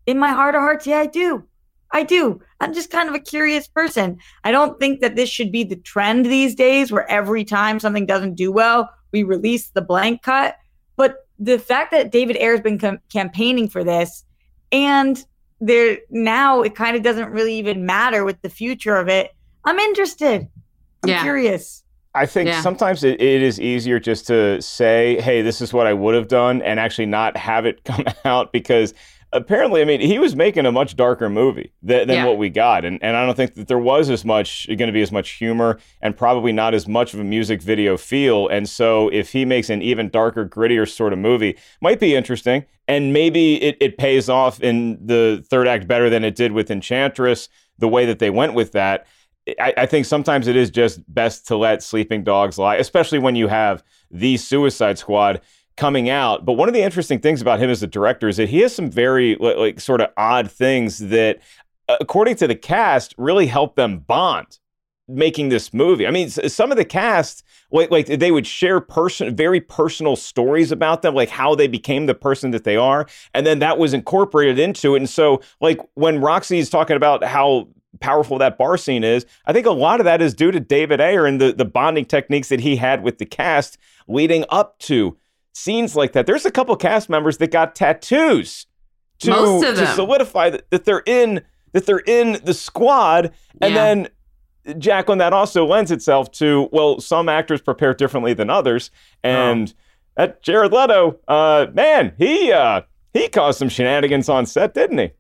In 0.06 0.18
my 0.18 0.30
heart 0.30 0.56
of 0.56 0.62
hearts, 0.62 0.88
yeah, 0.88 1.00
I 1.00 1.06
do. 1.06 1.44
I 1.92 2.04
do. 2.04 2.40
I'm 2.62 2.74
just 2.74 2.90
kind 2.92 3.10
of 3.10 3.16
a 3.16 3.20
curious 3.20 3.68
person. 3.68 4.18
I 4.46 4.52
don't 4.52 4.80
think 4.80 5.02
that 5.02 5.16
this 5.18 5.30
should 5.30 5.52
be 5.52 5.64
the 5.66 5.76
trend 5.76 6.26
these 6.26 6.56
days 6.56 6.92
where 6.94 7.10
every 7.12 7.44
time 7.44 7.80
something 7.80 8.06
doesn't 8.06 8.36
do 8.36 8.52
well, 8.54 8.90
we 9.12 9.24
release 9.24 9.70
the 9.70 9.82
blank 9.82 10.22
cut. 10.24 10.56
But 10.96 11.28
the 11.40 11.60
fact 11.60 11.92
that 11.92 12.12
David 12.12 12.38
Ayer's 12.38 12.62
been 12.62 12.80
com- 12.80 13.00
campaigning 13.12 13.68
for 13.68 13.84
this 13.84 14.24
and 14.72 15.24
there 15.66 15.98
now 16.10 16.62
it 16.62 16.76
kind 16.76 16.96
of 16.96 17.04
doesn't 17.04 17.30
really 17.32 17.56
even 17.56 17.86
matter 17.86 18.24
with 18.26 18.42
the 18.42 18.50
future 18.50 18.98
of 18.98 19.08
it. 19.08 19.32
I'm 19.66 19.80
interested. 19.80 20.48
I'm 21.04 21.10
Yeah. 21.10 21.22
curious. 21.24 21.84
I 22.16 22.26
think 22.26 22.48
Yeah. 22.50 22.62
sometimes 22.62 23.04
it, 23.04 23.20
it 23.22 23.42
is 23.42 23.60
easier 23.60 24.00
just 24.00 24.28
to 24.28 24.62
say, 24.62 25.20
hey, 25.22 25.42
this 25.42 25.62
is 25.62 25.74
what 25.74 25.88
I 25.88 25.94
would 25.94 26.14
have 26.16 26.28
done, 26.28 26.62
and 26.62 26.80
actually 26.80 27.08
not 27.08 27.36
have 27.38 27.66
it 27.66 27.84
come 27.86 28.06
out 28.26 28.52
because 28.54 28.94
apparently, 29.34 29.82
I 29.82 29.86
mean, 29.86 30.00
he 30.00 30.20
was 30.20 30.36
making 30.36 30.66
a 30.66 30.72
much 30.72 30.96
darker 30.96 31.30
movie 31.30 31.74
than, 31.82 32.08
than 32.08 32.18
Yeah. 32.18 32.26
what 32.26 32.38
we 32.38 32.50
got. 32.50 32.86
And, 32.86 33.00
and 33.04 33.18
I 33.18 33.26
don't 33.26 33.36
think 33.36 33.56
that 33.56 33.68
there 33.68 33.80
was 33.80 34.10
as 34.10 34.24
much, 34.24 34.68
going 34.68 34.88
to 34.88 34.92
be 34.92 35.02
as 35.02 35.12
much 35.12 35.32
humor 35.32 35.80
and 36.02 36.16
probably 36.16 36.52
not 36.52 36.74
as 36.74 36.88
much 36.88 37.14
of 37.14 37.20
a 37.20 37.24
music 37.24 37.62
video 37.62 37.98
feel. 37.98 38.48
And 38.48 38.70
so 38.70 39.10
if 39.10 39.32
he 39.32 39.44
makes 39.46 39.70
an 39.70 39.82
even 39.82 40.10
darker, 40.10 40.48
grittier 40.48 40.90
sort 40.90 41.12
of 41.14 41.20
movie, 41.20 41.58
might 41.82 42.00
be 42.00 42.16
interesting. 42.16 42.66
And 42.88 43.14
maybe 43.14 43.62
it, 43.62 43.78
it 43.80 43.98
pays 43.98 44.30
off 44.30 44.62
in 44.62 45.06
the 45.06 45.44
third 45.50 45.68
act 45.68 45.88
better 45.88 46.10
than 46.10 46.24
it 46.24 46.36
did 46.36 46.52
with 46.52 46.70
Enchantress, 46.70 47.50
the 47.80 47.88
way 47.88 48.06
that 48.06 48.20
they 48.20 48.30
went 48.30 48.54
with 48.54 48.72
that. 48.74 49.06
I, 49.60 49.74
I 49.76 49.86
think 49.86 50.06
sometimes 50.06 50.48
it 50.48 50.56
is 50.56 50.70
just 50.70 51.02
best 51.14 51.48
to 51.48 51.58
let 51.58 51.84
sleeping 51.84 52.24
dogs 52.24 52.58
lie, 52.58 52.76
especially 52.78 53.20
when 53.20 53.36
you 53.36 53.48
have 53.48 53.84
the 54.10 54.38
Suicide 54.38 54.98
Squad 54.98 55.42
coming 55.76 56.10
out. 56.10 56.46
But 56.46 56.54
one 56.54 56.68
of 56.68 56.74
the 56.74 56.82
interesting 56.82 57.20
things 57.20 57.42
about 57.42 57.60
him 57.60 57.70
as 57.70 57.84
a 57.84 57.88
director 57.88 58.28
is 58.28 58.38
that 58.38 58.50
he 58.50 58.62
has 58.62 58.76
some 58.76 58.90
very 58.90 59.36
like, 59.36 59.80
sort 59.80 60.02
of 60.02 60.10
odd 60.18 60.50
things 60.52 61.00
that, 61.00 61.40
uh, 61.90 61.98
according 62.00 62.36
to 62.38 62.48
the 62.48 62.56
cast, 62.56 63.16
really 63.18 63.48
help 63.48 63.76
them 63.76 64.00
bond. 64.00 64.60
making 65.08 65.50
this 65.50 65.74
movie. 65.74 66.08
I 66.08 66.12
mean, 66.12 66.30
some 66.30 66.72
of 66.72 66.78
the 66.78 66.86
cast, 66.86 67.44
like, 67.72 67.92
like 67.92 68.08
they 68.08 68.32
would 68.32 68.48
share 68.48 68.80
person, 68.80 69.36
very 69.36 69.60
personal 69.60 70.16
stories 70.16 70.72
about 70.72 71.02
them, 71.02 71.14
like 71.14 71.30
how 71.30 71.56
they 71.56 71.68
became 71.68 72.06
the 72.06 72.16
person 72.16 72.52
that 72.52 72.64
they 72.64 72.78
are, 72.78 73.06
and 73.34 73.46
then 73.46 73.60
that 73.60 73.78
was 73.78 73.94
incorporated 73.94 74.60
into 74.60 74.96
it. 74.96 75.00
And 75.00 75.10
so, 75.10 75.42
like 75.60 75.80
when 75.96 76.22
Roxy 76.22 76.58
is 76.58 76.70
talking 76.70 76.96
about 76.96 77.22
how 77.24 77.68
powerful 78.00 78.38
that 78.38 78.58
bar 78.58 78.78
scene 78.78 79.04
is, 79.04 79.26
I 79.46 79.52
think 79.52 79.66
a 79.66 79.72
lot 79.72 80.00
of 80.00 80.06
that 80.06 80.22
is 80.22 80.34
due 80.34 80.52
to 80.52 80.60
David 80.60 81.02
Ayer 81.02 81.26
and 81.26 81.40
the 81.40 81.52
the 81.52 81.66
bonding 81.66 82.06
techniques 82.06 82.48
that 82.50 82.62
he 82.62 82.78
had 82.78 83.04
with 83.04 83.18
the 83.18 83.26
cast 83.26 83.78
leading 84.08 84.46
up 84.50 84.80
to 84.80 85.18
scenes 85.54 85.96
like 85.96 86.12
that. 86.14 86.26
There's 86.26 86.46
a 86.46 86.52
couple 86.52 86.76
cast 86.76 87.10
members 87.10 87.38
that 87.38 87.52
got 87.52 87.76
tattoos 87.76 88.66
to, 89.20 89.32
to 89.62 89.86
solidify 89.96 90.50
that, 90.50 90.70
that 90.72 90.86
they're 90.86 91.04
in 91.06 91.42
that 91.72 91.86
they're 91.86 92.00
in 92.06 92.40
the 92.44 92.54
squad, 92.54 93.32
and 93.62 93.74
Yeah. 93.74 93.84
then 94.66 94.80
Jacqueline, 94.80 95.18
that 95.20 95.34
also 95.34 95.66
lends 95.66 95.92
itself 95.92 96.32
to 96.34 96.70
well, 96.72 97.00
some 97.00 97.28
actors 97.30 97.62
prepare 97.62 97.94
differently 97.94 98.34
than 98.34 98.50
others, 98.50 98.92
and 99.24 99.74
that 100.16 100.42
Jared 100.44 100.72
Leto, 100.72 101.20
uh, 101.28 101.68
man, 101.74 102.14
he 102.18 102.52
uh, 102.52 102.82
he 103.14 103.28
caused 103.28 103.60
some 103.60 103.70
shenanigans 103.70 104.30
on 104.30 104.46
set, 104.46 104.74
didn't 104.74 104.98
he? 105.00 105.12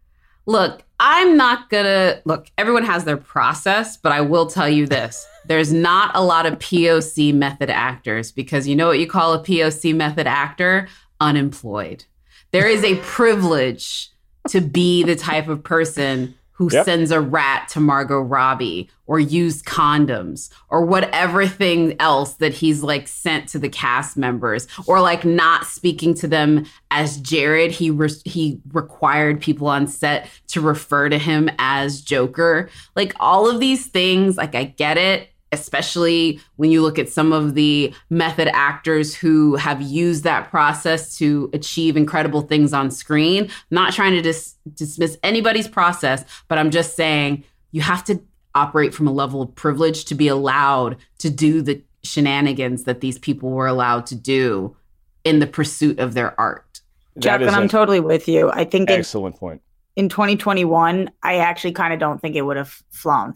Look, 0.45 0.83
I'm 0.99 1.37
not 1.37 1.69
gonna 1.69 2.21
look, 2.25 2.47
everyone 2.57 2.83
has 2.83 3.03
their 3.03 3.17
process, 3.17 3.97
but 3.97 4.11
I 4.11 4.21
will 4.21 4.47
tell 4.47 4.69
you 4.69 4.85
this. 4.85 5.25
There's 5.45 5.73
not 5.73 6.11
a 6.15 6.23
lot 6.23 6.45
of 6.45 6.59
POC 6.59 7.33
method 7.33 7.69
actors 7.69 8.31
because 8.31 8.67
you 8.67 8.75
know 8.75 8.87
what 8.87 8.99
you 8.99 9.07
call 9.07 9.33
a 9.33 9.43
POC 9.43 9.93
method 9.95 10.27
actor? 10.27 10.87
Unemployed. 11.19 12.05
There 12.51 12.67
is 12.67 12.83
a 12.83 12.97
privilege 12.97 14.09
to 14.49 14.61
be 14.61 15.03
the 15.03 15.15
type 15.15 15.47
of 15.47 15.63
person 15.63 16.35
who 16.53 16.69
Yep. 16.71 16.85
sends 16.85 17.11
a 17.11 17.19
rat 17.19 17.67
to 17.69 17.79
Margot 17.79 18.19
Robbie 18.21 18.89
or 19.07 19.19
used 19.19 19.65
condoms 19.65 20.49
or 20.69 20.85
whatever 20.85 21.45
thing 21.47 21.95
else 21.99 22.35
that 22.35 22.53
he's 22.53 22.83
like 22.83 23.07
sent 23.07 23.49
to 23.49 23.59
the 23.59 23.69
cast 23.69 24.15
members 24.17 24.67
or 24.85 25.01
like 25.01 25.25
not 25.25 25.65
speaking 25.65 26.13
to 26.13 26.27
them 26.27 26.65
as 26.91 27.17
Jared. 27.17 27.71
He 27.71 27.89
re- 27.89 28.09
he 28.23 28.59
required 28.71 29.41
people 29.41 29.67
on 29.67 29.87
set 29.87 30.29
to 30.49 30.61
refer 30.61 31.09
to 31.09 31.17
him 31.17 31.49
as 31.59 32.01
Joker. 32.01 32.69
Like 32.95 33.13
all 33.19 33.49
of 33.49 33.59
these 33.59 33.87
things, 33.87 34.37
like 34.37 34.53
I 34.55 34.63
get 34.65 34.97
it. 34.97 35.29
Especially 35.53 36.39
when 36.57 36.71
you 36.71 36.81
look 36.81 36.99
at 36.99 37.09
some 37.09 37.31
of 37.31 37.53
the 37.53 37.93
method 38.09 38.49
actors 38.53 39.15
who 39.15 39.55
have 39.55 39.81
used 39.81 40.23
that 40.23 40.49
process 40.49 41.17
to 41.17 41.49
achieve 41.53 41.95
incredible 41.95 42.41
things 42.41 42.73
on 42.73 42.91
screen. 42.91 43.43
I'm 43.43 43.49
not 43.69 43.93
trying 43.93 44.13
to 44.13 44.21
dis- 44.21 44.55
dismiss 44.73 45.17
anybody's 45.23 45.67
process, 45.67 46.25
but 46.47 46.57
I'm 46.57 46.71
just 46.71 46.95
saying 46.95 47.43
you 47.71 47.81
have 47.81 48.03
to 48.05 48.21
operate 48.55 48.93
from 48.93 49.07
a 49.07 49.11
level 49.11 49.41
of 49.41 49.53
privilege 49.55 50.05
to 50.05 50.15
be 50.15 50.27
allowed 50.27 50.97
to 51.19 51.29
do 51.29 51.61
the 51.61 51.81
shenanigans 52.03 52.83
that 52.83 53.01
these 53.01 53.17
people 53.17 53.49
were 53.51 53.67
allowed 53.67 54.05
to 54.07 54.15
do 54.15 54.75
in 55.23 55.39
the 55.39 55.47
pursuit 55.47 55.99
of 55.99 56.13
their 56.13 56.39
art. 56.39 56.81
Jacqueline, 57.17 57.53
I'm 57.53 57.67
totally 57.67 57.99
with 57.99 58.27
you. 58.27 58.51
I 58.51 58.65
think 58.65 58.89
in, 58.89 58.99
excellent 58.99 59.37
point. 59.37 59.61
in 59.95 60.09
2021, 60.09 61.09
I 61.21 61.37
actually 61.37 61.71
kind 61.73 61.93
of 61.93 61.99
don't 61.99 62.19
think 62.19 62.35
it 62.35 62.41
would 62.41 62.57
have 62.57 62.81
flown. 62.91 63.35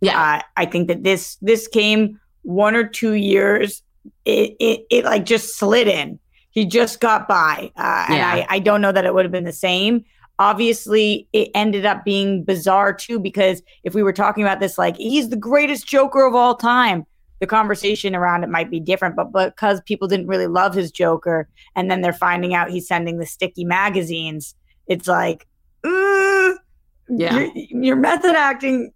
Yeah, 0.00 0.20
uh, 0.20 0.42
I 0.56 0.66
think 0.66 0.88
that 0.88 1.04
this 1.04 1.36
this 1.42 1.68
came 1.68 2.20
one 2.42 2.76
or 2.76 2.86
two 2.86 3.14
years. 3.14 3.82
It 4.24 4.56
it, 4.60 4.86
it 4.90 5.04
like 5.04 5.24
just 5.24 5.56
slid 5.56 5.88
in. 5.88 6.18
He 6.50 6.64
just 6.64 7.00
got 7.00 7.28
by, 7.28 7.70
uh, 7.76 8.06
and 8.08 8.22
I 8.22 8.46
I 8.48 8.58
don't 8.58 8.80
know 8.80 8.92
that 8.92 9.04
it 9.04 9.14
would 9.14 9.24
have 9.24 9.32
been 9.32 9.44
the 9.44 9.52
same. 9.52 10.04
Obviously, 10.38 11.26
it 11.32 11.50
ended 11.54 11.86
up 11.86 12.04
being 12.04 12.44
bizarre 12.44 12.92
too 12.92 13.18
because 13.18 13.62
if 13.84 13.94
we 13.94 14.02
were 14.02 14.12
talking 14.12 14.42
about 14.42 14.60
this, 14.60 14.76
like 14.78 14.96
he's 14.96 15.30
the 15.30 15.36
greatest 15.36 15.86
Joker 15.86 16.26
of 16.26 16.34
all 16.34 16.54
time, 16.54 17.04
the 17.40 17.46
conversation 17.46 18.14
around 18.14 18.44
it 18.44 18.50
might 18.50 18.70
be 18.70 18.80
different. 18.80 19.16
But 19.16 19.32
because 19.32 19.80
people 19.82 20.08
didn't 20.08 20.26
really 20.26 20.46
love 20.46 20.74
his 20.74 20.90
Joker, 20.90 21.48
and 21.74 21.90
then 21.90 22.00
they're 22.02 22.12
finding 22.12 22.54
out 22.54 22.70
he's 22.70 22.86
sending 22.86 23.18
the 23.18 23.26
sticky 23.26 23.64
magazines, 23.64 24.54
it's 24.86 25.08
like, 25.08 25.46
Yeah. 27.08 27.38
your, 27.54 27.82
your 27.84 27.96
method 27.96 28.34
acting 28.36 28.92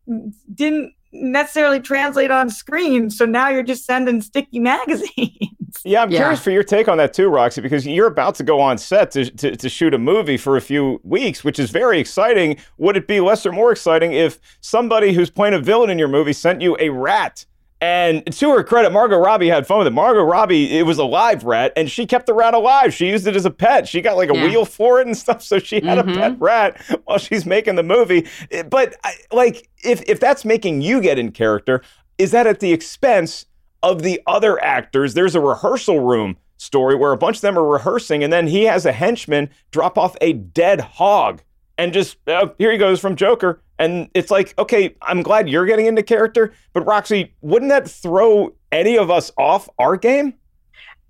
didn't 0.55 0.93
necessarily 1.13 1.81
translate 1.81 2.31
on 2.31 2.51
screen, 2.51 3.11
so 3.11 3.25
now 3.27 3.49
you're 3.49 3.63
just 3.63 3.85
sending 3.85 4.21
sticky 4.23 4.59
magazines. 4.61 5.37
Yeah, 5.85 6.03
I'm 6.03 6.11
Yeah. 6.11 6.19
curious 6.19 6.41
for 6.41 6.51
your 6.51 6.63
take 6.63 6.89
on 6.89 6.99
that 6.99 7.13
too, 7.15 7.29
Roxy, 7.29 7.61
because 7.61 7.87
you're 7.87 8.07
about 8.07 8.35
to 8.37 8.45
go 8.45 8.61
on 8.61 8.79
set 8.79 9.11
to, 9.13 9.31
to, 9.31 9.57
to 9.57 9.69
shoot 9.69 9.95
a 9.95 9.99
movie 9.99 10.37
for 10.37 10.57
a 10.57 10.61
few 10.61 11.01
weeks, 11.03 11.43
which 11.43 11.59
is 11.59 11.71
very 11.71 11.99
exciting. 11.99 12.57
Would 12.79 12.97
it 12.97 13.07
be 13.09 13.21
less 13.21 13.45
or 13.47 13.53
more 13.53 13.73
exciting 13.73 14.13
if 14.13 14.39
somebody 14.61 15.13
who's 15.13 15.31
playing 15.31 15.55
a 15.55 15.59
villain 15.61 15.91
in 15.91 15.99
your 15.99 16.09
movie 16.09 16.33
sent 16.33 16.61
you 16.61 16.77
a 16.81 16.91
rat? 16.91 17.45
And 17.83 18.31
to 18.35 18.51
her 18.51 18.63
credit, 18.63 18.93
Margot 18.93 19.17
Robbie 19.17 19.49
had 19.49 19.67
fun 19.67 19.79
with 19.79 19.87
it. 19.87 19.93
Margot 19.93 20.23
Robbie, 20.23 20.79
it 20.79 20.83
was 20.85 20.99
a 20.99 21.05
live 21.05 21.45
rat, 21.45 21.73
and 21.77 21.91
she 21.91 22.05
kept 22.07 22.27
the 22.27 22.35
rat 22.35 22.53
alive. 22.53 22.93
She 22.93 23.09
used 23.09 23.27
it 23.27 23.35
as 23.35 23.47
a 23.47 23.51
pet. 23.51 23.89
She 23.89 24.03
got 24.03 24.17
like 24.19 24.29
a 24.31 24.35
Yeah. 24.37 24.45
wheel 24.45 24.65
for 24.67 25.01
it 25.01 25.07
and 25.07 25.17
stuff, 25.17 25.43
so 25.43 25.59
she 25.59 25.77
had 25.77 25.97
Mhm. 25.99 26.13
a 26.13 26.19
pet 26.19 26.37
rat 26.39 26.77
while 27.05 27.17
she's 27.17 27.47
making 27.47 27.77
the 27.77 27.83
movie. 27.83 28.27
Eh, 28.51 28.65
But 28.65 28.97
like, 29.33 29.69
if 29.83 30.03
if 30.07 30.21
that's 30.21 30.45
making 30.45 30.83
you 30.83 31.01
get 31.01 31.19
in 31.19 31.31
character, 31.33 31.81
is 32.19 32.33
that 32.33 32.47
at 32.47 32.61
the 32.61 32.73
expense 32.73 33.47
of 33.83 34.03
the 34.03 34.21
other 34.27 34.63
actors? 34.63 35.15
There's 35.15 35.35
a 35.35 35.41
rehearsal 35.41 36.01
room 36.01 36.37
story 36.59 36.95
where 36.95 37.13
a 37.13 37.17
bunch 37.17 37.37
of 37.37 37.41
them 37.43 37.59
are 37.59 37.67
rehearsing, 37.67 38.23
and 38.23 38.31
then 38.31 38.47
he 38.49 38.65
has 38.65 38.85
a 38.85 38.93
henchman 38.93 39.49
drop 39.71 39.97
off 39.97 40.17
a 40.21 40.35
dead 40.35 40.81
hog 40.83 41.41
and 41.79 41.93
just 41.93 42.17
uh, 42.29 42.49
here 42.59 42.73
he 42.73 42.79
goes 42.79 43.01
from 43.01 43.17
Joker. 43.17 43.63
And 43.79 44.11
it's 44.13 44.31
like, 44.31 44.55
okay, 44.59 44.95
I'm 45.03 45.23
glad 45.23 45.49
you're 45.49 45.65
getting 45.65 45.87
into 45.87 46.03
character, 46.03 46.53
but 46.75 46.85
Roxy, 46.85 47.35
wouldn't 47.41 47.71
that 47.71 47.89
throw 47.89 48.53
any 48.71 48.99
of 48.99 49.11
us 49.11 49.33
off 49.39 49.69
our 49.79 49.97
game? 49.97 50.35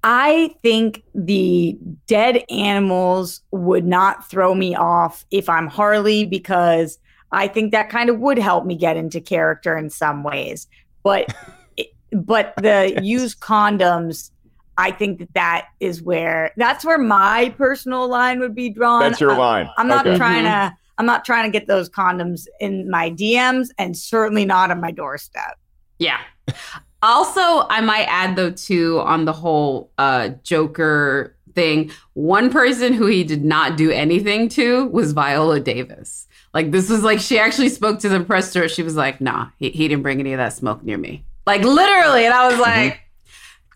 I 0.02 0.54
think 0.62 1.02
the 1.14 1.76
dead 2.06 2.44
animals 2.48 3.42
would 3.50 3.84
not 3.84 4.28
throw 4.30 4.54
me 4.54 4.74
off 4.74 5.26
if 5.30 5.48
I'm 5.48 5.66
Harley 5.66 6.24
because 6.24 6.98
I 7.32 7.48
think 7.48 7.72
that 7.72 7.90
kind 7.90 8.08
of 8.08 8.18
would 8.20 8.38
help 8.38 8.64
me 8.64 8.76
get 8.76 8.96
into 8.96 9.20
character 9.20 9.76
in 9.76 9.90
some 9.90 10.22
ways. 10.22 10.66
But 11.02 11.34
but 12.12 12.54
the 12.56 12.98
used 13.02 13.40
condoms, 13.40 14.30
I 14.78 14.90
think 14.90 15.18
that 15.18 15.34
that 15.34 15.66
is 15.80 16.02
where 16.02 16.52
that's 16.56 16.84
where 16.84 16.98
my 16.98 17.54
personal 17.56 18.08
line 18.08 18.40
would 18.40 18.54
be 18.54 18.70
drawn. 18.70 19.00
That's 19.00 19.20
your 19.20 19.32
I- 19.32 19.38
line. 19.38 19.70
I'm 19.76 19.88
not 19.88 20.06
Okay. 20.06 20.16
trying 20.16 20.44
to. 20.44 20.50
Mm-hmm. 20.50 20.74
I'm 20.98 21.06
not 21.06 21.24
trying 21.24 21.50
to 21.50 21.58
get 21.58 21.66
those 21.66 21.88
condoms 21.88 22.46
in 22.60 22.90
my 22.90 23.10
DMs, 23.10 23.68
and 23.78 23.96
certainly 23.96 24.44
not 24.44 24.70
on 24.70 24.82
my 24.82 24.90
doorstep. 24.90 25.58
Yeah. 25.98 26.18
Also, 27.02 27.66
I 27.70 27.80
might 27.80 28.04
add 28.04 28.36
though 28.36 28.50
too 28.50 29.00
on 29.00 29.24
the 29.24 29.32
whole 29.32 29.90
uh 29.96 30.30
Joker 30.42 31.34
thing. 31.54 31.90
One 32.14 32.50
person 32.50 32.92
who 32.92 33.06
he 33.06 33.24
did 33.24 33.44
not 33.44 33.76
do 33.76 33.90
anything 33.90 34.48
to 34.50 34.86
was 34.88 35.12
Viola 35.12 35.60
Davis. 35.60 36.26
Like 36.52 36.72
this 36.72 36.90
was 36.90 37.02
like 37.02 37.20
she 37.20 37.38
actually 37.38 37.68
spoke 37.68 38.00
to 38.00 38.08
the 38.08 38.20
press 38.20 38.52
tour. 38.52 38.68
She 38.68 38.82
was 38.82 38.96
like, 38.96 39.20
"Nah, 39.20 39.48
he, 39.58 39.70
he 39.70 39.88
didn't 39.88 40.02
bring 40.02 40.20
any 40.20 40.32
of 40.32 40.38
that 40.38 40.52
smoke 40.52 40.82
near 40.82 40.98
me." 40.98 41.24
Like 41.46 41.62
literally, 41.62 42.24
and 42.24 42.34
I 42.34 42.46
was 42.46 42.54
mm-hmm. 42.54 42.62
like, 42.62 43.00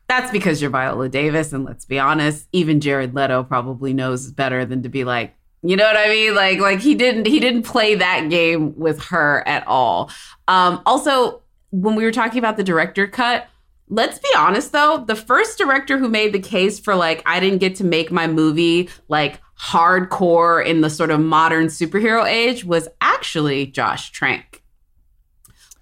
"That's 0.08 0.30
because 0.30 0.60
you're 0.60 0.70
Viola 0.70 1.08
Davis." 1.08 1.52
And 1.52 1.64
let's 1.64 1.84
be 1.84 1.98
honest, 1.98 2.48
even 2.52 2.80
Jared 2.80 3.14
Leto 3.14 3.42
probably 3.44 3.92
knows 3.92 4.30
better 4.30 4.64
than 4.64 4.82
to 4.82 4.88
be 4.88 5.04
like, 5.04 5.34
you 5.62 5.76
know 5.76 5.84
what 5.84 5.96
I 5.96 6.08
mean? 6.08 6.34
Like, 6.34 6.58
like 6.58 6.80
he 6.80 6.94
didn't 6.94 7.26
he 7.26 7.40
didn't 7.40 7.62
play 7.62 7.94
that 7.94 8.28
game 8.28 8.78
with 8.78 9.02
her 9.04 9.42
at 9.48 9.66
all. 9.66 10.10
Um, 10.46 10.82
also, 10.84 11.42
when 11.70 11.94
we 11.94 12.04
were 12.04 12.12
talking 12.12 12.38
about 12.38 12.58
the 12.58 12.64
director 12.64 13.06
cut, 13.06 13.48
let's 13.88 14.18
be 14.18 14.28
honest 14.36 14.72
though, 14.72 15.04
the 15.06 15.16
first 15.16 15.56
director 15.56 15.98
who 15.98 16.08
made 16.08 16.34
the 16.34 16.38
case 16.38 16.78
for 16.78 16.94
like 16.94 17.22
I 17.24 17.40
didn't 17.40 17.58
get 17.58 17.76
to 17.76 17.84
make 17.84 18.12
my 18.12 18.26
movie 18.26 18.90
like 19.08 19.40
hardcore 19.58 20.64
in 20.64 20.82
the 20.82 20.90
sort 20.90 21.10
of 21.10 21.20
modern 21.20 21.68
superhero 21.68 22.26
age 22.26 22.64
was 22.64 22.86
actually 23.00 23.66
Josh 23.66 24.10
Trank 24.10 24.62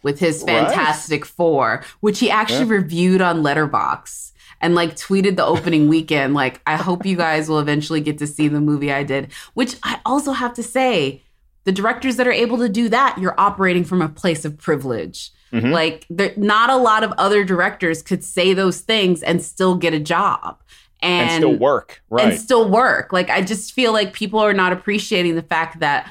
with 0.02 0.18
his 0.18 0.42
Right. 0.46 0.66
Fantastic 0.66 1.24
Four, 1.24 1.84
which 2.00 2.18
he 2.20 2.30
actually 2.30 2.66
Yeah. 2.66 2.72
reviewed 2.76 3.20
on 3.20 3.42
Letterboxd 3.42 4.32
and 4.60 4.74
like 4.74 4.96
tweeted 4.96 5.36
the 5.36 5.44
opening 5.44 5.88
weekend 5.88 6.34
like 6.34 6.60
I 6.66 6.76
hope 6.76 7.04
you 7.06 7.16
guys 7.16 7.48
will 7.48 7.58
eventually 7.58 8.00
get 8.00 8.18
to 8.18 8.26
see 8.26 8.48
the 8.48 8.60
movie 8.60 8.92
I 8.92 9.02
did, 9.02 9.28
which 9.54 9.76
I 9.82 9.98
also 10.06 10.32
have 10.32 10.54
to 10.54 10.62
say 10.62 11.22
the 11.64 11.72
directors 11.72 12.16
that 12.16 12.26
are 12.26 12.32
able 12.32 12.58
to 12.58 12.68
do 12.68 12.88
that, 12.88 13.16
you're 13.18 13.38
operating 13.38 13.84
from 13.84 14.02
a 14.02 14.08
place 14.08 14.44
of 14.44 14.58
privilege. 14.58 15.30
Mhm. 15.52 15.70
Like 15.70 16.06
there 16.10 16.32
not 16.36 16.70
a 16.70 16.76
lot 16.76 17.04
of 17.04 17.12
other 17.18 17.44
directors 17.44 18.02
could 18.02 18.24
say 18.24 18.52
those 18.54 18.80
things 18.80 19.22
and 19.22 19.42
still 19.42 19.74
get 19.76 19.94
a 19.94 20.00
job. 20.00 20.56
And, 21.04 21.30
And, 21.30 21.42
still 21.42 21.56
work, 21.56 22.00
right? 22.10 22.28
and 22.28 22.40
still 22.40 22.68
work. 22.68 23.12
Like 23.12 23.28
I 23.28 23.42
just 23.42 23.72
feel 23.72 23.92
like 23.92 24.12
people 24.12 24.38
are 24.38 24.52
not 24.54 24.72
appreciating 24.72 25.34
the 25.34 25.42
fact 25.42 25.80
that 25.80 26.08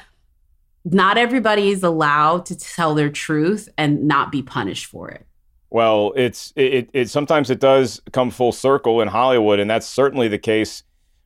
not 0.84 1.16
everybody 1.18 1.68
is 1.70 1.82
allowed 1.82 2.46
to 2.46 2.56
tell 2.58 2.94
their 2.94 3.10
truth 3.10 3.68
and 3.78 4.04
not 4.04 4.32
be 4.32 4.42
punished 4.42 4.86
for 4.86 5.08
it. 5.10 5.26
Well, 5.70 6.12
it's 6.16 6.52
it, 6.56 6.74
it, 6.74 6.90
it 6.92 7.10
sometimes 7.10 7.48
it 7.50 7.60
does 7.60 8.00
come 8.12 8.30
full 8.30 8.52
circle 8.52 9.00
in 9.00 9.08
Hollywood, 9.08 9.58
and 9.58 9.70
that's 9.70 9.86
certainly 9.86 10.28
the 10.28 10.38
case 10.38 10.82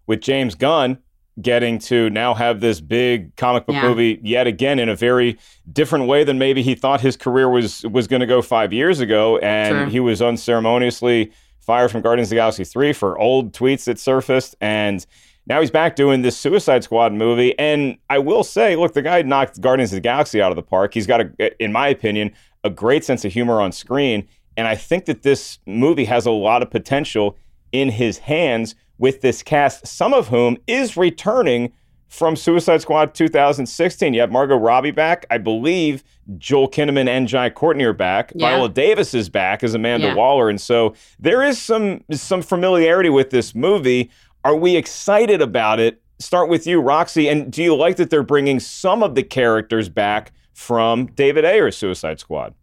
with 0.07 0.20
James 0.20 0.54
Gunn. 0.54 0.98
getting 1.42 1.78
to 1.78 2.09
now 2.11 2.32
have 2.32 2.61
this 2.61 2.80
big 2.80 3.34
comic 3.36 3.66
book 3.66 3.74
Yeah. 3.74 3.82
movie 3.88 4.18
yet 4.22 4.46
again 4.46 4.78
in 4.78 4.88
a 4.88 4.96
very 4.96 5.36
different 5.72 6.07
way 6.07 6.24
than 6.24 6.38
maybe 6.38 6.62
he 6.62 6.74
thought 6.74 7.00
his 7.02 7.16
career 7.16 7.48
was 7.50 7.82
was 7.90 8.07
going 8.07 8.20
to 8.20 8.26
go 8.26 8.40
five 8.40 8.72
years 8.72 9.00
ago, 9.00 9.36
and 9.38 9.74
True. 9.74 9.86
he 9.90 10.00
was 10.00 10.22
unceremoniously 10.22 11.32
fired 11.61 11.90
from 11.90 12.00
Guardians 12.00 12.28
of 12.28 12.30
the 12.30 12.36
Galaxy 12.36 12.64
three 12.64 12.92
for 12.92 13.18
old 13.18 13.52
tweets 13.52 13.84
that 13.84 13.98
surfaced, 13.98 14.54
and 14.61 15.04
now 15.47 15.61
he's 15.61 15.70
back 15.70 15.97
doing 15.97 16.22
this 16.22 16.36
Suicide 16.36 16.82
Squad 16.84 17.12
movie. 17.12 17.57
And 17.59 17.99
I 18.11 18.18
will 18.18 18.42
say, 18.44 18.76
look, 18.76 18.94
the 18.94 19.03
guy 19.03 19.22
knocked 19.22 19.61
Guardians 19.61 19.92
of 19.92 19.97
the 19.97 20.01
Galaxy 20.01 20.40
out 20.42 20.51
of 20.51 20.57
the 20.57 20.62
park. 20.62 20.94
He's 20.94 21.07
got 21.07 21.20
a, 21.20 21.62
in 21.62 21.72
my 21.72 21.88
opinion, 21.88 22.32
a 22.64 22.70
great 22.70 23.05
sense 23.05 23.24
of 23.24 23.32
humor 23.32 23.61
on 23.61 23.70
screen, 23.72 24.26
and 24.57 24.66
I 24.66 24.74
think 24.74 25.05
that 25.05 25.22
this 25.22 25.59
movie 25.66 26.07
has 26.07 26.26
a 26.26 26.30
lot 26.30 26.62
of 26.62 26.70
potential 26.70 27.36
in 27.72 27.90
his 27.90 28.18
hands 28.18 28.74
with 28.99 29.20
this 29.20 29.42
cast, 29.42 29.86
some 29.86 30.14
of 30.14 30.28
whom 30.28 30.57
is 30.66 30.97
returning 30.97 31.72
from 32.09 32.36
Suicide 32.36 32.80
Squad 32.80 33.14
2016. 33.14 34.14
You 34.14 34.20
have 34.20 34.30
Margot 34.30 34.57
Robbie 34.57 34.92
back. 34.92 35.26
I 35.30 35.38
believe 35.38 36.03
Joel 36.38 36.70
Kinnaman 36.70 37.09
and 37.09 37.28
Jai 37.28 37.51
Courtney 37.51 37.84
are 37.84 37.92
back. 37.92 38.32
Yeah. 38.34 38.51
Viola 38.51 38.68
Davis 38.68 39.12
is 39.12 39.28
back 39.28 39.62
as 39.62 39.74
Amanda 39.74 40.09
Yeah. 40.09 40.14
Waller. 40.14 40.49
And 40.49 40.61
so 40.61 40.94
there 41.18 41.42
is 41.42 41.61
some 41.61 42.03
some 42.12 42.42
familiarity 42.42 43.11
with 43.11 43.30
this 43.30 43.55
movie. 43.55 44.11
Are 44.47 44.55
we 44.55 44.76
excited 44.76 45.42
about 45.42 45.80
it? 45.80 46.01
Start 46.20 46.49
with 46.49 46.68
you, 46.68 46.80
Roxy. 46.80 47.26
And 47.28 47.51
do 47.51 47.64
you 47.64 47.74
like 47.74 47.97
that 47.97 48.11
they're 48.11 48.22
bringing 48.22 48.61
some 48.61 49.03
of 49.03 49.16
the 49.16 49.24
characters 49.24 49.88
back 49.88 50.30
from 50.55 51.07
David 51.07 51.44
Ayer's 51.44 51.76
Suicide 51.76 52.20
Squad? 52.20 52.55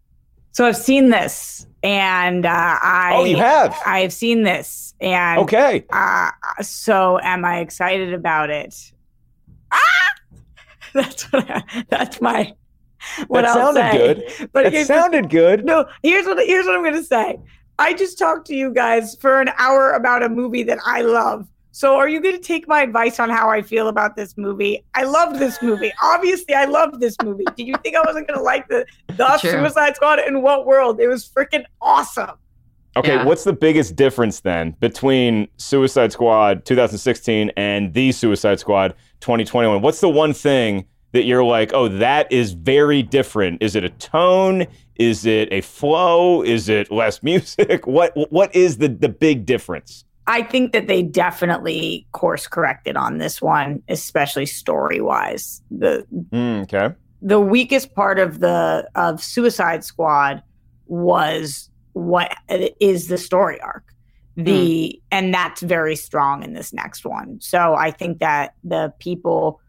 So 0.53 0.65
I've 0.65 0.77
seen 0.77 1.09
this, 1.09 1.67
and 1.83 2.45
uh, 2.45 2.49
I. 2.81 3.11
Oh, 3.17 3.25
you 3.25 3.35
have? 3.35 3.77
I've 3.85 4.13
seen 4.13 4.43
this, 4.43 4.93
and 5.01 5.41
Okay. 5.41 5.83
Uh, 5.91 6.29
so 6.61 7.19
am 7.21 7.43
I 7.43 7.59
excited 7.59 8.13
about 8.13 8.49
it? 8.49 8.93
Ah! 9.73 9.79
That's 10.93 11.23
what. 11.33 11.49
I, 11.51 11.63
that's 11.89 12.21
my. 12.21 12.53
What 13.27 13.41
that 13.41 13.57
I'll 13.57 13.73
sounded 13.73 13.91
say. 13.91 13.97
good. 14.39 14.49
But 14.53 14.71
the- 14.71 14.83
sounded 14.85 15.29
good. 15.29 15.65
No, 15.65 15.85
here's 16.01 16.25
what 16.27 16.37
here's 16.47 16.65
what 16.65 16.75
I'm 16.75 16.83
gonna 16.83 17.03
say. 17.03 17.37
I 17.77 17.93
just 17.93 18.17
talked 18.17 18.47
to 18.47 18.55
you 18.55 18.71
guys 18.71 19.15
for 19.19 19.41
an 19.41 19.49
hour 19.57 19.91
about 19.91 20.23
a 20.23 20.29
movie 20.29 20.63
that 20.63 20.77
I 20.85 21.01
love. 21.01 21.45
So 21.75 21.95
are 21.95 22.07
you 22.07 22.21
gonna 22.21 22.37
take 22.37 22.67
my 22.67 22.83
advice 22.83 23.19
on 23.19 23.31
how 23.31 23.49
I 23.49 23.63
feel 23.63 23.87
about 23.87 24.15
this 24.15 24.37
movie? 24.37 24.85
I 24.93 25.05
loved 25.05 25.39
this 25.39 25.59
movie. 25.59 25.91
Obviously, 26.03 26.53
I 26.53 26.65
loved 26.65 26.99
this 26.99 27.15
movie. 27.23 27.45
Did 27.55 27.65
you 27.67 27.73
think 27.81 27.95
I 27.95 28.01
wasn't 28.05 28.27
gonna 28.27 28.43
like 28.43 28.67
the 28.67 28.85
the 29.17 29.37
True. 29.41 29.49
Suicide 29.49 29.95
Squad? 29.95 30.19
In 30.19 30.43
what 30.43 30.67
world? 30.67 30.99
It 30.99 31.07
was 31.07 31.27
freaking 31.27 31.63
awesome. 31.81 32.29
Okay, 32.95 33.15
Yeah. 33.15 33.25
what's 33.25 33.43
the 33.43 33.53
biggest 33.53 33.95
difference 33.95 34.41
then 34.41 34.75
between 34.81 35.47
Suicide 35.57 36.11
Squad 36.11 36.63
2016 36.63 37.51
and 37.57 37.91
the 37.91 38.11
Suicide 38.11 38.59
Squad 38.59 38.93
2021? 39.21 39.81
What's 39.81 39.99
the 39.99 40.09
one 40.09 40.31
thing 40.33 40.85
that 41.13 41.23
you're 41.23 41.43
like, 41.43 41.73
oh, 41.73 41.87
that 41.87 42.31
is 42.31 42.51
very 42.53 43.01
different? 43.01 43.63
Is 43.63 43.75
it 43.75 43.83
a 43.83 43.89
tone? 43.89 44.67
Is 44.97 45.25
it 45.25 45.51
a 45.51 45.61
flow? 45.61 46.43
Is 46.43 46.69
it 46.69 46.91
less 46.91 47.23
music? 47.23 47.87
What 47.87 48.13
what 48.31 48.55
is 48.55 48.77
the 48.77 48.89
the 48.89 49.09
big 49.09 49.47
difference? 49.47 50.05
I 50.25 50.41
think 50.41 50.71
that 50.71 50.87
they 50.87 51.03
definitely 51.03 52.07
course 52.13 52.47
corrected 52.47 52.95
on 52.95 53.17
this 53.17 53.41
one, 53.41 53.83
especially 53.89 54.45
story 54.45 55.01
wise. 55.01 55.61
The 55.69 56.05
Mm, 56.31 56.63
okay. 56.63 56.95
the 57.21 57.39
weakest 57.39 57.93
part 57.93 58.19
of 58.19 58.39
the 58.39 58.87
of 58.95 59.21
Suicide 59.23 59.83
Squad 59.83 60.41
was 60.85 61.69
what 61.93 62.35
is 62.79 63.07
the 63.07 63.17
story 63.17 63.59
arc. 63.61 63.83
The 64.35 64.99
and 65.11 65.33
that's 65.33 65.61
very 65.61 65.95
strong 65.95 66.43
in 66.43 66.53
this 66.53 66.73
next 66.73 67.05
one. 67.05 67.39
So 67.39 67.75
I 67.75 67.91
think 67.91 68.19
that 68.19 68.55
the 68.63 68.93
people 68.99 69.59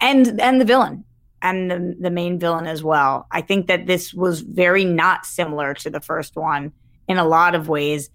and 0.00 0.40
and 0.40 0.60
the 0.60 0.64
villain 0.64 1.04
and 1.42 1.70
the 1.70 1.96
the 2.00 2.10
main 2.10 2.38
villain 2.38 2.66
as 2.66 2.82
well. 2.82 3.26
I 3.30 3.42
think 3.42 3.68
that 3.68 3.86
this 3.86 4.12
was 4.14 4.40
very 4.40 4.84
not 4.84 5.24
similar 5.26 5.74
to 5.74 5.90
the 5.90 6.00
first 6.00 6.34
one 6.34 6.72
in 7.06 7.18
a 7.18 7.24
lot 7.28 7.54
of 7.54 7.68
ways. 7.68 8.10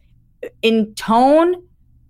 In 0.62 0.94
tone, 0.96 1.56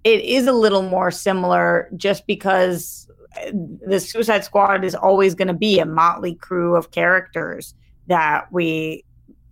it 0.03 0.21
is 0.21 0.47
a 0.47 0.53
little 0.53 0.81
more 0.83 1.11
similar 1.11 1.89
just 1.95 2.25
because 2.27 3.07
uh, 3.41 3.51
the 3.87 3.99
Suicide 3.99 4.43
Squad 4.43 4.83
is 4.83 4.95
always 4.95 5.35
going 5.35 5.47
to 5.47 5.53
be 5.53 5.79
a 5.79 5.85
motley 5.85 6.35
crew 6.35 6.75
of 6.75 6.91
characters 6.91 7.73
that 8.07 8.51
we 8.51 9.03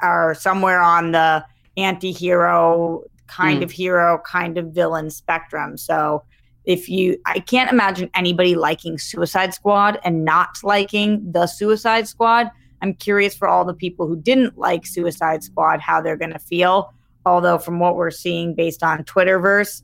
are 0.02 0.34
somewhere 0.34 0.82
on 0.82 1.12
the 1.12 1.46
anti-hero 1.78 3.04
kind 3.28 3.62
Mm. 3.62 3.64
of 3.64 3.72
hero 3.72 4.22
kind 4.26 4.58
of 4.58 4.68
villain 4.74 5.10
spectrum. 5.10 5.78
So 5.78 6.24
if 6.66 6.90
you 6.90 7.18
I 7.26 7.40
can't 7.40 7.72
imagine 7.72 8.10
anybody 8.14 8.56
liking 8.56 8.98
Suicide 8.98 9.54
Squad 9.54 10.00
and 10.04 10.26
not 10.26 10.50
liking 10.64 11.32
the 11.32 11.48
Suicide 11.48 12.08
Squad. 12.08 12.52
I'm 12.82 12.94
curious 12.96 13.36
for 13.36 13.48
all 13.48 13.64
the 13.64 13.74
people 13.74 14.08
who 14.08 14.20
didn't 14.20 14.58
like 14.58 14.86
Suicide 14.86 15.44
Squad 15.44 15.80
how 15.80 16.02
they're 16.02 16.18
going 16.18 16.34
to 16.34 16.40
feel. 16.40 16.94
Although 17.26 17.58
from 17.60 17.80
what 17.80 17.96
we're 17.96 18.12
seeing 18.12 18.54
based 18.56 18.84
on 18.84 19.04
Twitterverse, 19.04 19.84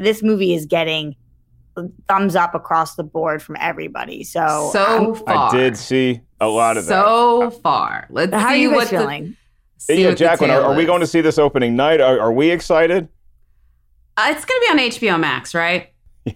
this 0.00 0.22
movie 0.22 0.54
is 0.54 0.66
getting 0.66 1.16
thumbs 2.08 2.34
up 2.34 2.54
across 2.54 2.96
the 2.96 3.04
board 3.04 3.42
from 3.42 3.56
everybody. 3.60 4.24
So 4.24 4.70
so 4.72 4.82
I'm- 4.84 5.14
far. 5.14 5.48
I 5.54 5.56
did 5.56 5.76
see 5.76 6.20
a 6.40 6.48
lot 6.48 6.76
of 6.76 6.86
that. 6.86 7.04
So 7.04 7.50
far. 7.50 8.06
Let's 8.10 8.32
how 8.34 8.48
are 8.48 8.54
see 8.54 8.62
you 8.62 8.70
guys 8.70 8.76
what 8.76 8.90
the- 8.90 8.98
feeling? 8.98 9.36
see 9.78 10.02
yeah, 10.02 10.08
what 10.08 10.18
Jacqueline, 10.18 10.50
are, 10.50 10.62
are 10.62 10.74
we 10.74 10.84
going 10.84 11.00
to 11.00 11.06
see 11.06 11.20
this 11.20 11.38
opening 11.38 11.76
night? 11.76 12.00
Are, 12.00 12.18
are 12.18 12.32
we 12.32 12.50
excited? 12.50 13.08
Uh, 14.16 14.34
it's 14.34 14.44
going 14.44 14.60
to 14.60 14.66
be 14.74 14.82
on 14.82 15.14
HBO 15.14 15.20
Max, 15.20 15.54
right? 15.54 15.92
I, 16.26 16.34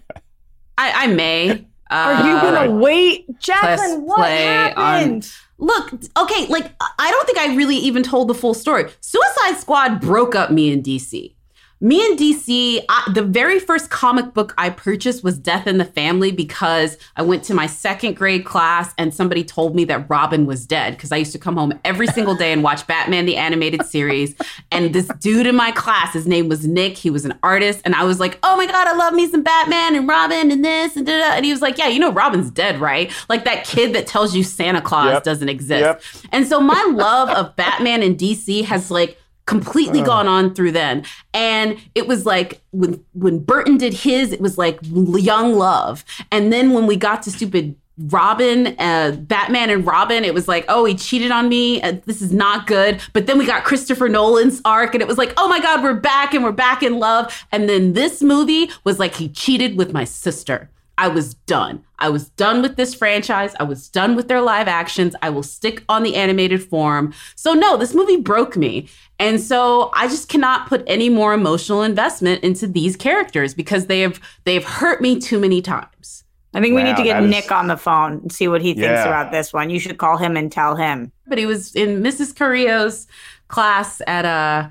I 0.78 1.07
may. 1.09 1.50
Uh, 1.50 1.94
Are 1.94 2.26
you 2.26 2.40
gonna 2.40 2.70
wait, 2.80 3.26
press 3.26 3.36
Jacqueline? 3.40 4.03
What 4.07 4.16
play 4.18 4.46
on- 4.48 4.72
happened? 4.76 5.30
Look, 5.59 5.92
okay, 6.16 6.46
like 6.46 6.72
I 6.80 7.11
don't 7.11 7.26
think 7.26 7.36
I 7.38 7.55
really 7.55 7.76
even 7.76 8.03
told 8.03 8.28
the 8.28 8.34
full 8.34 8.55
story. 8.55 8.90
Suicide 9.00 9.59
Squad 9.59 10.00
broke 10.00 10.34
up 10.34 10.50
me 10.50 10.72
and 10.72 10.82
DC. 10.82 11.34
Me 11.82 12.06
and 12.06 12.16
DC, 12.16 12.80
I, 12.88 13.10
the 13.12 13.22
very 13.22 13.58
first 13.58 13.90
comic 13.90 14.32
book 14.34 14.54
I 14.56 14.70
purchased 14.70 15.24
was 15.24 15.36
Death 15.36 15.66
in 15.66 15.78
the 15.78 15.84
Family 15.84 16.30
because 16.30 16.96
I 17.16 17.22
went 17.22 17.42
to 17.46 17.54
my 17.54 17.66
second 17.66 18.14
grade 18.14 18.44
class 18.44 18.94
and 18.98 19.12
somebody 19.12 19.42
told 19.42 19.74
me 19.74 19.84
that 19.86 20.08
Robin 20.08 20.46
was 20.46 20.64
dead 20.64 20.94
because 20.94 21.10
I 21.10 21.16
used 21.16 21.32
to 21.32 21.40
come 21.40 21.56
home 21.56 21.76
every 21.84 22.06
single 22.06 22.36
day 22.36 22.52
and 22.52 22.62
watch 22.62 22.86
Batman 22.86 23.26
the 23.26 23.36
animated 23.36 23.84
series. 23.84 24.36
And 24.70 24.94
this 24.94 25.08
dude 25.18 25.48
in 25.48 25.56
my 25.56 25.72
class, 25.72 26.12
his 26.12 26.24
name 26.24 26.48
was 26.48 26.64
Nick. 26.68 26.96
He 26.96 27.10
was 27.10 27.24
an 27.24 27.36
artist, 27.42 27.80
and 27.84 27.96
I 27.96 28.04
was 28.04 28.20
like, 28.20 28.38
"Oh 28.44 28.56
my 28.56 28.66
god, 28.66 28.86
I 28.86 28.94
love 28.94 29.12
me 29.12 29.26
some 29.28 29.42
Batman 29.42 29.96
and 29.96 30.06
Robin 30.06 30.52
and 30.52 30.64
this 30.64 30.94
and 30.94 31.04
da 31.04 31.18
da." 31.18 31.32
And 31.34 31.44
he 31.44 31.50
was 31.50 31.62
like, 31.62 31.78
"Yeah, 31.78 31.88
you 31.88 31.98
know 31.98 32.12
Robin's 32.12 32.52
dead, 32.52 32.80
right? 32.80 33.10
Like 33.28 33.44
that 33.44 33.64
kid 33.64 33.92
that 33.96 34.06
tells 34.06 34.36
you 34.36 34.44
Santa 34.44 34.80
Claus 34.80 35.14
Yep. 35.14 35.24
doesn't 35.24 35.48
exist." 35.48 35.80
Yep. 35.80 36.02
And 36.30 36.46
so 36.46 36.60
my 36.60 36.92
love 36.94 37.28
of 37.30 37.56
Batman 37.56 38.04
and 38.04 38.16
DC 38.16 38.64
has 38.66 38.88
like 38.88 39.18
completely 39.53 40.00
gone 40.03 40.26
on 40.26 40.55
through 40.55 40.72
then. 40.72 41.05
And 41.34 41.78
it 41.94 42.07
was 42.07 42.24
like 42.24 42.61
when 42.70 43.05
when 43.12 43.38
Burton 43.38 43.76
did 43.76 43.94
his, 43.94 44.32
it 44.32 44.40
was 44.40 44.57
like 44.57 44.78
young 44.82 45.55
love. 45.55 46.05
And 46.30 46.53
then 46.53 46.72
when 46.72 46.86
we 46.86 46.96
got 46.96 47.22
to 47.24 47.30
stupid 47.30 47.76
Robin, 47.98 48.74
uh, 48.78 49.16
Batman 49.20 49.68
and 49.68 49.86
Robin, 49.86 50.24
it 50.24 50.32
was 50.32 50.48
like, 50.48 50.64
oh, 50.68 50.86
he 50.86 50.94
cheated 50.94 51.30
on 51.30 51.48
me. 51.48 51.82
Uh, 51.82 51.98
this 52.07 52.22
is 52.22 52.32
not 52.32 52.66
good. 52.66 53.00
But 53.12 53.26
then 53.26 53.36
we 53.36 53.44
got 53.44 53.64
Christopher 53.64 54.09
Nolan's 54.09 54.62
arc, 54.64 54.94
and 54.94 55.03
it 55.03 55.07
was 55.07 55.18
like, 55.18 55.34
oh 55.36 55.46
my 55.48 55.61
God, 55.61 55.82
we're 55.82 55.94
back 55.94 56.32
and 56.32 56.42
we're 56.42 56.53
back 56.53 56.82
in 56.82 56.98
love. 56.98 57.46
And 57.53 57.68
then 57.68 57.92
this 57.92 58.22
movie 58.22 58.70
was 58.84 58.98
like, 58.98 59.14
he 59.16 59.28
cheated 59.28 59.76
with 59.76 59.92
my 59.92 60.05
sister. 60.05 60.70
I 61.03 61.09
was 61.09 61.34
done. 61.34 61.82
I 61.98 62.09
was 62.11 62.28
done 62.30 62.62
with 62.62 62.76
this 62.76 62.94
franchise. 62.94 63.57
I 63.59 63.64
was 63.64 63.88
done 63.88 64.14
with 64.14 64.28
their 64.28 64.40
live 64.40 64.68
actions. 64.68 65.16
I 65.20 65.30
will 65.30 65.42
stick 65.42 65.82
on 65.88 66.05
the 66.05 66.14
animated 66.14 66.62
form. 66.62 67.12
So, 67.34 67.55
no, 67.55 67.76
this 67.76 67.92
movie 67.92 68.18
broke 68.18 68.57
me. 68.57 68.88
And 69.18 69.40
so 69.40 69.90
I 69.94 70.07
just 70.07 70.28
cannot 70.28 70.68
put 70.68 70.84
any 70.86 71.09
more 71.09 71.34
emotional 71.34 71.82
investment 71.82 72.44
into 72.44 72.68
these 72.68 72.94
characters 72.94 73.53
because 73.53 73.86
they 73.86 74.00
have 74.00 74.20
they 74.44 74.55
have 74.55 74.62
hurt 74.64 75.03
me 75.03 75.18
too 75.18 75.40
many 75.40 75.61
times. 75.61 76.22
I 76.55 76.61
think 76.61 76.76
we 76.76 76.84
need 76.84 76.96
to 76.96 77.03
get 77.03 77.14
that 77.14 77.24
is- 77.24 77.30
Nick 77.30 77.50
on 77.50 77.66
the 77.66 77.76
phone 77.76 78.12
and 78.22 78.30
see 78.30 78.46
what 78.46 78.62
he 78.62 78.72
thinks 78.74 78.86
Yeah. 78.86 79.07
about 79.09 79.32
this 79.32 79.53
one. 79.53 79.68
You 79.70 79.80
should 79.80 79.98
call 79.98 80.18
him 80.18 80.36
and 80.36 80.53
tell 80.53 80.76
him. 80.76 81.11
But 81.26 81.38
he 81.38 81.46
was 81.46 81.74
in 81.74 82.00
Mrs. 82.00 82.32
Carrillo's 82.32 83.09
class 83.48 84.00
at 84.07 84.24
uh 84.24 84.68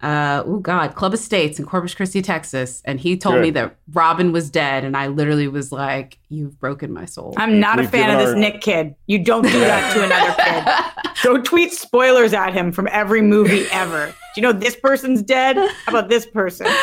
uh 0.00 0.44
oh 0.46 0.58
god 0.60 0.94
club 0.94 1.12
estates 1.12 1.58
in 1.58 1.64
corpus 1.66 1.92
christi 1.92 2.22
texas 2.22 2.80
and 2.84 3.00
he 3.00 3.16
told 3.16 3.34
Good. 3.36 3.42
me 3.42 3.50
that 3.50 3.74
robin 3.92 4.30
was 4.30 4.48
dead 4.48 4.84
and 4.84 4.96
i 4.96 5.08
literally 5.08 5.48
was 5.48 5.72
like 5.72 6.18
you've 6.28 6.56
broken 6.60 6.92
my 6.92 7.04
soul 7.04 7.34
I'm 7.36 7.58
not 7.58 7.78
We've 7.78 7.88
a 7.88 7.90
fan 7.90 8.10
of 8.10 8.18
given 8.18 8.24
this 8.24 8.34
our- 8.34 8.52
Nick 8.52 8.60
kid. 8.60 8.94
You 9.08 9.18
don't 9.24 9.42
do 9.42 9.58
that 9.58 9.92
to 9.94 10.04
another 10.04 11.02
kid. 11.04 11.14
Don't 11.24 11.44
tweet 11.44 11.72
spoilers 11.72 12.32
at 12.32 12.52
him 12.52 12.70
from 12.70 12.86
every 12.92 13.22
movie 13.22 13.64
ever. 13.72 14.06
Do 14.06 14.12
you 14.36 14.42
know 14.42 14.52
this 14.52 14.76
person's 14.76 15.22
dead? 15.22 15.56
How 15.56 15.92
about 15.98 16.08
this 16.08 16.26
person? 16.26 16.66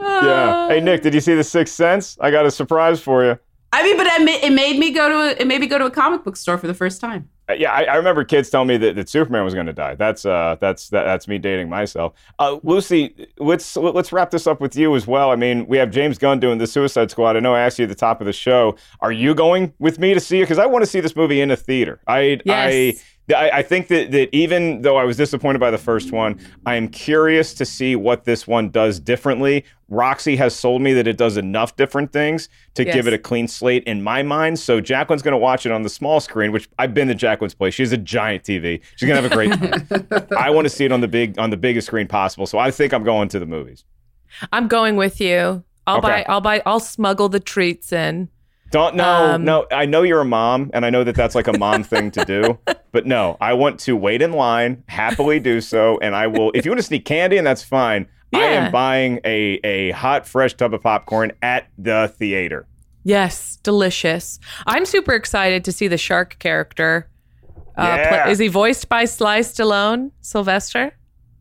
Yeah. 0.00 0.68
Hey, 0.68 0.80
Nick, 0.80 1.02
did 1.02 1.14
you 1.14 1.20
see 1.20 1.34
The 1.34 1.44
Sixth 1.44 1.74
Sense? 1.74 2.16
I 2.20 2.30
got 2.32 2.44
a 2.44 2.50
surprise 2.50 3.00
for 3.00 3.24
you. 3.24 3.38
I 3.72 3.82
mean, 3.84 3.96
but 3.96 4.06
it 4.08 4.52
made 4.52 4.78
me 4.78 4.90
go 4.90 5.08
to 5.08 5.14
a, 5.14 5.28
it 5.42 5.46
made 5.46 5.60
me 5.60 5.66
go 5.68 5.78
to 5.78 5.86
a 5.86 5.90
comic 5.90 6.24
book 6.24 6.36
store 6.36 6.58
for 6.58 6.66
the 6.66 6.74
first 6.74 7.00
time. 7.00 7.28
Uh, 7.48 7.54
Yeah, 7.54 7.72
I, 7.72 7.84
I 7.84 7.94
remember 7.96 8.24
kids 8.24 8.50
telling 8.50 8.68
me 8.68 8.76
that, 8.78 8.96
that 8.96 9.08
Superman 9.08 9.44
was 9.44 9.54
going 9.54 9.66
to 9.66 9.72
die. 9.72 9.94
That's 9.94 10.24
uh, 10.26 10.56
that's 10.60 10.88
that, 10.90 11.04
that's 11.04 11.26
me 11.28 11.38
dating 11.38 11.68
myself. 11.68 12.12
Uh, 12.38 12.58
Lucy, 12.62 13.28
let's 13.38 13.76
let's 13.76 14.12
wrap 14.12 14.30
this 14.30 14.46
up 14.46 14.60
with 14.60 14.76
you 14.76 14.94
as 14.96 15.06
well. 15.06 15.30
I 15.30 15.36
mean, 15.36 15.66
we 15.66 15.78
have 15.78 15.90
James 15.90 16.18
Gunn 16.18 16.40
doing 16.40 16.58
the 16.58 16.66
Suicide 16.66 17.10
Squad. 17.10 17.36
I 17.36 17.40
know 17.40 17.54
I 17.54 17.60
asked 17.60 17.78
you 17.78 17.84
at 17.84 17.88
the 17.88 17.94
top 17.94 18.20
of 18.20 18.26
the 18.26 18.32
show. 18.32 18.76
Are 19.00 19.12
you 19.12 19.34
going 19.34 19.72
with 19.78 19.98
me 19.98 20.14
to 20.14 20.20
see 20.20 20.38
it? 20.38 20.42
Because 20.42 20.58
I 20.58 20.66
want 20.66 20.82
to 20.82 20.86
see 20.90 21.00
this 21.00 21.16
movie 21.16 21.40
in 21.40 21.50
a 21.50 21.56
theater. 21.56 22.00
I 22.06 22.40
I. 22.48 22.94
I, 23.36 23.50
I 23.58 23.62
think 23.62 23.88
that, 23.88 24.10
that 24.12 24.34
even 24.34 24.82
though 24.82 24.96
I 24.96 25.04
was 25.04 25.16
disappointed 25.16 25.58
by 25.58 25.70
the 25.70 25.78
first 25.78 26.12
one, 26.12 26.38
I 26.66 26.76
am 26.76 26.88
curious 26.88 27.52
to 27.54 27.64
see 27.64 27.94
what 27.96 28.24
this 28.24 28.46
one 28.46 28.70
does 28.70 28.98
differently. 29.00 29.64
Roxy 29.90 30.36
has 30.36 30.54
sold 30.54 30.82
me 30.82 30.92
that 30.94 31.06
it 31.06 31.16
does 31.16 31.36
enough 31.36 31.76
different 31.76 32.12
things 32.12 32.48
to 32.74 32.84
Yes. 32.84 32.94
give 32.94 33.06
it 33.06 33.12
a 33.14 33.18
clean 33.18 33.48
slate 33.48 33.84
in 33.84 34.02
my 34.02 34.22
mind. 34.22 34.58
So 34.58 34.80
Jacqueline's 34.80 35.22
going 35.22 35.32
to 35.32 35.38
watch 35.38 35.66
it 35.66 35.72
on 35.72 35.82
the 35.82 35.88
small 35.88 36.20
screen, 36.20 36.52
which 36.52 36.68
I've 36.78 36.94
been 36.94 37.08
to 37.08 37.14
Jacqueline's 37.14 37.54
place. 37.54 37.74
She 37.74 37.82
has 37.82 37.92
a 37.92 37.96
giant 37.98 38.44
TV. 38.44 38.80
She's 38.96 39.06
going 39.08 39.16
to 39.16 39.22
have 39.22 39.30
a 39.30 39.34
great 39.34 39.52
time. 39.52 40.28
I 40.38 40.50
want 40.50 40.66
to 40.66 40.70
see 40.70 40.84
it 40.84 40.92
on 40.92 41.00
the 41.00 41.08
big 41.08 41.38
on 41.38 41.50
the 41.50 41.56
biggest 41.56 41.86
screen 41.86 42.06
possible. 42.06 42.46
So 42.46 42.58
I 42.58 42.70
think 42.70 42.92
I'm 42.92 43.04
going 43.04 43.28
to 43.30 43.38
the 43.38 43.46
movies. 43.46 43.84
I'm 44.52 44.68
going 44.68 44.96
with 44.96 45.20
you. 45.20 45.64
I'll 45.86 45.98
Okay. 45.98 46.08
buy. 46.08 46.26
I'll 46.28 46.40
buy. 46.42 46.62
I'll 46.66 46.80
smuggle 46.80 47.28
the 47.30 47.40
treats 47.40 47.92
in. 47.92 48.28
Don't 48.70 48.96
no 48.96 49.04
Um, 49.34 49.44
no. 49.44 49.66
I 49.72 49.86
know 49.86 50.02
you're 50.02 50.20
a 50.20 50.24
mom, 50.26 50.70
and 50.74 50.84
I 50.84 50.90
know 50.90 51.02
that 51.04 51.14
that's 51.14 51.34
like 51.34 51.48
a 51.48 51.56
mom 51.58 51.82
thing 51.84 52.10
to 52.12 52.24
do. 52.24 52.58
But 52.90 53.04
no, 53.04 53.36
I 53.38 53.52
want 53.52 53.80
to 53.80 53.94
wait 53.94 54.22
in 54.22 54.32
line, 54.32 54.82
happily 54.88 55.40
do 55.40 55.60
so, 55.60 55.98
and 55.98 56.16
I 56.16 56.26
will. 56.26 56.50
If 56.54 56.64
you 56.64 56.70
want 56.70 56.78
to 56.78 56.82
sneak 56.86 57.04
candy, 57.04 57.36
and 57.36 57.46
that's 57.46 57.62
fine. 57.62 58.08
I 58.32 58.38
am 58.44 58.72
buying 58.72 59.20
a 59.26 59.60
a 59.62 59.90
hot, 59.90 60.26
fresh 60.26 60.54
tub 60.54 60.72
of 60.72 60.82
popcorn 60.82 61.32
at 61.42 61.68
the 61.76 62.10
theater. 62.16 62.66
Yes, 63.04 63.56
delicious. 63.62 64.40
I'm 64.66 64.86
super 64.86 65.12
excited 65.12 65.64
to 65.66 65.72
see 65.72 65.86
the 65.86 65.98
shark 65.98 66.38
character. 66.38 67.08
Uh, 67.76 67.84
pla- 67.84 67.94
Yeah. 67.96 68.28
is 68.30 68.38
he 68.38 68.48
voiced 68.48 68.88
by 68.88 69.04
Sly 69.04 69.40
Stallone, 69.40 70.10
Sylvester? 70.22 70.92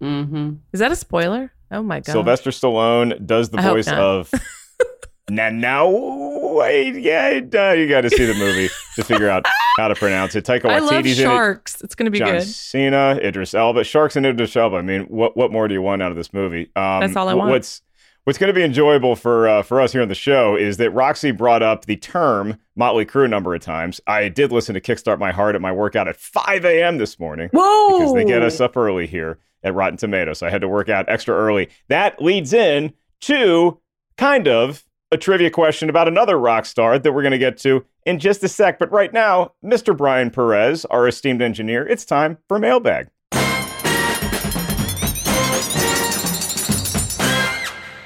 Mm-hmm. 0.02 0.56
Is 0.74 0.82
that 0.82 0.92
a 0.92 0.96
spoiler? 0.98 1.54
Oh 1.72 1.82
my 1.82 2.02
god. 2.02 2.12
Sylvester 2.12 2.50
Stallone 2.52 3.26
does 3.26 3.50
the 3.50 3.60
I 3.60 3.70
voice 3.70 3.88
of. 3.88 4.30
now, 5.30 5.50
now, 5.50 5.90
wait, 5.90 6.96
yeah, 6.96 7.42
uh, 7.54 7.72
you 7.72 7.88
got 7.88 8.02
to 8.02 8.10
see 8.10 8.26
the 8.26 8.34
movie 8.34 8.70
to 8.96 9.04
figure 9.04 9.30
out 9.30 9.46
how 9.78 9.88
to 9.88 9.96
pronounce 9.96 10.36
it. 10.36 10.46
Taika 10.46 10.66
I 10.70 10.80
love 10.80 10.92
Waititi's 10.92 11.20
in 11.20 11.26
it. 11.26 11.30
sharks. 11.30 11.82
It's 11.82 11.96
going 11.96 12.06
to 12.06 12.12
be 12.12 12.20
John 12.20 12.38
good. 12.38 12.44
Cena, 12.48 13.20
Idris 13.22 13.54
Elba, 13.54 13.84
Sharks 13.84 14.16
and 14.16 14.26
Idris 14.26 14.56
Elba. 14.56 14.78
I 14.78 14.82
mean, 14.82 15.04
what 15.04 15.36
what 15.36 15.52
more 15.52 15.68
do 15.68 15.74
you 15.74 15.82
want 15.82 16.02
out 16.02 16.12
of 16.12 16.18
this 16.18 16.34
movie? 16.34 16.72
Um, 16.76 17.02
That's 17.02 17.16
all 17.16 17.28
I 17.30 17.34
want. 17.34 17.52
What's 17.52 17.82
What's 18.28 18.38
going 18.38 18.50
to 18.50 18.54
be 18.54 18.64
enjoyable 18.64 19.16
for 19.16 19.48
uh, 19.48 19.64
for 19.64 19.80
us 19.80 19.94
here 19.94 20.02
on 20.02 20.10
the 20.10 20.14
show 20.14 20.58
is 20.58 20.76
that 20.78 20.92
Roxy 20.92 21.32
brought 21.32 21.64
up 21.64 21.86
the 21.86 21.96
term 21.96 22.58
Motley 22.76 23.06
Crue 23.06 23.24
a 23.24 23.28
number 23.30 23.56
of 23.56 23.62
times. 23.62 24.02
I 24.06 24.28
did 24.28 24.52
listen 24.52 24.74
to 24.74 24.82
Kickstart 24.82 25.18
My 25.18 25.32
Heart 25.32 25.56
at 25.56 25.62
my 25.62 25.72
workout 25.72 26.10
at 26.10 26.18
5 26.18 26.66
a.m. 26.66 26.98
this 26.98 27.18
morning 27.22 27.48
Whoa! 27.54 28.00
because 28.00 28.14
they 28.14 28.26
get 28.26 28.42
us 28.42 28.60
up 28.60 28.76
early 28.76 29.08
here 29.08 29.40
at 29.64 29.74
Rotten 29.74 29.96
Tomatoes. 29.96 30.40
So 30.40 30.48
I 30.48 30.50
had 30.50 30.60
to 30.60 30.68
work 30.68 30.90
out 30.90 31.08
extra 31.08 31.36
early. 31.36 31.70
That 31.88 32.22
leads 32.22 32.52
in 32.52 32.92
to 33.22 33.80
kind 34.18 34.50
of 34.50 34.84
a 35.12 35.18
trivia 35.18 35.50
question 35.50 35.90
about 35.90 36.08
another 36.08 36.38
rock 36.38 36.66
star 36.66 37.00
that 37.00 37.14
we're 37.14 37.22
going 37.22 37.32
to 37.32 37.38
get 37.38 37.58
to 37.58 37.86
in 38.06 38.20
just 38.20 38.44
a 38.44 38.48
sec. 38.48 38.78
But 38.80 38.92
right 38.92 39.14
now, 39.14 39.54
Mr. 39.64 39.96
Brian 39.96 40.30
Perez, 40.30 40.86
our 40.86 41.08
esteemed 41.08 41.42
engineer, 41.42 41.88
it's 41.88 42.06
time 42.06 42.38
for 42.48 42.60
mailbag. 42.60 43.08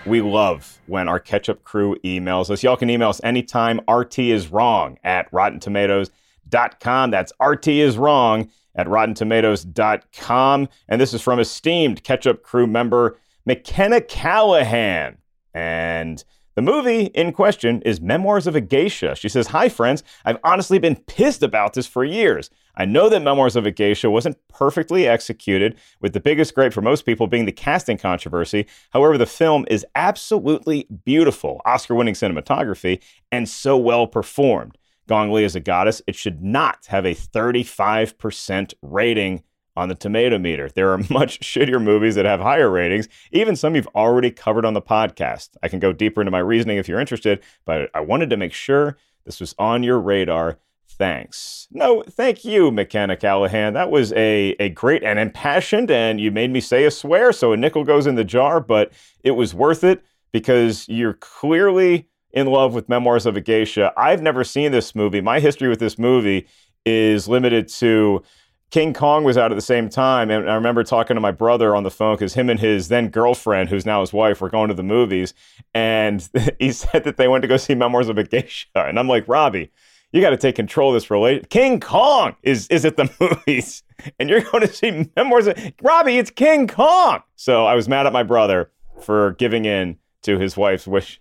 We 0.06 0.22
love 0.22 0.80
when 0.88 1.08
our 1.08 1.20
ketchup 1.20 1.64
crew 1.64 1.96
emails 2.04 2.50
us. 2.50 2.64
Y'all 2.64 2.76
can 2.76 2.90
email 2.90 3.10
us 3.10 3.22
anytime. 3.24 3.80
RT 3.90 4.20
is 4.20 4.50
wrong 4.50 4.98
at 5.04 5.32
rottentomatoes.com. 5.32 7.12
That's 7.12 7.34
RT 7.42 7.68
is 7.68 7.98
wrong 7.98 8.50
at 8.76 8.88
rottentomatoes.com. 8.88 10.70
And 10.90 11.02
this 11.02 11.14
is 11.14 11.22
from 11.22 11.40
esteemed 11.40 12.04
ketchup 12.04 12.44
crew 12.44 12.68
member 12.68 13.18
McKenna 13.46 14.02
Callahan. 14.02 15.18
And 15.54 16.24
the 16.62 16.72
movie 16.72 17.06
in 17.06 17.34
question 17.34 17.82
is 17.82 18.00
Memoirs 18.02 18.46
of 18.46 18.56
a 18.56 18.62
Geisha. 18.62 19.16
She 19.16 19.30
says, 19.30 19.48
Hi, 19.48 19.68
friends. 19.68 20.04
I've 20.26 20.38
honestly 20.44 20.78
been 20.78 20.96
pissed 20.96 21.42
about 21.42 21.74
this 21.74 21.88
for 21.88 22.04
years. 22.04 22.52
I 22.76 22.86
know 22.86 23.10
that 23.10 23.24
Memoirs 23.24 23.56
of 23.56 23.66
a 23.66 23.72
Geisha 23.72 24.12
wasn't 24.12 24.38
perfectly 24.48 25.08
executed, 25.08 25.76
with 26.02 26.14
the 26.14 26.20
biggest 26.20 26.54
gripe 26.54 26.72
for 26.72 26.82
most 26.82 27.04
people 27.04 27.26
being 27.26 27.46
the 27.46 27.52
casting 27.52 27.98
controversy. 27.98 28.68
However, 28.92 29.18
the 29.18 29.26
film 29.26 29.66
is 29.70 29.86
absolutely 29.96 30.86
beautiful, 31.04 31.62
Oscar 31.66 31.96
winning 31.96 32.14
cinematography, 32.14 33.02
and 33.32 33.50
so 33.50 33.76
well 33.76 34.06
performed. 34.06 34.78
Gong 35.08 35.32
Li 35.32 35.44
is 35.44 35.56
a 35.56 35.60
goddess. 35.60 36.02
It 36.06 36.16
should 36.16 36.44
not 36.44 36.86
have 36.90 37.06
a 37.06 37.16
35% 37.16 38.74
rating 38.84 39.44
on 39.82 39.90
the 39.90 39.96
tomato 39.96 40.38
meter. 40.38 40.70
There 40.70 40.92
are 40.92 40.98
much 41.10 41.40
shittier 41.40 41.82
movies 41.82 42.16
that 42.16 42.26
have 42.26 42.40
higher 42.40 42.70
ratings, 42.70 43.10
even 43.32 43.56
some 43.56 43.76
you've 43.76 43.88
already 43.96 44.32
covered 44.32 44.66
on 44.66 44.74
the 44.74 44.82
podcast. 44.82 45.50
I 45.64 45.68
can 45.68 45.80
go 45.80 45.92
deeper 45.92 46.22
into 46.22 46.32
my 46.32 46.40
reasoning 46.40 46.78
if 46.78 46.88
you're 46.88 47.00
interested, 47.00 47.44
but 47.66 47.90
I 47.94 48.02
wanted 48.02 48.30
to 48.30 48.38
make 48.38 48.54
sure 48.54 48.98
this 49.26 49.40
was 49.40 49.56
on 49.58 49.84
your 49.84 50.00
radar. 50.00 50.60
Thanks. 50.88 51.68
No, 51.72 52.04
thank 52.08 52.46
you, 52.46 52.70
McKenna 52.70 53.16
Callahan. 53.16 53.74
That 53.74 53.90
was 53.90 54.14
a, 54.14 54.56
a 54.60 54.70
great 54.70 55.04
and 55.04 55.18
impassioned, 55.18 55.90
and 55.90 56.22
you 56.22 56.32
made 56.32 56.52
me 56.52 56.62
say 56.62 56.86
a 56.86 56.92
swear, 56.92 57.32
so 57.32 57.54
a 57.54 57.58
nickel 57.58 57.84
goes 57.84 58.06
in 58.06 58.16
the 58.16 58.24
jar, 58.24 58.60
but 58.60 58.92
it 59.24 59.32
was 59.32 59.54
worth 59.54 59.84
it 59.84 60.04
because 60.32 60.88
you're 60.88 61.14
clearly 61.16 62.08
in 62.34 62.48
love 62.48 62.74
with 62.74 62.88
Memoirs 62.88 63.26
of 63.26 63.36
a 63.36 63.42
Geisha. 63.42 63.94
I've 63.98 64.22
never 64.22 64.44
seen 64.44 64.72
this 64.72 64.94
movie. 64.94 65.22
My 65.22 65.40
history 65.40 65.70
with 65.70 65.80
this 65.80 65.98
movie 65.98 66.48
is 66.86 67.28
limited 67.28 67.68
to 67.68 68.24
King 68.72 68.94
Kong 68.94 69.26
was 69.26 69.38
out 69.38 69.52
at 69.52 69.56
the 69.56 69.62
same 69.62 69.90
time, 69.90 70.32
and 70.32 70.50
I 70.50 70.56
remember 70.56 70.84
talking 70.86 71.16
to 71.16 71.22
my 71.22 71.32
brother 71.32 71.76
on 71.76 71.84
the 71.84 71.92
phone 71.92 72.16
because 72.16 72.34
him 72.34 72.50
and 72.50 72.58
his 72.58 72.88
then 72.88 73.10
girlfriend, 73.10 73.70
who's 73.70 73.86
now 73.86 74.00
his 74.00 74.14
wife, 74.14 74.40
were 74.40 74.50
going 74.50 74.70
to 74.70 74.74
the 74.74 74.82
movies, 74.82 75.34
and 75.74 76.28
he 76.60 76.72
said 76.72 77.04
that 77.04 77.18
they 77.18 77.28
went 77.28 77.42
to 77.42 77.50
go 77.50 77.58
see 77.58 77.76
Memoirs 77.76 78.08
of 78.08 78.18
a 78.18 78.24
Geisha, 78.24 78.68
and 78.76 78.98
I'm 78.98 79.10
like, 79.10 79.28
Robbie, 79.28 79.72
you 80.14 80.22
got 80.22 80.30
to 80.30 80.38
take 80.38 80.56
control 80.56 80.90
of 80.90 80.94
this 80.96 81.12
relation. 81.12 81.46
King 81.50 81.82
Kong 81.82 82.36
is 82.44 82.68
is 82.70 82.86
at 82.86 82.96
the 82.96 83.10
movies, 83.20 83.84
and 84.20 84.30
you're 84.30 84.42
going 84.42 84.66
to 84.66 84.74
see 84.74 85.10
Memoirs 85.18 85.48
of 85.48 85.58
Robbie. 85.82 86.18
It's 86.18 86.32
King 86.32 86.68
Kong. 86.68 87.24
So 87.36 87.66
I 87.66 87.76
was 87.76 87.90
mad 87.90 88.08
at 88.08 88.14
my 88.14 88.24
brother 88.24 88.72
for 89.02 89.32
giving 89.34 89.66
in 89.66 89.98
to 90.24 90.40
his 90.40 90.56
wife's 90.56 90.88
wishes, 90.88 91.20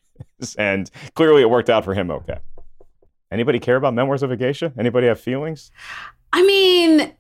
and 0.57 0.89
clearly 1.15 1.43
it 1.43 1.51
worked 1.51 1.69
out 1.69 1.85
for 1.85 1.95
him. 1.95 2.13
Okay. 2.13 2.39
Anybody 3.33 3.59
care 3.59 3.77
about 3.77 3.95
Memoirs 3.95 4.23
of 4.23 4.31
a 4.31 4.37
Geisha? 4.37 4.73
Anybody 4.79 5.09
have 5.09 5.21
feelings? 5.21 5.73
I 6.33 6.45
mean, 6.45 7.13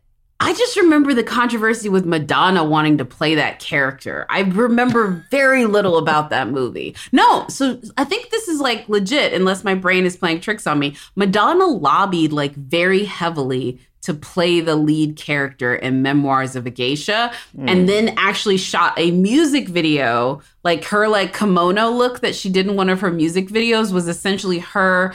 I 0.43 0.55
just 0.55 0.77
remember 0.79 1.13
the 1.13 1.23
controversy 1.23 1.91
with 1.91 2.07
Madonna 2.07 2.65
wanting 2.65 2.97
to 2.99 3.05
play 3.05 3.35
that 3.35 3.59
character. 3.59 4.25
I 4.31 4.41
remember 4.41 5.25
very 5.31 5.67
little 5.67 5.99
about 5.99 6.31
that 6.31 6.49
movie. 6.49 6.97
No, 7.13 7.47
so 7.49 7.79
I 7.99 8.05
think 8.05 8.31
this 8.31 8.49
is 8.49 8.59
like 8.59 8.89
legit, 8.89 9.35
unless 9.35 9.65
my 9.65 9.75
brain 9.75 10.07
is 10.07 10.17
playing 10.17 10.41
tricks 10.41 10.67
on 10.67 10.79
me. 10.79 10.97
Madonna 11.15 11.67
lobbied 11.67 12.33
like 12.33 12.55
very 12.55 13.05
heavily 13.05 13.79
to 14.03 14.15
play 14.15 14.61
the 14.61 14.77
lead 14.77 15.17
character 15.17 15.75
in 15.75 16.01
Memoirs 16.01 16.57
of 16.57 16.65
a 16.65 16.71
Geisha 16.71 17.33
and 17.59 17.81
hmm. 17.81 17.87
then 17.87 18.15
actually 18.17 18.57
shot 18.57 18.95
a 18.97 19.11
music 19.11 19.69
video. 19.69 20.41
Like 20.65 20.85
her 20.85 21.07
like 21.07 21.37
kimono 21.37 21.91
look 21.91 22.21
that 22.21 22.35
she 22.35 22.49
did 22.49 22.67
in 22.67 22.77
one 22.77 22.89
of 22.89 23.03
her 23.03 23.11
music 23.11 23.49
videos 23.49 23.93
was 23.93 24.09
essentially 24.09 24.61
her 24.61 25.13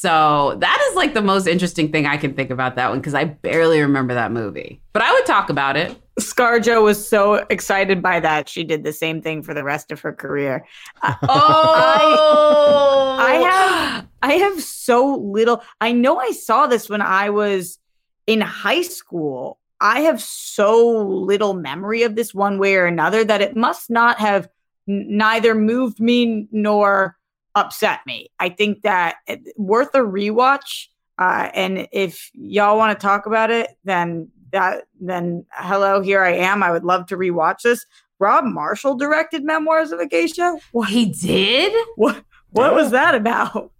so 0.00 0.56
that 0.60 0.86
is 0.88 0.94
like 0.94 1.14
the 1.14 1.22
most 1.22 1.48
interesting 1.48 1.90
thing 1.90 2.06
I 2.06 2.18
can 2.18 2.34
think 2.34 2.50
about 2.50 2.76
that 2.76 2.90
one 2.90 3.00
because 3.00 3.14
I 3.14 3.24
barely 3.24 3.80
remember 3.80 4.14
that 4.14 4.30
movie. 4.30 4.80
But 4.92 5.02
I 5.02 5.12
would 5.12 5.26
talk 5.26 5.50
about 5.50 5.76
it. 5.76 6.00
Scarjo 6.20 6.84
was 6.84 7.04
so 7.04 7.44
excited 7.50 8.00
by 8.00 8.20
that 8.20 8.48
she 8.48 8.62
did 8.62 8.84
the 8.84 8.92
same 8.92 9.20
thing 9.20 9.42
for 9.42 9.54
the 9.54 9.64
rest 9.64 9.90
of 9.90 10.00
her 10.02 10.12
career. 10.12 10.64
Oh, 11.02 13.16
I 13.18 13.34
have 13.34 14.06
I 14.22 14.34
have 14.34 14.62
so 14.62 15.16
little. 15.16 15.64
I 15.80 15.90
know 15.90 16.20
I 16.20 16.30
saw 16.30 16.68
this 16.68 16.88
when 16.88 17.02
I 17.02 17.30
was 17.30 17.80
in 18.28 18.40
high 18.40 18.82
school. 18.82 19.58
I 19.80 20.02
have 20.02 20.22
so 20.22 21.08
little 21.08 21.54
memory 21.54 22.04
of 22.04 22.14
this 22.14 22.32
one 22.32 22.60
way 22.60 22.76
or 22.76 22.86
another 22.86 23.24
that 23.24 23.42
it 23.42 23.56
must 23.56 23.90
not 23.90 24.20
have 24.20 24.48
n- 24.88 25.06
neither 25.08 25.56
moved 25.56 25.98
me 25.98 26.46
nor 26.52 27.17
upset 27.58 28.00
me. 28.06 28.30
I 28.38 28.48
think 28.48 28.82
that 28.82 29.16
it, 29.26 29.40
worth 29.56 29.94
a 29.94 29.98
rewatch. 30.00 30.86
Uh, 31.18 31.50
and 31.54 31.88
if 31.92 32.30
y'all 32.32 32.78
want 32.78 32.98
to 32.98 33.02
talk 33.06 33.26
about 33.26 33.50
it, 33.50 33.70
then 33.84 34.28
that 34.52 34.84
then 35.00 35.44
hello, 35.52 36.00
here 36.00 36.22
I 36.22 36.32
am. 36.34 36.62
I 36.62 36.70
would 36.70 36.84
love 36.84 37.06
to 37.06 37.16
rewatch 37.16 37.62
this. 37.62 37.84
Rob 38.20 38.44
Marshall 38.44 38.96
directed 38.96 39.44
Memoirs 39.44 39.92
of 39.92 40.00
a 40.00 40.06
Geisha. 40.06 40.56
What 40.72 40.88
he 40.88 41.06
did? 41.06 41.72
What 41.96 42.24
what 42.50 42.74
was 42.74 42.90
that 42.92 43.14
about? 43.14 43.72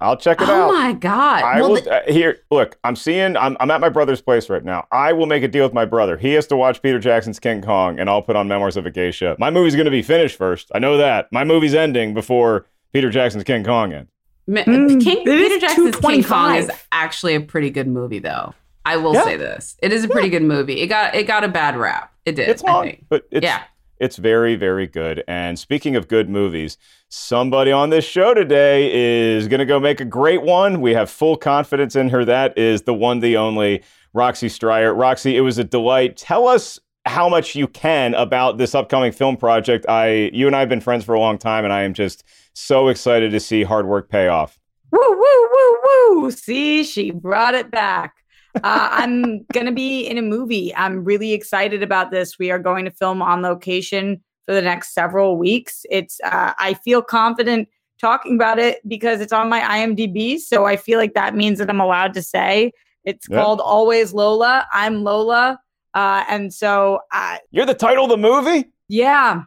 I'll 0.00 0.16
check 0.16 0.40
it 0.40 0.48
oh 0.48 0.52
out. 0.52 0.70
Oh 0.70 0.72
my 0.72 0.92
god! 0.94 1.44
I 1.44 1.60
Well, 1.60 1.70
will 1.74 1.80
the- 1.82 1.92
uh, 2.08 2.12
here. 2.12 2.38
Look, 2.50 2.76
I'm 2.82 2.96
seeing. 2.96 3.36
I'm, 3.36 3.56
I'm 3.60 3.70
at 3.70 3.80
my 3.80 3.88
brother's 3.88 4.20
place 4.20 4.50
right 4.50 4.64
now. 4.64 4.84
I 4.90 5.12
will 5.12 5.26
make 5.26 5.44
a 5.44 5.48
deal 5.48 5.64
with 5.64 5.72
my 5.72 5.84
brother. 5.84 6.16
He 6.16 6.32
has 6.32 6.46
to 6.48 6.56
watch 6.56 6.82
Peter 6.82 6.98
Jackson's 6.98 7.38
King 7.38 7.62
Kong, 7.62 8.00
and 8.00 8.10
I'll 8.10 8.20
put 8.22 8.34
on 8.34 8.48
Memoirs 8.48 8.76
of 8.76 8.84
a 8.84 8.90
Geisha. 8.90 9.36
My 9.38 9.50
movie's 9.50 9.76
going 9.76 9.84
to 9.84 9.92
be 9.92 10.02
finished 10.02 10.36
first. 10.36 10.72
I 10.74 10.80
know 10.80 10.96
that. 10.96 11.28
My 11.30 11.44
movie's 11.44 11.74
ending 11.74 12.14
before 12.14 12.66
Peter 12.92 13.10
Jackson's 13.10 13.44
King 13.44 13.64
Kong 13.64 13.92
ends. 13.92 14.10
Ma- 14.46 14.62
Mm, 14.62 15.02
King, 15.02 15.24
Peter 15.24 15.58
Jackson's 15.58 15.96
King 15.96 16.22
Kong 16.24 16.56
is 16.56 16.70
actually 16.90 17.34
a 17.34 17.40
pretty 17.40 17.70
good 17.70 17.86
movie, 17.88 18.18
though. 18.18 18.54
I 18.84 18.96
will 18.96 19.14
Yeah. 19.14 19.24
say 19.24 19.36
this: 19.36 19.76
it 19.82 19.92
is 19.92 20.02
a 20.04 20.08
pretty 20.08 20.28
good 20.28 20.42
movie. 20.42 20.80
It 20.80 20.88
got 20.88 21.14
it 21.14 21.24
got 21.26 21.44
a 21.44 21.48
bad 21.48 21.76
rap. 21.76 22.12
It 22.26 22.34
did. 22.36 22.48
It's 22.48 22.64
I 22.64 22.72
long, 22.72 22.84
think. 22.84 23.04
but 23.08 23.24
it's 23.30 23.44
Yeah. 23.44 23.62
it's 24.00 24.16
very 24.16 24.56
very 24.56 24.88
good. 24.88 25.22
And 25.28 25.56
speaking 25.58 25.94
of 25.94 26.08
good 26.08 26.28
movies, 26.28 26.76
somebody 27.08 27.70
on 27.70 27.90
this 27.90 28.04
show 28.04 28.34
today 28.34 28.90
is 28.92 29.46
going 29.46 29.60
to 29.60 29.66
go 29.66 29.78
make 29.78 30.00
a 30.00 30.04
great 30.04 30.42
one. 30.42 30.80
We 30.80 30.94
have 30.94 31.08
full 31.08 31.36
confidence 31.36 31.94
in 31.94 32.08
her. 32.08 32.24
That 32.24 32.58
is 32.58 32.82
the 32.82 32.94
one, 32.94 33.20
the 33.20 33.36
only 33.36 33.82
Roxy 34.12 34.48
Striar. 34.48 34.92
Roxy, 34.92 35.36
it 35.36 35.40
was 35.42 35.58
a 35.58 35.64
delight. 35.64 36.16
Tell 36.16 36.48
us 36.48 36.80
how 37.06 37.28
much 37.28 37.54
you 37.54 37.68
can 37.68 38.14
about 38.14 38.58
this 38.58 38.74
upcoming 38.74 39.12
film 39.12 39.36
project. 39.36 39.86
I, 39.88 40.30
you 40.32 40.46
and 40.48 40.54
I 40.56 40.60
have 40.60 40.68
been 40.68 40.80
friends 40.80 41.04
for 41.04 41.14
a 41.14 41.20
long 41.20 41.38
time, 41.38 41.64
and 41.64 41.72
I 41.72 41.82
am 41.82 41.94
just 41.94 42.24
so 42.54 42.88
excited 42.88 43.30
to 43.32 43.40
see 43.40 43.62
hard 43.62 43.86
work 43.86 44.08
pay 44.10 44.28
off. 44.28 44.58
Woo, 44.90 44.98
woo, 45.00 45.48
woo, 45.52 45.76
woo. 46.20 46.30
See, 46.30 46.84
she 46.84 47.10
brought 47.10 47.54
it 47.54 47.70
back. 47.70 48.14
Uh, 48.56 48.88
I'm 48.92 49.44
going 49.52 49.66
to 49.66 49.72
be 49.72 50.06
in 50.06 50.18
a 50.18 50.22
movie. 50.22 50.74
I'm 50.76 51.02
really 51.04 51.32
excited 51.32 51.82
about 51.82 52.10
this. 52.10 52.38
We 52.38 52.50
are 52.50 52.58
going 52.58 52.84
to 52.84 52.90
film 52.90 53.22
on 53.22 53.40
location 53.40 54.22
for 54.46 54.54
the 54.54 54.60
next 54.60 54.92
several 54.92 55.38
weeks. 55.38 55.86
It's, 55.90 56.20
uh, 56.24 56.52
I 56.58 56.74
feel 56.74 57.00
confident 57.00 57.68
talking 57.98 58.34
about 58.34 58.58
it 58.58 58.86
because 58.86 59.20
it's 59.20 59.32
on 59.32 59.48
my 59.48 59.60
IMDb. 59.60 60.38
So 60.38 60.66
I 60.66 60.76
feel 60.76 60.98
like 60.98 61.14
that 61.14 61.34
means 61.34 61.58
that 61.60 61.70
I'm 61.70 61.80
allowed 61.80 62.12
to 62.14 62.22
say 62.22 62.72
it's 63.04 63.26
Yeah. 63.30 63.38
called 63.42 63.60
Always 63.60 64.12
Lola. 64.12 64.66
I'm 64.72 65.02
Lola. 65.04 65.58
Uh, 65.94 66.24
and 66.28 66.52
so, 66.52 67.00
uh, 67.12 67.38
You're 67.50 67.66
the 67.66 67.74
title 67.74 68.04
of 68.04 68.10
the 68.10 68.16
movie? 68.18 68.66
yeah, 68.88 69.42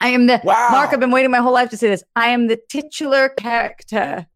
I 0.00 0.08
am 0.08 0.26
the 0.26 0.40
Wow. 0.44 0.68
Mark. 0.70 0.92
I've 0.92 1.00
been 1.00 1.10
waiting 1.10 1.30
my 1.30 1.38
whole 1.38 1.52
life 1.52 1.70
to 1.70 1.76
say 1.76 1.88
this. 1.88 2.04
I 2.14 2.28
am 2.28 2.46
the 2.46 2.58
titular 2.68 3.30
character 3.30 4.26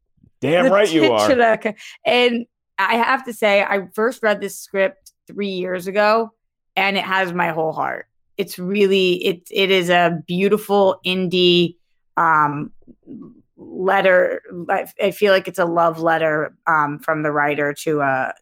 Damn 0.40 0.64
the 0.64 0.70
right 0.70 0.90
you 0.92 1.10
are. 1.12 1.28
titular 1.28 1.74
And 2.04 2.46
I 2.78 2.96
have 2.96 3.24
to 3.26 3.32
say, 3.32 3.62
I 3.62 3.86
first 3.94 4.22
read 4.22 4.40
this 4.40 4.58
script 4.58 5.12
three 5.26 5.50
years 5.50 5.86
ago, 5.86 6.30
and 6.74 6.96
it 6.96 7.04
has 7.04 7.32
my 7.32 7.50
whole 7.50 7.72
heart. 7.72 8.06
It's 8.36 8.58
really 8.58 9.24
it 9.24 9.42
it 9.50 9.70
is 9.70 9.88
a 9.88 10.20
beautiful 10.26 10.98
indie 11.06 11.76
um 12.16 12.72
letter. 13.56 14.42
I, 14.68 14.90
I 15.00 15.10
feel 15.12 15.32
like 15.32 15.46
it's 15.46 15.58
a 15.60 15.64
love 15.64 16.00
letter 16.00 16.56
um 16.66 16.98
from 16.98 17.22
the 17.22 17.30
writer 17.30 17.72
to 17.82 18.00
a 18.00 18.34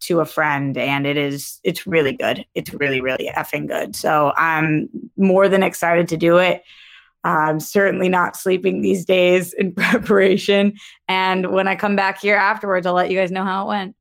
to 0.00 0.20
a 0.20 0.26
friend 0.26 0.76
and 0.76 1.06
it 1.06 1.16
is 1.16 1.60
it's 1.64 1.86
really 1.86 2.12
good. 2.12 2.44
It's 2.54 2.72
really 2.74 3.00
really 3.00 3.30
effing 3.36 3.66
good. 3.68 3.96
So 3.96 4.32
i'm 4.36 4.88
more 5.16 5.48
than 5.48 5.62
excited 5.62 6.08
to 6.08 6.16
do 6.16 6.38
it. 6.38 6.62
I'm 7.24 7.58
certainly 7.58 8.08
not 8.08 8.36
sleeping 8.36 8.82
these 8.82 9.04
days 9.04 9.52
in 9.52 9.72
preparation. 9.74 10.74
And 11.08 11.52
when 11.52 11.68
i 11.68 11.74
come 11.76 11.96
back 11.96 12.20
here 12.20 12.36
afterwards 12.36 12.86
i'll 12.86 12.94
let 12.94 13.10
you 13.10 13.18
guys 13.18 13.30
know 13.30 13.44
how 13.44 13.64
it 13.64 13.68
went. 13.68 13.96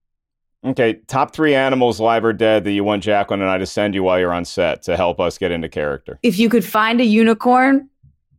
Okay, 0.65 0.93
top 1.05 1.31
three 1.31 1.53
animals, 1.53 1.99
live 1.99 2.25
or 2.25 2.33
dead, 2.33 2.63
that 2.63 2.71
you 2.71 2.83
want 2.83 3.03
Jacqueline 3.03 3.41
and 3.41 3.51
I 3.51 3.59
to 3.59 3.67
send 3.67 3.93
you 3.93 4.01
while 4.01 4.19
you're 4.19 4.33
on 4.33 4.45
set 4.45 4.81
to 4.83 4.97
help 4.97 5.19
us 5.19 5.37
get 5.37 5.51
into 5.51 5.69
character. 5.69 6.17
if 6.23 6.39
you 6.39 6.49
could 6.49 6.65
find 6.65 6.99
a 6.99 7.05
unicorn 7.05 7.87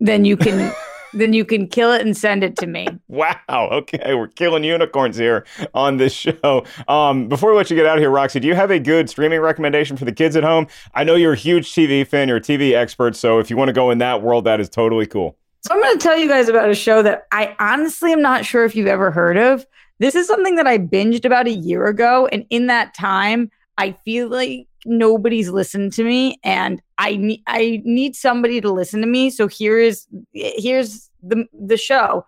then 0.01 0.25
you 0.25 0.37
can 0.37 0.73
then 1.13 1.33
you 1.33 1.45
can 1.45 1.67
kill 1.67 1.93
it 1.93 2.03
and 2.03 2.17
send 2.17 2.43
it 2.45 2.57
to 2.57 2.67
me 2.67 2.87
Wow. 3.09 3.37
Okay, 3.49 4.15
we're 4.15 4.29
killing 4.29 4.65
unicorns 4.65 5.17
here 5.17 5.47
on 5.75 5.97
this 5.97 6.13
show. 6.13 6.65
Um, 6.89 7.29
before 7.29 7.51
we 7.51 7.57
let 7.57 7.71
you 7.71 7.77
get 7.77 7.87
out 7.87 7.97
of 7.97 8.03
here, 8.03 8.11
Roxy, 8.11 8.41
do 8.41 8.49
you 8.49 8.55
have 8.55 8.71
a 8.71 8.79
good 8.79 9.09
streaming 9.09 9.41
recommendation 9.41 9.97
for 9.97 10.05
the 10.05 10.13
kids 10.13 10.37
at 10.37 10.45
home? 10.45 10.67
I 10.95 11.05
know 11.05 11.15
you're 11.15 11.33
a 11.33 11.37
huge 11.37 11.73
TV 11.73 12.07
fan, 12.07 12.29
you're 12.29 12.39
a 12.39 12.41
TV 12.43 12.75
expert, 12.75 13.17
so 13.17 13.39
if 13.39 13.49
you 13.51 13.57
want 13.57 13.69
to 13.69 13.73
go 13.73 13.91
in 13.91 13.99
that 13.99 14.23
world, 14.23 14.45
that 14.45 14.61
is 14.61 14.69
totally 14.69 15.07
cool. 15.07 15.37
So 15.63 15.75
I'm 15.75 15.81
going 15.81 15.99
to 15.99 16.03
tell 16.03 16.17
you 16.17 16.29
guys 16.29 16.49
about 16.49 16.69
a 16.69 16.75
show 16.75 17.03
that 17.03 17.27
I 17.33 17.57
honestly 17.59 18.13
am 18.13 18.23
not 18.23 18.45
sure 18.45 18.65
if 18.65 18.77
you've 18.77 18.87
ever 18.87 19.11
heard 19.11 19.37
of. 19.37 19.67
This 19.99 20.15
is 20.15 20.27
something 20.27 20.57
that 20.57 20.67
I 20.67 20.79
binged 20.79 21.25
about 21.25 21.47
a 21.47 21.53
year 21.53 21.87
ago, 21.87 22.29
and 22.31 22.45
in 22.51 22.67
that 22.67 22.95
time, 22.95 23.51
I 23.79 23.93
feel 23.93 24.29
like 24.29 24.69
nobody's 24.87 25.51
listened 25.51 25.93
to 25.95 26.05
me, 26.05 26.39
and 26.43 26.81
I 26.99 27.17
need 27.17 27.43
I 27.47 27.83
need 27.85 28.17
somebody 28.17 28.61
to 28.61 28.71
listen 28.71 29.01
to 29.01 29.07
me. 29.07 29.31
So 29.31 29.49
here 29.49 29.79
is 29.79 30.07
here's 30.33 31.11
the 31.23 31.47
the 31.53 31.77
show. 31.77 32.25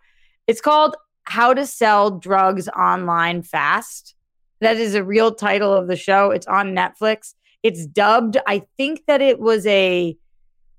It's 0.47 0.61
called 0.61 0.97
How 1.25 1.55
to 1.55 1.67
Sell 1.67 2.11
Drugs 2.11 2.69
Online 2.69 3.43
Fast. 3.43 4.15
That 4.61 4.77
is 4.77 4.95
a 4.95 5.05
real 5.05 5.35
title 5.35 5.73
of 5.73 5.89
the 5.89 5.97
show. 5.97 6.31
It's 6.31 6.47
on 6.47 6.75
Netflix. 6.75 7.35
It's 7.63 7.87
dubbed. 7.87 8.37
I 8.47 8.63
think 8.77 9.03
that 9.07 9.21
it 9.21 9.39
was 9.39 9.67
a 9.67 10.17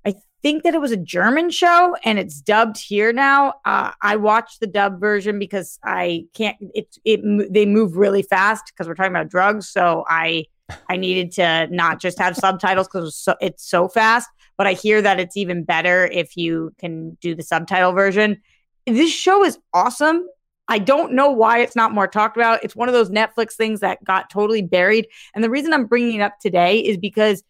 I 0.04 0.14
think 0.42 0.62
that 0.62 0.74
it 0.74 0.80
was 0.80 0.92
a 0.92 0.96
German 0.96 1.50
show 1.50 1.96
and 2.04 2.18
it's 2.18 2.40
dubbed 2.40 2.78
here 2.78 3.12
now. 3.12 3.54
Uh, 3.64 3.92
I 4.02 4.16
watched 4.16 4.60
the 4.60 4.66
dub 4.66 4.98
version 5.00 5.38
because 5.38 5.78
I 5.84 6.24
can't. 6.34 6.56
It 6.74 6.96
it 7.04 7.52
they 7.52 7.66
move 7.66 7.96
really 7.96 8.22
fast 8.22 8.64
because 8.66 8.88
we're 8.88 8.94
talking 8.94 9.12
about 9.12 9.28
drugs. 9.28 9.68
So 9.68 10.04
I 10.08 10.46
I 10.88 10.96
needed 10.96 11.32
to 11.32 11.68
not 11.70 12.00
just 12.00 12.18
have 12.18 12.36
subtitles 12.36 12.88
because 12.88 13.08
it's 13.08 13.16
so, 13.16 13.34
it's 13.40 13.68
so 13.68 13.88
fast. 13.88 14.28
But 14.56 14.66
I 14.66 14.74
hear 14.74 15.00
that 15.00 15.18
it's 15.18 15.36
even 15.36 15.64
better 15.64 16.06
if 16.06 16.36
you 16.36 16.74
can 16.78 17.16
do 17.20 17.34
the 17.34 17.42
subtitle 17.42 17.92
version. 17.92 18.40
This 18.86 19.10
show 19.10 19.44
is 19.44 19.58
awesome. 19.72 20.26
I 20.68 20.78
don't 20.78 21.14
know 21.14 21.30
why 21.30 21.58
it's 21.58 21.74
not 21.74 21.92
more 21.92 22.06
talked 22.06 22.36
about. 22.36 22.62
It's 22.62 22.76
one 22.76 22.88
of 22.88 22.92
those 22.92 23.10
Netflix 23.10 23.54
things 23.54 23.80
that 23.80 24.04
got 24.04 24.30
totally 24.30 24.62
buried. 24.62 25.08
And 25.34 25.42
the 25.42 25.50
reason 25.50 25.72
I'm 25.72 25.86
bringing 25.86 26.16
it 26.16 26.22
up 26.22 26.38
today 26.40 26.78
is 26.78 26.96
because 26.96 27.42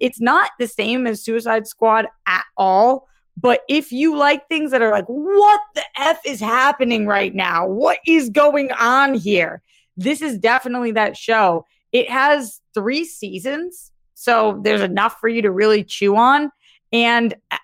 it's 0.00 0.20
not 0.20 0.50
the 0.58 0.66
same 0.66 1.06
as 1.06 1.22
Suicide 1.22 1.66
Squad 1.66 2.06
at 2.26 2.44
all. 2.56 3.08
But 3.36 3.60
if 3.68 3.92
you 3.92 4.16
like 4.16 4.48
things 4.48 4.70
that 4.72 4.82
are 4.82 4.90
like, 4.90 5.06
what 5.06 5.60
the 5.74 5.84
F 5.98 6.20
is 6.26 6.40
happening 6.40 7.06
right 7.06 7.34
now? 7.34 7.66
What 7.66 7.98
is 8.06 8.28
going 8.30 8.72
on 8.72 9.14
here? 9.14 9.62
This 9.96 10.20
is 10.20 10.38
definitely 10.38 10.92
that 10.92 11.16
show. 11.16 11.64
It 11.96 12.10
has 12.10 12.60
three 12.74 13.06
seasons, 13.06 13.90
so 14.12 14.60
there's 14.62 14.82
enough 14.82 15.18
for 15.18 15.30
you 15.30 15.40
to 15.40 15.50
really 15.50 15.82
chew 15.82 16.14
on. 16.14 16.50
And 16.92 17.32
uh, 17.50 17.56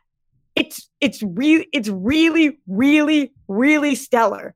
it's 0.56 0.88
it's 1.02 1.22
really 1.22 1.68
it's 1.70 1.90
really, 1.90 2.58
really, 2.66 3.30
really 3.46 3.94
stellar. 3.94 4.54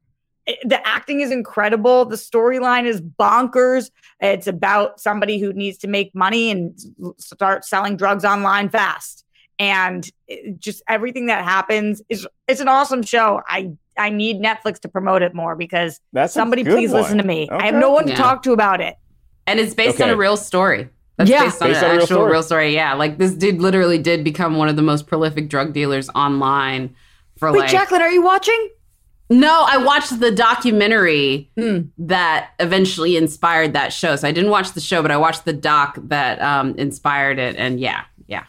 The 0.64 0.80
acting 0.88 1.20
is 1.20 1.30
incredible. 1.30 2.06
The 2.06 2.16
storyline 2.16 2.86
is 2.86 3.02
bonkers. 3.02 3.90
It's 4.20 4.46
about 4.46 4.98
somebody 4.98 5.38
who 5.38 5.52
needs 5.52 5.76
to 5.78 5.88
make 5.88 6.14
money 6.14 6.50
and 6.50 6.78
start 7.18 7.66
selling 7.66 7.98
drugs 7.98 8.24
online 8.24 8.70
fast. 8.70 9.24
And 9.58 10.08
just 10.58 10.82
everything 10.88 11.26
that 11.26 11.44
happens 11.44 12.00
is 12.08 12.26
it's 12.48 12.60
an 12.60 12.68
awesome 12.68 13.02
show. 13.02 13.42
I 13.46 13.72
I 13.98 14.08
need 14.08 14.40
Netflix 14.40 14.80
to 14.80 14.88
promote 14.88 15.20
it 15.20 15.34
more 15.34 15.54
because 15.54 16.00
That's 16.14 16.32
somebody 16.32 16.62
good 16.62 16.76
please 16.76 16.92
listen 16.94 17.18
to 17.18 17.24
me. 17.24 17.46
I 17.50 17.66
have 17.66 17.74
no 17.74 17.90
one 17.90 18.08
Yeah. 18.08 18.14
to 18.14 18.22
talk 18.22 18.42
to 18.44 18.52
about 18.54 18.80
it. 18.80 18.96
And 19.46 19.60
it's 19.60 19.74
based 19.74 20.00
on 20.00 20.10
a 20.10 20.16
real 20.16 20.36
story. 20.36 20.88
That's 21.16 21.30
Yeah. 21.30 21.44
based 21.44 21.62
on 21.62 21.68
Based 21.68 21.78
an 21.80 21.84
on 21.84 21.90
a 21.90 21.94
real 21.94 22.02
actual 22.02 22.16
story. 22.16 22.32
real 22.32 22.42
story. 22.42 22.74
Yeah, 22.74 22.94
like 22.94 23.18
this 23.18 23.32
dude 23.32 23.60
literally 23.60 23.98
did 23.98 24.22
become 24.24 24.56
one 24.56 24.68
of 24.68 24.76
the 24.76 24.82
most 24.82 25.06
prolific 25.06 25.48
drug 25.48 25.72
dealers 25.72 26.08
online 26.14 26.94
for 27.38 27.50
Wait, 27.52 27.60
like. 27.60 27.70
Jacqueline, 27.70 28.02
are 28.02 28.10
you 28.10 28.22
watching? 28.22 28.70
No, 29.30 29.64
I 29.66 29.78
watched 29.78 30.20
the 30.20 30.30
documentary 30.30 31.50
Hmm. 31.56 31.78
that 31.98 32.50
eventually 32.60 33.16
inspired 33.16 33.72
that 33.72 33.92
show. 33.92 34.14
So 34.16 34.28
I 34.28 34.32
didn't 34.32 34.50
watch 34.50 34.72
the 34.72 34.80
show, 34.80 35.02
but 35.02 35.10
I 35.10 35.16
watched 35.16 35.44
the 35.44 35.52
doc 35.52 35.98
that 36.04 36.40
um, 36.42 36.74
inspired 36.76 37.38
it. 37.38 37.56
And 37.56 37.80
yeah, 37.80 38.02
yeah. 38.26 38.44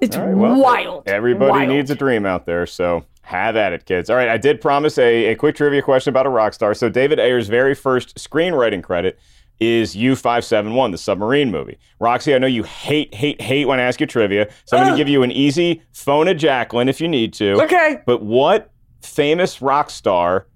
It's 0.00 0.16
All 0.16 0.26
right, 0.26 0.36
well, 0.36 0.60
wild. 0.60 1.04
Everybody 1.08 1.50
Wild. 1.50 1.68
needs 1.68 1.90
a 1.90 1.94
dream 1.94 2.26
out 2.26 2.44
there, 2.46 2.66
so 2.66 3.04
have 3.22 3.56
at 3.56 3.72
it, 3.72 3.86
kids. 3.86 4.10
All 4.10 4.16
right, 4.16 4.28
I 4.28 4.36
did 4.36 4.60
promise 4.60 4.98
a, 4.98 5.26
a 5.32 5.34
quick 5.36 5.56
trivia 5.56 5.80
question 5.82 6.10
about 6.10 6.26
a 6.26 6.30
rock 6.30 6.52
star. 6.54 6.74
So 6.74 6.88
David 6.88 7.18
Ayer's 7.18 7.48
very 7.48 7.74
first 7.74 8.16
screenwriting 8.16 8.82
credit 8.82 9.18
is 9.60 9.94
U571, 9.94 10.90
the 10.90 10.98
submarine 10.98 11.50
movie. 11.50 11.78
Roxy, 12.00 12.34
I 12.34 12.38
know 12.38 12.46
you 12.46 12.62
hate, 12.64 13.14
hate, 13.14 13.40
hate 13.40 13.66
when 13.66 13.78
I 13.78 13.82
ask 13.84 14.00
you 14.00 14.06
trivia, 14.06 14.48
so 14.64 14.76
I'm 14.76 14.84
going 14.84 14.94
to 14.94 14.98
give 14.98 15.08
you 15.08 15.22
an 15.22 15.30
easy 15.32 15.82
phone 15.92 16.28
a 16.28 16.34
Jacqueline 16.34 16.88
if 16.88 17.00
you 17.00 17.08
need 17.08 17.32
to. 17.34 17.62
Okay. 17.62 17.98
But 18.06 18.22
what 18.22 18.70
famous 19.02 19.62
rock 19.62 19.90
star 19.90 20.46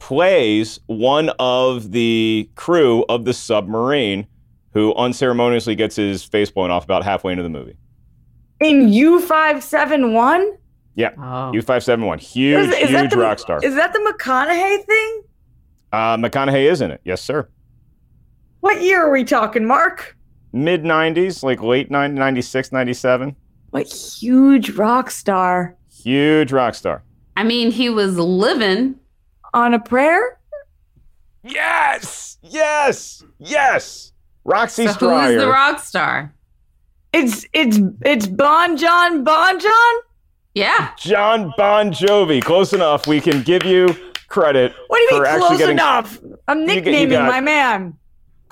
plays 0.00 0.80
one 0.86 1.30
of 1.38 1.92
the 1.92 2.50
crew 2.56 3.04
of 3.08 3.24
the 3.24 3.32
submarine 3.32 4.26
who 4.72 4.94
unceremoniously 4.96 5.74
gets 5.76 5.94
his 5.96 6.24
face 6.24 6.50
blown 6.50 6.70
off 6.70 6.82
about 6.84 7.04
halfway 7.04 7.32
into 7.32 7.42
the 7.44 7.48
movie? 7.48 7.76
In 8.60 8.88
U571? 8.88 10.56
Yeah, 10.94 11.10
Oh. 11.16 11.52
U571. 11.54 12.18
Huge, 12.20 12.58
Is- 12.68 12.74
is 12.74 12.90
that 12.90 13.00
huge 13.02 13.10
the- 13.12 13.18
rock 13.18 13.38
star. 13.38 13.60
Is 13.62 13.74
that 13.76 13.92
the 13.92 13.98
McConaughey 14.00 14.84
thing? 14.84 15.22
Uh, 15.92 16.16
McConaughey 16.16 16.70
is 16.70 16.80
in 16.80 16.90
it. 16.90 17.00
Yes, 17.04 17.22
sir. 17.22 17.48
What 18.62 18.80
year 18.80 19.04
are 19.06 19.10
we 19.10 19.24
talking, 19.24 19.66
Mark? 19.66 20.16
Mid 20.52 20.84
90s, 20.84 21.42
like 21.42 21.60
late 21.62 21.90
90, 21.90 22.16
96, 22.18 22.70
97. 22.72 23.34
What 23.70 23.86
huge 23.92 24.70
rock 24.70 25.10
star 25.10 25.76
Huge 26.02 26.50
rock 26.52 26.74
star. 26.74 27.02
I 27.36 27.42
mean, 27.44 27.70
he 27.70 27.88
was 27.90 28.16
living. 28.16 28.96
on 29.54 29.74
a 29.74 29.78
prayer? 29.80 30.38
Yes! 31.44 32.38
Yes! 32.42 33.24
Yes! 33.38 34.12
Roxy 34.44 34.86
So 34.86 34.92
who 34.92 34.94
Striar. 35.06 35.32
is 35.32 35.40
the 35.42 35.48
rock 35.48 35.80
star? 35.80 36.34
It's 37.12 37.44
it's 37.52 37.78
it's 38.04 38.26
Bon 38.26 38.76
John 38.76 39.22
Bon 39.24 39.58
John. 39.60 39.94
Yeah. 40.54 40.90
John 40.98 41.52
Bon 41.56 41.90
Jovi. 41.92 42.42
Close 42.42 42.72
enough. 42.72 43.06
We 43.06 43.20
can 43.20 43.42
give 43.42 43.64
you 43.64 43.88
credit 44.28 44.72
What 44.88 44.96
do 44.98 45.14
you 45.16 45.22
mean 45.22 45.38
close 45.38 45.58
getting 45.58 45.74
enough? 45.76 46.18
I'm 46.48 46.60
You 46.60 46.66
get- 46.66 46.76
you 46.76 46.82
nicknaming 46.82 47.18
got- 47.18 47.28
my 47.28 47.40
man. 47.40 47.94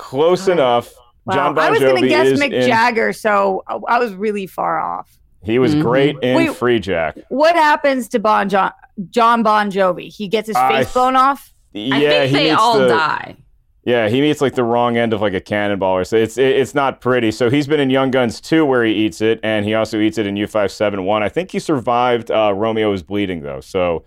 Close 0.00 0.48
enough. 0.48 0.92
Wow. 1.26 1.34
John 1.34 1.54
Bon 1.54 1.64
Jovi 1.64 1.66
I 1.66 1.70
was 1.70 1.80
going 1.80 2.02
to 2.02 2.08
guess 2.08 2.28
Mick 2.40 2.52
in- 2.52 2.66
Jagger, 2.66 3.12
so 3.12 3.62
I 3.68 3.74
I 3.88 3.98
was 3.98 4.14
really 4.14 4.46
far 4.46 4.80
off. 4.80 5.08
He 5.42 5.58
was 5.58 5.74
Mhm. 5.74 5.82
great 5.82 6.16
in 6.22 6.36
Wait. 6.36 6.56
Free 6.56 6.80
Jack. 6.80 7.16
What 7.28 7.54
happens 7.56 8.08
to 8.08 8.18
Bon 8.18 8.48
John, 8.48 8.72
John 9.10 9.42
Bon 9.42 9.70
Jovi? 9.70 10.08
He 10.14 10.28
gets 10.28 10.46
his 10.48 10.56
I- 10.56 10.68
face 10.84 10.92
blown 10.92 11.16
off. 11.16 11.52
Yeah, 11.72 11.94
I 11.94 11.98
think 12.00 12.30
he 12.30 12.36
they 12.36 12.44
meets 12.50 12.60
all 12.60 12.78
the, 12.78 12.88
die. 12.88 13.36
Yeah, 13.84 14.08
he 14.08 14.20
meets 14.20 14.40
like 14.40 14.54
the 14.54 14.64
wrong 14.64 14.96
end 14.96 15.12
of 15.14 15.20
like 15.22 15.32
a 15.34 15.40
cannonball 15.40 15.96
or 15.96 16.04
so. 16.04 16.16
It's 16.16 16.36
it, 16.36 16.56
it's 16.56 16.74
not 16.74 17.00
pretty. 17.00 17.30
So 17.30 17.48
he's 17.48 17.66
been 17.66 17.80
in 17.80 17.90
Young 17.90 18.10
Guns 18.10 18.40
2 18.40 18.64
where 18.66 18.84
he 18.84 18.92
eats 18.92 19.20
it, 19.20 19.40
and 19.42 19.64
he 19.64 19.74
also 19.74 19.98
eats 20.00 20.18
it 20.18 20.26
in 20.26 20.34
U571. 20.36 21.22
I 21.22 21.28
think 21.28 21.50
he 21.50 21.58
survived 21.58 22.30
uh, 22.30 22.52
Romeo 22.54 22.92
is 22.92 23.02
Bleeding 23.02 23.42
though. 23.42 23.60
So 23.60 24.04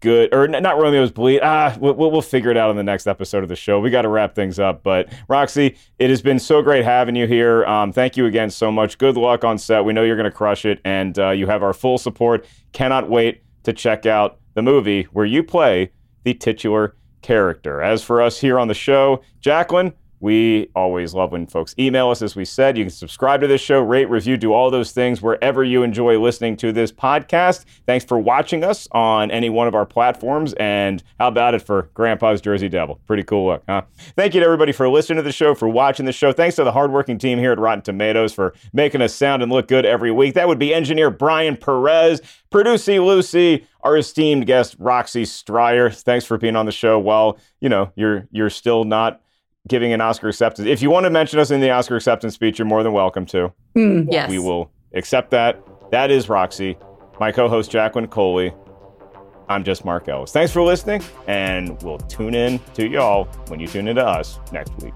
good 0.00 0.34
or 0.34 0.48
not 0.48 0.78
Romeo's 0.78 1.10
Bleed. 1.10 1.40
Ah, 1.42 1.76
we'll, 1.78 1.94
we'll 1.94 2.22
figure 2.22 2.50
it 2.50 2.56
out 2.56 2.70
in 2.70 2.76
the 2.76 2.82
next 2.82 3.06
episode 3.06 3.42
of 3.42 3.48
the 3.48 3.56
show. 3.56 3.80
We 3.80 3.90
got 3.90 4.02
to 4.02 4.08
wrap 4.08 4.34
things 4.34 4.58
up. 4.58 4.82
But 4.82 5.08
Roxy, 5.28 5.76
it 5.98 6.10
has 6.10 6.22
been 6.22 6.38
so 6.38 6.62
great 6.62 6.84
having 6.84 7.16
you 7.16 7.26
here. 7.26 7.64
Um, 7.66 7.92
thank 7.92 8.16
you 8.16 8.26
again 8.26 8.50
so 8.50 8.70
much. 8.70 8.98
Good 8.98 9.16
luck 9.16 9.44
on 9.44 9.58
set. 9.58 9.84
We 9.84 9.92
know 9.92 10.02
you're 10.02 10.16
going 10.16 10.30
to 10.30 10.36
crush 10.36 10.64
it, 10.64 10.80
and 10.84 11.18
uh, 11.18 11.30
you 11.30 11.46
have 11.46 11.62
our 11.62 11.72
full 11.72 11.98
support. 11.98 12.46
Cannot 12.72 13.08
wait 13.08 13.42
to 13.64 13.72
check 13.72 14.06
out 14.06 14.38
the 14.54 14.62
movie 14.62 15.04
where 15.12 15.26
you 15.26 15.42
play 15.42 15.92
the 16.24 16.34
titular 16.34 16.96
character. 17.22 17.82
As 17.82 18.02
for 18.02 18.22
us 18.22 18.40
here 18.40 18.58
on 18.58 18.68
the 18.68 18.74
show, 18.74 19.22
Jacqueline, 19.40 19.92
we 20.20 20.70
always 20.74 21.14
love 21.14 21.32
when 21.32 21.46
folks 21.46 21.74
email 21.78 22.10
us, 22.10 22.20
as 22.20 22.36
we 22.36 22.44
said. 22.44 22.76
You 22.76 22.84
can 22.84 22.90
subscribe 22.90 23.40
to 23.40 23.46
this 23.46 23.60
show, 23.60 23.80
rate, 23.80 24.10
review, 24.10 24.36
do 24.36 24.52
all 24.52 24.70
those 24.70 24.92
things 24.92 25.22
wherever 25.22 25.64
you 25.64 25.82
enjoy 25.82 26.20
listening 26.20 26.56
to 26.58 26.72
this 26.72 26.92
podcast. 26.92 27.64
Thanks 27.86 28.04
for 28.04 28.18
watching 28.18 28.62
us 28.62 28.86
on 28.92 29.30
any 29.30 29.48
one 29.48 29.66
of 29.66 29.74
our 29.74 29.86
platforms. 29.86 30.52
And 30.54 31.02
how 31.18 31.28
about 31.28 31.54
it 31.54 31.62
for 31.62 31.90
Grandpa's 31.94 32.42
Jersey 32.42 32.68
Devil? 32.68 33.00
Pretty 33.06 33.22
cool 33.22 33.46
look, 33.46 33.62
huh? 33.66 33.82
Thank 34.14 34.34
you 34.34 34.40
to 34.40 34.44
everybody 34.44 34.72
for 34.72 34.88
listening 34.90 35.16
to 35.16 35.22
the 35.22 35.32
show, 35.32 35.54
for 35.54 35.68
watching 35.68 36.04
the 36.04 36.12
show. 36.12 36.32
Thanks 36.32 36.56
to 36.56 36.64
the 36.64 36.72
hardworking 36.72 37.16
team 37.16 37.38
here 37.38 37.52
at 37.52 37.58
Rotten 37.58 37.82
Tomatoes 37.82 38.34
for 38.34 38.52
making 38.74 39.00
us 39.00 39.14
sound 39.14 39.42
and 39.42 39.50
look 39.50 39.68
good 39.68 39.86
every 39.86 40.12
week. 40.12 40.34
That 40.34 40.48
would 40.48 40.58
be 40.58 40.74
engineer 40.74 41.10
Brian 41.10 41.56
Perez, 41.56 42.20
producer 42.50 43.00
Lucy, 43.00 43.66
our 43.82 43.96
esteemed 43.96 44.46
guest 44.46 44.76
Roxy 44.78 45.24
Striar. 45.24 45.90
Thanks 45.90 46.26
for 46.26 46.36
being 46.36 46.56
on 46.56 46.66
the 46.66 46.72
show. 46.72 46.98
While 46.98 47.38
you 47.60 47.70
know 47.70 47.92
you're 47.96 48.28
you're 48.30 48.50
still 48.50 48.84
not 48.84 49.22
giving 49.68 49.92
an 49.92 50.00
Oscar 50.00 50.28
acceptance. 50.28 50.66
If 50.66 50.82
you 50.82 50.90
want 50.90 51.04
to 51.04 51.10
mention 51.10 51.38
us 51.38 51.50
in 51.50 51.60
the 51.60 51.70
Oscar 51.70 51.96
acceptance 51.96 52.34
speech, 52.34 52.58
you're 52.58 52.66
more 52.66 52.82
than 52.82 52.92
welcome 52.92 53.26
to. 53.26 53.52
Hmm. 53.74 54.04
Yes. 54.10 54.30
We 54.30 54.38
will 54.38 54.70
accept 54.94 55.30
that. 55.30 55.62
That 55.90 56.10
is 56.10 56.28
Roxy, 56.28 56.76
my 57.18 57.32
co-host 57.32 57.70
Jacqueline 57.70 58.08
Coley. 58.08 58.52
I'm 59.48 59.64
just 59.64 59.84
Mark 59.84 60.08
Ellis. 60.08 60.30
Thanks 60.30 60.52
for 60.52 60.62
listening, 60.62 61.02
and 61.26 61.80
we'll 61.82 61.98
tune 61.98 62.34
in 62.34 62.60
to 62.74 62.88
y'all 62.88 63.24
when 63.48 63.58
you 63.58 63.66
tune 63.66 63.88
in 63.88 63.96
to 63.96 64.06
us 64.06 64.38
next 64.52 64.72
week. 64.80 64.94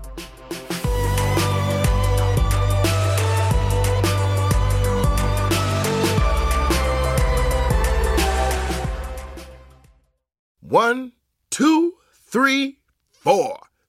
One, 10.61 11.13
two, 11.51 11.95
three, 12.27 12.79
four. 13.13 13.59